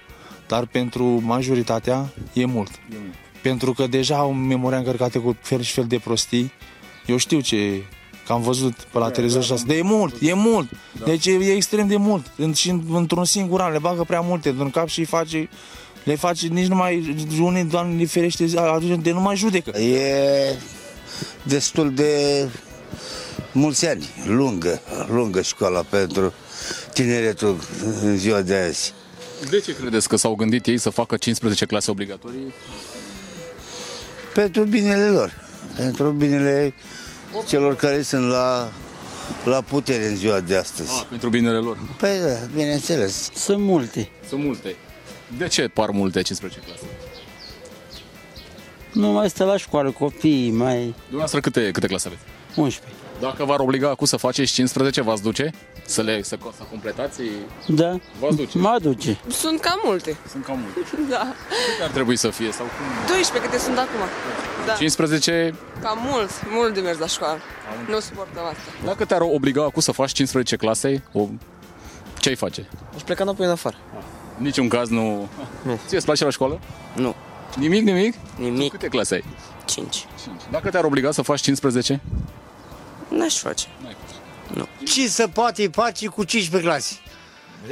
Dar 0.47 0.67
pentru 0.67 1.05
majoritatea 1.05 2.09
e 2.33 2.45
mult. 2.45 2.71
E 2.71 2.97
mult. 3.03 3.15
Pentru 3.43 3.73
că 3.73 3.87
deja 3.87 4.17
au 4.17 4.33
memoria 4.33 4.79
încărcată 4.79 5.19
cu 5.19 5.37
fel 5.41 5.61
și 5.61 5.73
fel 5.73 5.85
de 5.87 5.99
prostii. 5.99 6.53
Eu 7.07 7.17
știu 7.17 7.41
ce 7.41 7.83
că 8.27 8.33
am 8.33 8.43
văzut 8.43 8.73
pe 8.75 8.99
la 8.99 9.05
Da, 9.05 9.11
televizor 9.11 9.41
da, 9.41 9.47
și 9.47 9.53
asta. 9.53 9.67
da. 9.67 9.73
De 9.73 9.79
e 9.79 9.83
mult, 9.83 10.15
e 10.21 10.33
mult. 10.35 10.71
Da. 10.99 11.05
Deci 11.05 11.27
e, 11.27 11.31
e 11.31 11.53
extrem 11.53 11.87
de 11.87 11.97
mult. 11.97 12.27
În, 12.37 12.53
și 12.53 12.71
în- 12.71 12.83
într-un 12.93 13.25
singur 13.25 13.61
an 13.61 13.73
le 13.73 13.79
bagă 13.79 14.05
prea 14.05 14.21
multe 14.21 14.55
în 14.59 14.71
cap 14.71 14.89
și 14.89 14.99
îi 14.99 15.05
face 15.05 15.49
le 16.05 16.15
face 16.15 16.47
nici 16.47 16.67
nu 16.67 16.75
mai 16.75 17.17
unii 17.41 17.65
doamne 17.65 17.97
le 18.01 18.07
ferește 18.07 18.47
aduce 18.57 18.95
de 18.95 19.13
nu 19.13 19.21
mai 19.21 19.37
judecă. 19.37 19.79
E 19.79 20.59
destul 21.43 21.93
de 21.95 22.49
mulți 23.53 23.87
ani, 23.87 24.09
lungă, 24.27 24.81
lungă 25.09 25.43
școala 25.43 25.83
pentru 25.83 26.33
tineretul 26.93 27.59
în 28.03 28.17
ziua 28.17 28.41
de 28.41 28.55
azi. 28.55 28.95
De 29.51 29.61
ce 29.61 29.77
credeți 29.77 30.09
că 30.09 30.17
s-au 30.17 30.35
gândit 30.35 30.67
ei 30.67 30.79
să 30.79 30.91
facă 30.91 31.17
15 31.17 31.65
clase 31.67 31.91
obligatorii? 31.91 32.55
Pentru 34.35 34.65
binele 34.65 35.09
lor, 35.09 35.33
pentru 35.77 36.11
binele 36.11 36.75
celor 37.47 37.77
care 37.77 38.03
sunt 38.03 38.29
la, 38.29 38.73
la 39.45 39.61
putere 39.61 40.07
în 40.07 40.17
ziua 40.17 40.41
de 40.41 40.57
astăzi. 40.57 40.91
Ah, 40.91 41.07
pentru 41.09 41.29
binele 41.29 41.57
lor. 41.57 41.79
Păi 41.99 42.19
da, 42.19 42.47
bineînțeles. 42.55 43.31
Sunt 43.35 43.63
multe. 43.63 44.09
Sunt 44.29 44.45
multe. 44.45 44.77
De 45.39 45.49
ce 45.49 45.69
par 45.69 45.91
multe 45.91 46.23
15 46.23 46.61
clase? 46.61 46.83
Nu 48.93 49.09
mai 49.09 49.31
stă 49.31 49.45
la 49.45 49.57
școală 49.57 49.91
copiii, 49.91 50.51
mai 50.51 50.95
Dumneavoastră 51.01 51.41
câte, 51.41 51.71
câte 51.71 51.87
clase 51.87 52.07
aveți? 52.07 52.23
11. 52.57 53.00
Dacă 53.21 53.45
v-ar 53.45 53.61
obliga 53.61 53.89
acum 53.89 54.07
să 54.07 54.17
faceți 54.17 54.53
15, 54.53 55.01
v-ați 55.03 55.23
duce? 55.23 55.51
Să 55.87 56.03
le 56.03 56.23
să, 56.23 56.39
să 56.57 56.63
completați? 56.71 57.21
Da. 57.67 57.97
V-ați 58.21 58.37
duce? 58.37 58.59
Mă 58.59 58.77
duce. 58.83 59.19
Sunt 59.29 59.61
cam 59.61 59.81
multe. 59.85 60.17
Sunt 60.31 60.45
cam 60.45 60.59
multe. 60.59 60.91
Da. 61.11 61.35
Câte 61.71 61.83
ar 61.83 61.91
trebui 61.91 62.17
să 62.17 62.31
fie? 62.31 62.53
Sau 62.53 62.65
cum? 62.67 63.15
12 63.15 63.51
câte 63.51 63.63
sunt 63.63 63.79
acum. 63.79 64.01
Da. 64.67 64.73
15, 64.73 65.55
Cam 65.83 65.99
mult, 66.11 66.31
mult 66.51 66.75
de 66.75 66.81
mers 66.81 66.99
la 66.99 67.07
școală. 67.07 67.39
Nu 67.89 68.01
suportăm 68.01 68.45
asta. 68.45 68.71
dacă 68.85 69.05
te-ar 69.05 69.21
obliga 69.21 69.63
acum 69.65 69.81
să 69.81 69.93
faci 69.93 70.13
15 70.13 70.57
clase, 70.57 71.03
o... 71.13 71.27
ce 72.19 72.29
ai 72.29 72.35
face? 72.35 72.69
Aș 72.95 73.03
pleca 73.03 73.23
înapoi 73.23 73.47
în 73.47 73.53
afară. 73.53 73.77
Niciun 74.37 74.69
caz 74.69 74.89
nu... 74.89 75.29
Nu. 75.63 75.79
Ție 75.87 75.97
îți 75.97 76.07
place 76.07 76.25
la 76.25 76.31
școală? 76.31 76.61
Nu. 76.95 77.15
Nimic, 77.57 77.83
nimic? 77.85 78.15
Nimic. 78.39 78.71
Câte 78.71 78.89
clase 78.89 79.15
ai? 79.15 79.25
5. 79.65 80.07
Dacă 80.51 80.71
te-ar 80.71 80.85
obliga 80.85 81.11
să 81.11 81.23
faci 81.23 81.41
15? 81.41 82.01
N-aș 83.11 83.39
face. 83.39 83.67
Nu. 84.55 84.67
Ce 84.93 85.09
se 85.09 85.27
poate 85.29 85.69
face 85.73 86.07
cu 86.07 86.25
15 86.25 86.71
clase? 86.71 86.95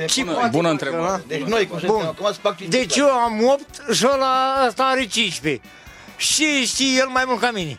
Ce 0.07 0.21
bună- 0.23 0.33
poate 0.35 0.49
bună 0.49 0.69
face, 0.69 0.85
întrebare. 0.85 1.11
da? 1.11 1.21
Deci 1.27 1.43
noi, 1.47 1.67
cum 1.67 1.79
suntem 1.79 1.97
Bun. 1.97 2.05
acum, 2.07 2.27
să 2.33 2.39
fac 2.43 2.57
15 2.57 2.79
Deci 2.79 2.97
eu 2.97 3.07
am 3.15 3.45
8 3.47 3.95
și 3.95 4.07
ăla 4.13 4.65
ăsta 4.67 4.85
are 4.85 5.07
15. 5.07 5.63
Și 6.17 6.67
știe 6.67 6.97
el 6.99 7.09
mai 7.09 7.25
mult 7.27 7.41
ca 7.41 7.51
mine. 7.51 7.79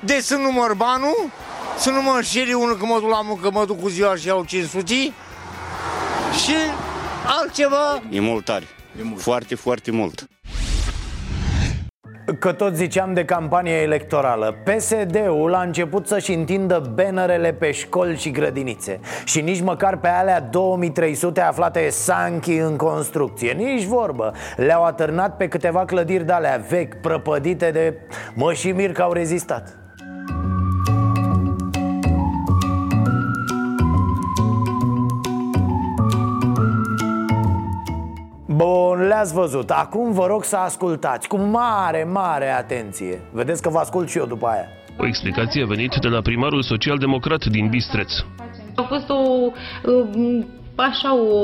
Deci 0.00 0.22
să 0.22 0.36
număr 0.36 0.74
banul, 0.74 1.30
să 1.78 1.90
nu 1.90 2.02
mă 2.02 2.12
înșeli 2.16 2.52
unul 2.52 2.76
că 2.76 2.84
mă 2.84 2.98
duc 3.00 3.10
la 3.10 3.20
muncă, 3.22 3.50
mă 3.50 3.64
duc 3.64 3.80
cu 3.80 3.88
ziua 3.88 4.16
și 4.16 4.26
iau 4.26 4.44
500 4.44 4.94
și 6.44 6.54
altceva 7.26 8.02
E 8.10 8.20
mult 8.20 8.44
tare. 8.44 8.66
E 8.98 9.02
mult. 9.02 9.20
Foarte, 9.22 9.54
foarte 9.54 9.90
mult. 9.90 10.28
Că 12.38 12.52
tot 12.52 12.74
ziceam 12.74 13.14
de 13.14 13.24
campania 13.24 13.80
electorală. 13.80 14.54
PSD-ul 14.64 15.54
a 15.54 15.62
început 15.62 16.06
să-și 16.06 16.32
întindă 16.32 16.92
bannerele 16.94 17.52
pe 17.52 17.70
școli 17.70 18.16
și 18.16 18.30
grădinițe. 18.30 19.00
Și 19.24 19.40
nici 19.40 19.60
măcar 19.60 19.96
pe 19.96 20.08
alea 20.08 20.40
2300 20.40 21.40
aflate 21.40 21.88
sanchi 21.88 22.52
în 22.52 22.76
construcție. 22.76 23.52
Nici 23.52 23.84
vorbă. 23.84 24.32
Le-au 24.56 24.84
atârnat 24.84 25.36
pe 25.36 25.48
câteva 25.48 25.84
clădiri 25.84 26.26
de-alea 26.26 26.64
vechi, 26.68 27.00
prăpădite 27.00 27.70
de... 27.70 27.94
Mă 28.34 28.52
și 28.52 28.72
mir 28.72 28.92
că 28.92 29.02
au 29.02 29.12
rezistat 29.12 29.80
Bun, 38.62 39.06
le-ați 39.06 39.34
văzut. 39.34 39.70
Acum 39.70 40.12
vă 40.12 40.26
rog 40.26 40.44
să 40.44 40.56
ascultați 40.56 41.28
cu 41.28 41.38
mare, 41.38 42.08
mare 42.12 42.48
atenție. 42.48 43.20
Vedeți 43.32 43.62
că 43.62 43.68
vă 43.68 43.78
ascult 43.78 44.08
și 44.10 44.18
eu 44.18 44.26
după 44.26 44.46
aia. 44.46 44.66
O 44.98 45.06
explicație 45.06 45.62
a 45.62 45.66
venit 45.66 45.94
de 46.00 46.08
la 46.08 46.20
primarul 46.20 46.62
social-democrat 46.62 47.44
din 47.44 47.68
Bistreț. 47.68 48.12
A 48.74 48.82
fost 48.82 49.08
o, 49.08 49.14
um, 49.90 50.46
așa, 50.74 51.16
o, 51.16 51.36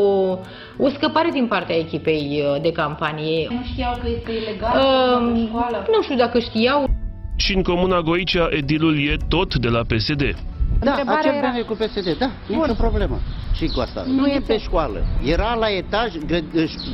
o 0.79 0.89
scăpare 0.95 1.31
din 1.33 1.47
partea 1.47 1.77
echipei 1.77 2.43
uh, 2.55 2.62
de 2.62 2.73
campanie. 2.73 3.47
Nu 3.51 3.62
știau 3.73 3.99
că 4.03 4.09
este 4.17 4.33
ilegal 4.33 4.73
Um, 4.77 5.27
în 5.27 5.47
școală? 5.47 5.87
nu 5.97 6.03
știu 6.03 6.17
dacă 6.17 6.39
știau. 6.39 6.85
Și 7.37 7.55
în 7.55 7.62
comuna 7.62 8.01
Goicea, 8.01 8.49
edilul 8.51 9.09
e 9.09 9.17
tot 9.29 9.55
de 9.55 9.69
la 9.69 9.81
PSD. 9.81 10.23
Da, 10.81 10.91
Întrebarea 10.91 11.18
acel 11.18 11.35
era- 11.35 11.57
era... 11.57 11.66
cu 11.66 11.72
PSD, 11.74 12.18
da, 12.18 12.31
nicio 12.49 12.74
problemă. 12.74 13.18
Și 13.53 13.66
cu 13.74 13.81
asta. 13.81 14.03
Nu 14.07 14.27
e 14.27 14.41
pe 14.47 14.59
școală. 14.59 14.99
Era 15.24 15.55
la 15.55 15.68
etaj, 15.70 16.12
gră- 16.27 16.45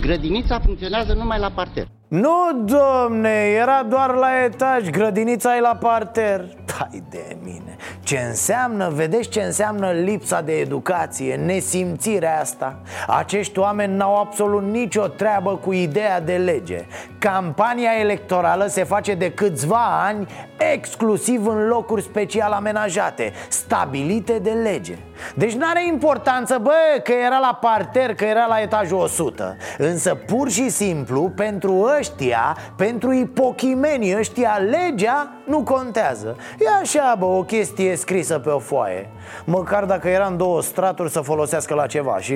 grădinița 0.00 0.58
funcționează 0.64 1.12
numai 1.12 1.38
la 1.38 1.50
parter. 1.54 1.86
Nu, 2.08 2.64
domne, 2.64 3.28
era 3.60 3.82
doar 3.88 4.10
la 4.14 4.28
etaj, 4.44 4.88
grădinița 4.90 5.56
e 5.56 5.60
la 5.60 5.76
parter 5.80 6.44
Hai 6.78 7.02
de 7.10 7.36
mine 7.42 7.76
Ce 8.02 8.18
înseamnă, 8.28 8.88
vedeți 8.94 9.28
ce 9.28 9.40
înseamnă 9.40 9.90
lipsa 9.90 10.40
de 10.40 10.52
educație, 10.52 11.34
nesimțirea 11.34 12.40
asta 12.40 12.80
Acești 13.06 13.58
oameni 13.58 13.96
n-au 13.96 14.16
absolut 14.20 14.62
nicio 14.62 15.06
treabă 15.06 15.56
cu 15.56 15.72
ideea 15.72 16.20
de 16.20 16.32
lege 16.36 16.86
Campania 17.18 17.90
electorală 18.00 18.66
se 18.66 18.84
face 18.84 19.14
de 19.14 19.30
câțiva 19.30 20.04
ani 20.06 20.26
exclusiv 20.72 21.46
în 21.46 21.66
locuri 21.66 22.02
special 22.02 22.52
amenajate 22.52 23.32
Stabilite 23.48 24.38
de 24.38 24.50
lege. 24.50 24.98
Deci 25.34 25.52
n-are 25.52 25.86
importanță, 25.86 26.58
bă, 26.62 27.00
că 27.04 27.12
era 27.12 27.38
la 27.38 27.58
parter, 27.60 28.14
că 28.14 28.24
era 28.24 28.46
la 28.46 28.60
etajul 28.60 28.98
100 28.98 29.56
Însă 29.78 30.14
pur 30.14 30.50
și 30.50 30.68
simplu, 30.68 31.32
pentru 31.36 31.90
ăștia, 31.98 32.56
pentru 32.76 33.12
ipochimenii 33.12 34.16
ăștia, 34.16 34.56
legea 34.56 35.28
nu 35.46 35.62
contează. 35.62 36.36
E 36.58 36.64
așa, 36.82 37.14
bă, 37.18 37.24
o 37.24 37.42
chestie 37.42 37.96
scrisă 37.96 38.38
pe 38.38 38.48
o 38.48 38.58
foaie. 38.58 39.10
Măcar 39.44 39.84
dacă 39.84 40.08
era 40.08 40.26
în 40.26 40.36
două 40.36 40.62
straturi 40.62 41.10
să 41.10 41.20
folosească 41.20 41.74
la 41.74 41.86
ceva 41.86 42.18
Și, 42.18 42.34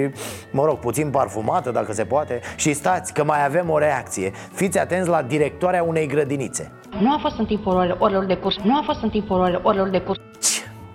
mă 0.50 0.64
rog, 0.64 0.78
puțin 0.78 1.10
parfumată 1.10 1.70
dacă 1.70 1.92
se 1.92 2.04
poate. 2.04 2.40
Și 2.56 2.72
stați 2.72 3.12
că 3.12 3.24
mai 3.24 3.44
avem 3.44 3.70
o 3.70 3.78
reacție. 3.78 4.32
Fiți 4.52 4.78
atenți 4.78 5.08
la 5.08 5.22
directoarea 5.22 5.82
unei 5.82 6.06
grădinițe. 6.06 6.72
Nu 7.00 7.12
a 7.12 7.18
fost 7.20 7.38
în 7.38 7.46
timpul 7.46 7.72
orelor, 7.72 7.96
orelor 8.16 8.34
de 8.34 8.40
curs. 8.42 8.56
Nu 8.62 8.76
a 8.76 8.82
fost 8.84 9.02
în 9.02 9.08
timpul 9.08 9.40
orelor, 9.40 9.60
orelor 9.64 9.88
de 9.88 10.00
curs. 10.00 10.18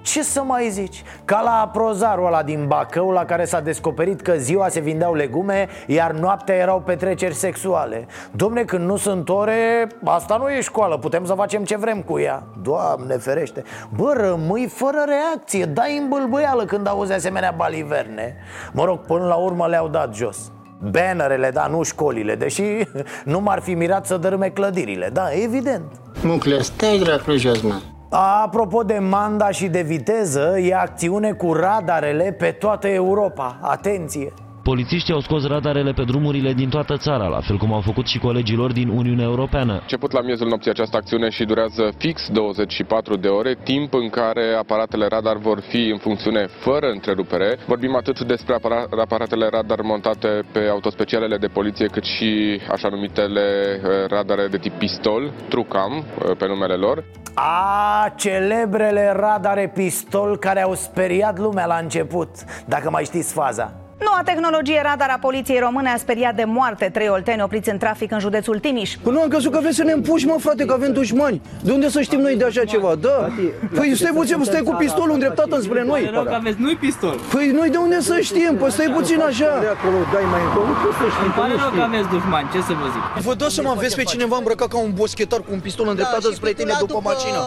Ce 0.01 0.23
să 0.23 0.43
mai 0.43 0.69
zici? 0.69 1.03
Ca 1.25 1.41
la 1.41 1.69
prozarul 1.73 2.25
ăla 2.25 2.43
din 2.43 2.67
Bacău 2.67 3.09
La 3.09 3.25
care 3.25 3.45
s-a 3.45 3.59
descoperit 3.59 4.21
că 4.21 4.33
ziua 4.33 4.67
se 4.67 4.79
vindeau 4.79 5.13
legume 5.13 5.67
Iar 5.87 6.11
noaptea 6.11 6.55
erau 6.55 6.79
petreceri 6.79 7.33
sexuale. 7.33 8.07
Domne, 8.31 8.63
când 8.63 8.85
nu 8.85 8.95
sunt 8.95 9.29
ore, 9.29 9.87
asta 10.03 10.37
nu 10.37 10.49
e 10.49 10.61
școală 10.61 10.97
Putem 10.97 11.25
să 11.25 11.33
facem 11.33 11.63
ce 11.63 11.77
vrem 11.77 12.01
cu 12.01 12.19
ea. 12.19 12.43
Doamne 12.61 13.17
ferește. 13.17 13.63
Bă, 13.95 14.13
rămâi 14.15 14.67
fără 14.67 15.03
reacție 15.05 15.65
Dai 15.65 15.97
în 15.97 16.09
bâlbâială 16.09 16.65
când 16.65 16.87
auzi 16.87 17.13
asemenea 17.13 17.53
baliverne. 17.57 18.35
Mă 18.71 18.83
rog, 18.83 18.99
până 18.99 19.25
la 19.25 19.35
urmă 19.35 19.67
le-au 19.67 19.87
dat 19.87 20.15
jos. 20.15 20.51
Bannerele, 20.91 21.49
da, 21.49 21.67
nu 21.67 21.83
școlile 21.83 22.35
Deși 22.35 22.63
nu 23.23 23.39
m-ar 23.39 23.59
fi 23.59 23.73
mirat 23.73 24.05
să 24.05 24.17
dărâme 24.17 24.49
clădirile 24.49 25.09
Da, 25.13 25.27
evident 25.31 26.00
Mucle, 26.23 26.61
stai 26.61 26.97
dracu 26.97 27.31
jos, 27.31 27.61
mă. 27.61 27.81
Apropo 28.09 28.83
de 28.83 28.97
manda 28.99 29.49
și 29.49 29.67
de 29.67 29.81
viteză, 29.81 30.59
e 30.59 30.75
acțiune 30.75 31.31
cu 31.31 31.53
radarele 31.53 32.35
pe 32.37 32.51
toată 32.51 32.87
Europa. 32.87 33.57
Atenție! 33.61 34.33
Polițiștii 34.63 35.13
au 35.13 35.19
scos 35.19 35.47
radarele 35.47 35.91
pe 35.91 36.03
drumurile 36.03 36.53
din 36.53 36.69
toată 36.69 36.97
țara, 36.97 37.27
la 37.27 37.39
fel 37.39 37.57
cum 37.57 37.73
au 37.73 37.81
făcut 37.81 38.07
și 38.07 38.19
colegilor 38.19 38.71
din 38.71 38.89
Uniunea 38.89 39.25
Europeană. 39.25 39.73
început 39.81 40.11
la 40.11 40.21
miezul 40.21 40.47
nopții 40.47 40.71
această 40.71 40.97
acțiune 40.97 41.29
și 41.29 41.43
durează 41.45 41.91
fix 41.97 42.29
24 42.29 43.15
de 43.15 43.27
ore, 43.27 43.57
timp 43.63 43.93
în 43.93 44.09
care 44.09 44.53
aparatele 44.59 45.07
radar 45.07 45.37
vor 45.37 45.59
fi 45.59 45.89
în 45.91 45.97
funcțiune 45.97 46.45
fără 46.59 46.87
întrerupere. 46.87 47.57
Vorbim 47.65 47.95
atât 47.95 48.19
despre 48.19 48.53
apara- 48.53 48.87
aparatele 49.01 49.47
radar 49.51 49.81
montate 49.81 50.43
pe 50.51 50.67
autospecialele 50.71 51.37
de 51.37 51.47
poliție, 51.47 51.85
cât 51.85 52.03
și 52.03 52.61
așa 52.71 52.89
numitele 52.89 53.41
eh, 53.83 54.07
radare 54.07 54.47
de 54.47 54.57
tip 54.57 54.73
pistol, 54.73 55.31
Trucam, 55.49 55.93
eh, 55.93 56.35
pe 56.37 56.47
numele 56.47 56.73
lor. 56.75 57.03
A, 57.33 58.13
celebrele 58.15 59.13
radare 59.15 59.71
pistol 59.73 60.37
care 60.37 60.61
au 60.61 60.73
speriat 60.73 61.39
lumea 61.39 61.65
la 61.65 61.75
început 61.75 62.29
Dacă 62.65 62.89
mai 62.89 63.03
știți 63.03 63.33
faza 63.33 63.80
Noua 64.05 64.21
tehnologie 64.25 64.81
radar 64.83 65.09
a 65.09 65.19
poliției 65.21 65.59
române 65.59 65.89
a 65.89 65.97
speriat 65.97 66.35
de 66.35 66.43
moarte 66.43 66.89
trei 66.93 67.09
olteni 67.09 67.41
opriți 67.41 67.69
în 67.69 67.77
trafic 67.77 68.11
în 68.11 68.19
județul 68.19 68.59
Timiș. 68.59 68.95
Păi 69.03 69.13
nu 69.13 69.21
am 69.21 69.27
crezut 69.27 69.51
că 69.51 69.59
vreți 69.59 69.75
să 69.75 69.83
ne 69.83 69.91
împuși, 69.91 70.25
mă, 70.25 70.35
frate, 70.39 70.65
că 70.65 70.73
avem 70.73 70.93
dușmani. 70.93 71.41
De 71.63 71.71
unde 71.71 71.89
să 71.89 72.01
știm 72.01 72.19
noi 72.19 72.35
de 72.35 72.45
așa 72.45 72.63
ceva? 72.63 72.95
Da. 72.95 73.27
Păi 73.75 73.95
stai 73.95 74.11
puțin, 74.13 74.43
stai 74.43 74.61
cu 74.61 74.75
pistolul 74.77 75.13
îndreptat 75.13 75.47
înspre 75.49 75.83
noi. 75.83 76.01
Pare 76.01 76.15
rău 76.15 76.23
că 76.23 76.33
aveți 76.33 76.61
nu-i 76.61 76.75
pistol. 76.75 77.15
Păi 77.33 77.51
noi 77.55 77.69
de 77.69 77.77
unde 77.77 77.99
să 77.99 78.19
știm? 78.19 78.55
Păi 78.59 78.71
stai 78.71 78.91
puțin 78.95 79.19
așa. 79.21 79.45
acolo, 79.75 79.97
dai 80.13 80.23
mai 80.31 80.41
încolo, 80.47 80.65
nu 80.67 80.73
poți 80.83 80.97
să 80.97 81.03
știi. 81.13 81.25
Îmi 81.25 81.33
pare 81.33 81.53
rău 81.61 81.69
că 81.75 81.81
aveți 81.81 82.07
dușmani, 82.09 82.49
ce 82.53 82.61
să 82.61 82.73
vă 82.73 82.87
zic. 82.93 83.23
Vă 83.25 83.33
dați 83.33 83.53
seama, 83.53 83.73
vezi 83.73 83.95
pe 83.95 84.03
cineva 84.03 84.35
îmbrăcat 84.37 84.67
ca 84.67 84.77
un 84.77 84.91
boschetar 84.93 85.39
cu 85.39 85.49
un 85.51 85.59
pistol 85.59 85.87
îndreptat 85.87 86.23
înspre 86.23 86.51
tine 86.51 86.73
după 86.79 86.99
mașină. 87.03 87.41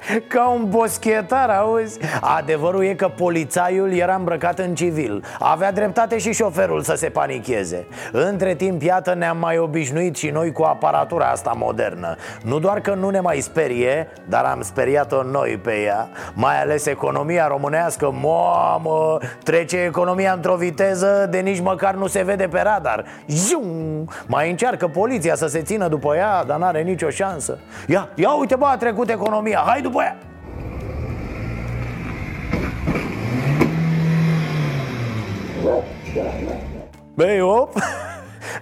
Ca 0.32 0.48
un 0.48 0.68
boschetar, 0.68 1.50
auzi? 1.50 1.98
Adevărul 2.20 2.84
e 2.84 2.94
că 2.94 3.08
polițaiul 3.08 3.92
era 3.92 4.14
îmbrăcat 4.14 4.58
în 4.58 4.74
civil. 4.74 5.24
Avea 5.38 5.72
dreptate 5.72 6.18
și 6.18 6.32
șoferul 6.32 6.82
să 6.82 6.94
se 6.94 7.08
panicheze. 7.08 7.86
Între 8.12 8.54
timp, 8.54 8.82
iată, 8.82 9.14
ne-am 9.14 9.38
mai 9.38 9.58
obișnuit 9.58 10.16
și 10.16 10.28
noi 10.28 10.52
cu 10.52 10.62
aparatura 10.62 11.26
asta 11.26 11.54
modernă. 11.56 12.16
Nu 12.42 12.58
doar 12.58 12.80
că 12.80 12.94
nu 12.94 13.10
ne 13.10 13.20
mai 13.20 13.40
sperie, 13.40 14.08
dar 14.28 14.44
am 14.44 14.62
speriat-o 14.62 15.22
noi 15.22 15.60
pe 15.62 15.80
ea. 15.80 16.08
Mai 16.34 16.60
ales 16.60 16.86
economia 16.86 17.46
românească, 17.46 18.14
mamă! 18.20 19.18
Trece 19.44 19.76
economia 19.76 20.32
într-o 20.32 20.54
viteză 20.54 21.26
de 21.30 21.38
nici 21.38 21.60
măcar 21.60 21.94
nu 21.94 22.06
se 22.06 22.22
vede 22.22 22.48
pe 22.48 22.60
radar. 22.60 23.04
Zium! 23.26 24.08
Mai 24.26 24.50
încearcă 24.50 24.88
poliția 24.88 25.34
să 25.34 25.46
se 25.46 25.62
țină 25.62 25.88
după 25.88 26.16
ea, 26.16 26.44
dar 26.44 26.58
n-are 26.58 26.82
nicio 26.82 27.08
șansă. 27.08 27.58
Ia, 27.86 28.08
ia 28.14 28.38
uite 28.38 28.56
bă, 28.56 28.66
a 28.66 28.76
trecut 28.76 29.10
economia, 29.10 29.62
hai 29.66 29.80
după 29.90 30.02
ea 30.02 30.16
Băi, 37.14 37.40
op. 37.40 37.72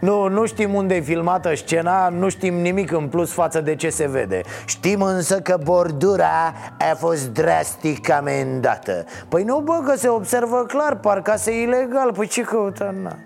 Nu, 0.00 0.28
nu 0.28 0.46
știm 0.46 0.74
unde 0.74 0.94
e 0.94 1.00
filmată 1.00 1.54
scena, 1.54 2.08
nu 2.08 2.28
știm 2.28 2.54
nimic 2.54 2.92
în 2.92 3.08
plus 3.08 3.32
față 3.32 3.60
de 3.60 3.74
ce 3.74 3.88
se 3.88 4.08
vede. 4.08 4.40
Știm 4.66 5.02
însă 5.02 5.40
că 5.40 5.58
bordura 5.62 6.54
a 6.78 6.94
fost 6.96 7.28
drastic 7.28 8.10
amendată. 8.10 9.04
Păi 9.28 9.44
nu, 9.44 9.60
bă, 9.60 9.82
că 9.84 9.96
se 9.96 10.08
observă 10.08 10.64
clar, 10.66 10.96
parcase 10.96 11.60
ilegal. 11.60 12.12
Păi 12.12 12.26
ce 12.26 12.42
căută, 12.42 12.94
na? 13.02 13.16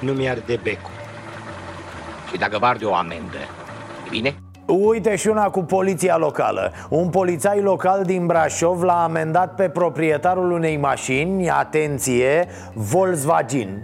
Nu 0.00 0.12
mi-arde 0.12 0.60
becul. 0.62 0.90
Și 2.30 2.38
dacă 2.38 2.58
vă 2.58 2.66
arde 2.66 2.84
o 2.84 2.94
amendă, 2.94 3.36
e 4.06 4.08
bine? 4.10 4.34
Uite 4.66 5.16
și 5.16 5.28
una 5.28 5.50
cu 5.50 5.62
poliția 5.62 6.16
locală. 6.16 6.72
Un 6.88 7.08
polițai 7.08 7.60
local 7.60 8.02
din 8.04 8.26
Brașov 8.26 8.82
l-a 8.82 9.02
amendat 9.02 9.54
pe 9.54 9.68
proprietarul 9.68 10.50
unei 10.50 10.76
mașini, 10.76 11.50
atenție, 11.50 12.48
Volkswagen. 12.74 13.82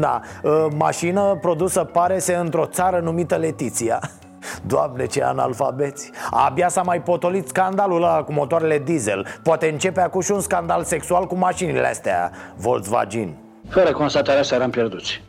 Da, 0.00 0.20
ă, 0.44 0.68
mașină 0.76 1.38
produsă 1.40 1.84
pare 1.84 2.18
se 2.18 2.34
într-o 2.34 2.66
țară 2.66 3.00
numită 3.00 3.36
Letiția. 3.36 4.00
Doamne, 4.66 5.06
ce 5.06 5.22
analfabeți! 5.22 6.10
Abia 6.30 6.68
s-a 6.68 6.82
mai 6.82 7.02
potolit 7.02 7.48
scandalul 7.48 7.96
ăla 8.02 8.22
cu 8.22 8.32
motoarele 8.32 8.78
diesel. 8.78 9.26
Poate 9.42 9.68
începe 9.68 10.00
acum 10.00 10.20
și 10.20 10.32
un 10.32 10.40
scandal 10.40 10.84
sexual 10.84 11.26
cu 11.26 11.36
mașinile 11.36 11.86
astea. 11.86 12.30
Volkswagen. 12.56 13.36
Fără 13.68 13.92
constatarea 13.92 14.42
să 14.42 14.54
eram 14.54 14.70
pierduți. 14.70 15.22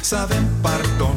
Să 0.00 0.16
avem 0.16 0.42
pardon 0.62 1.16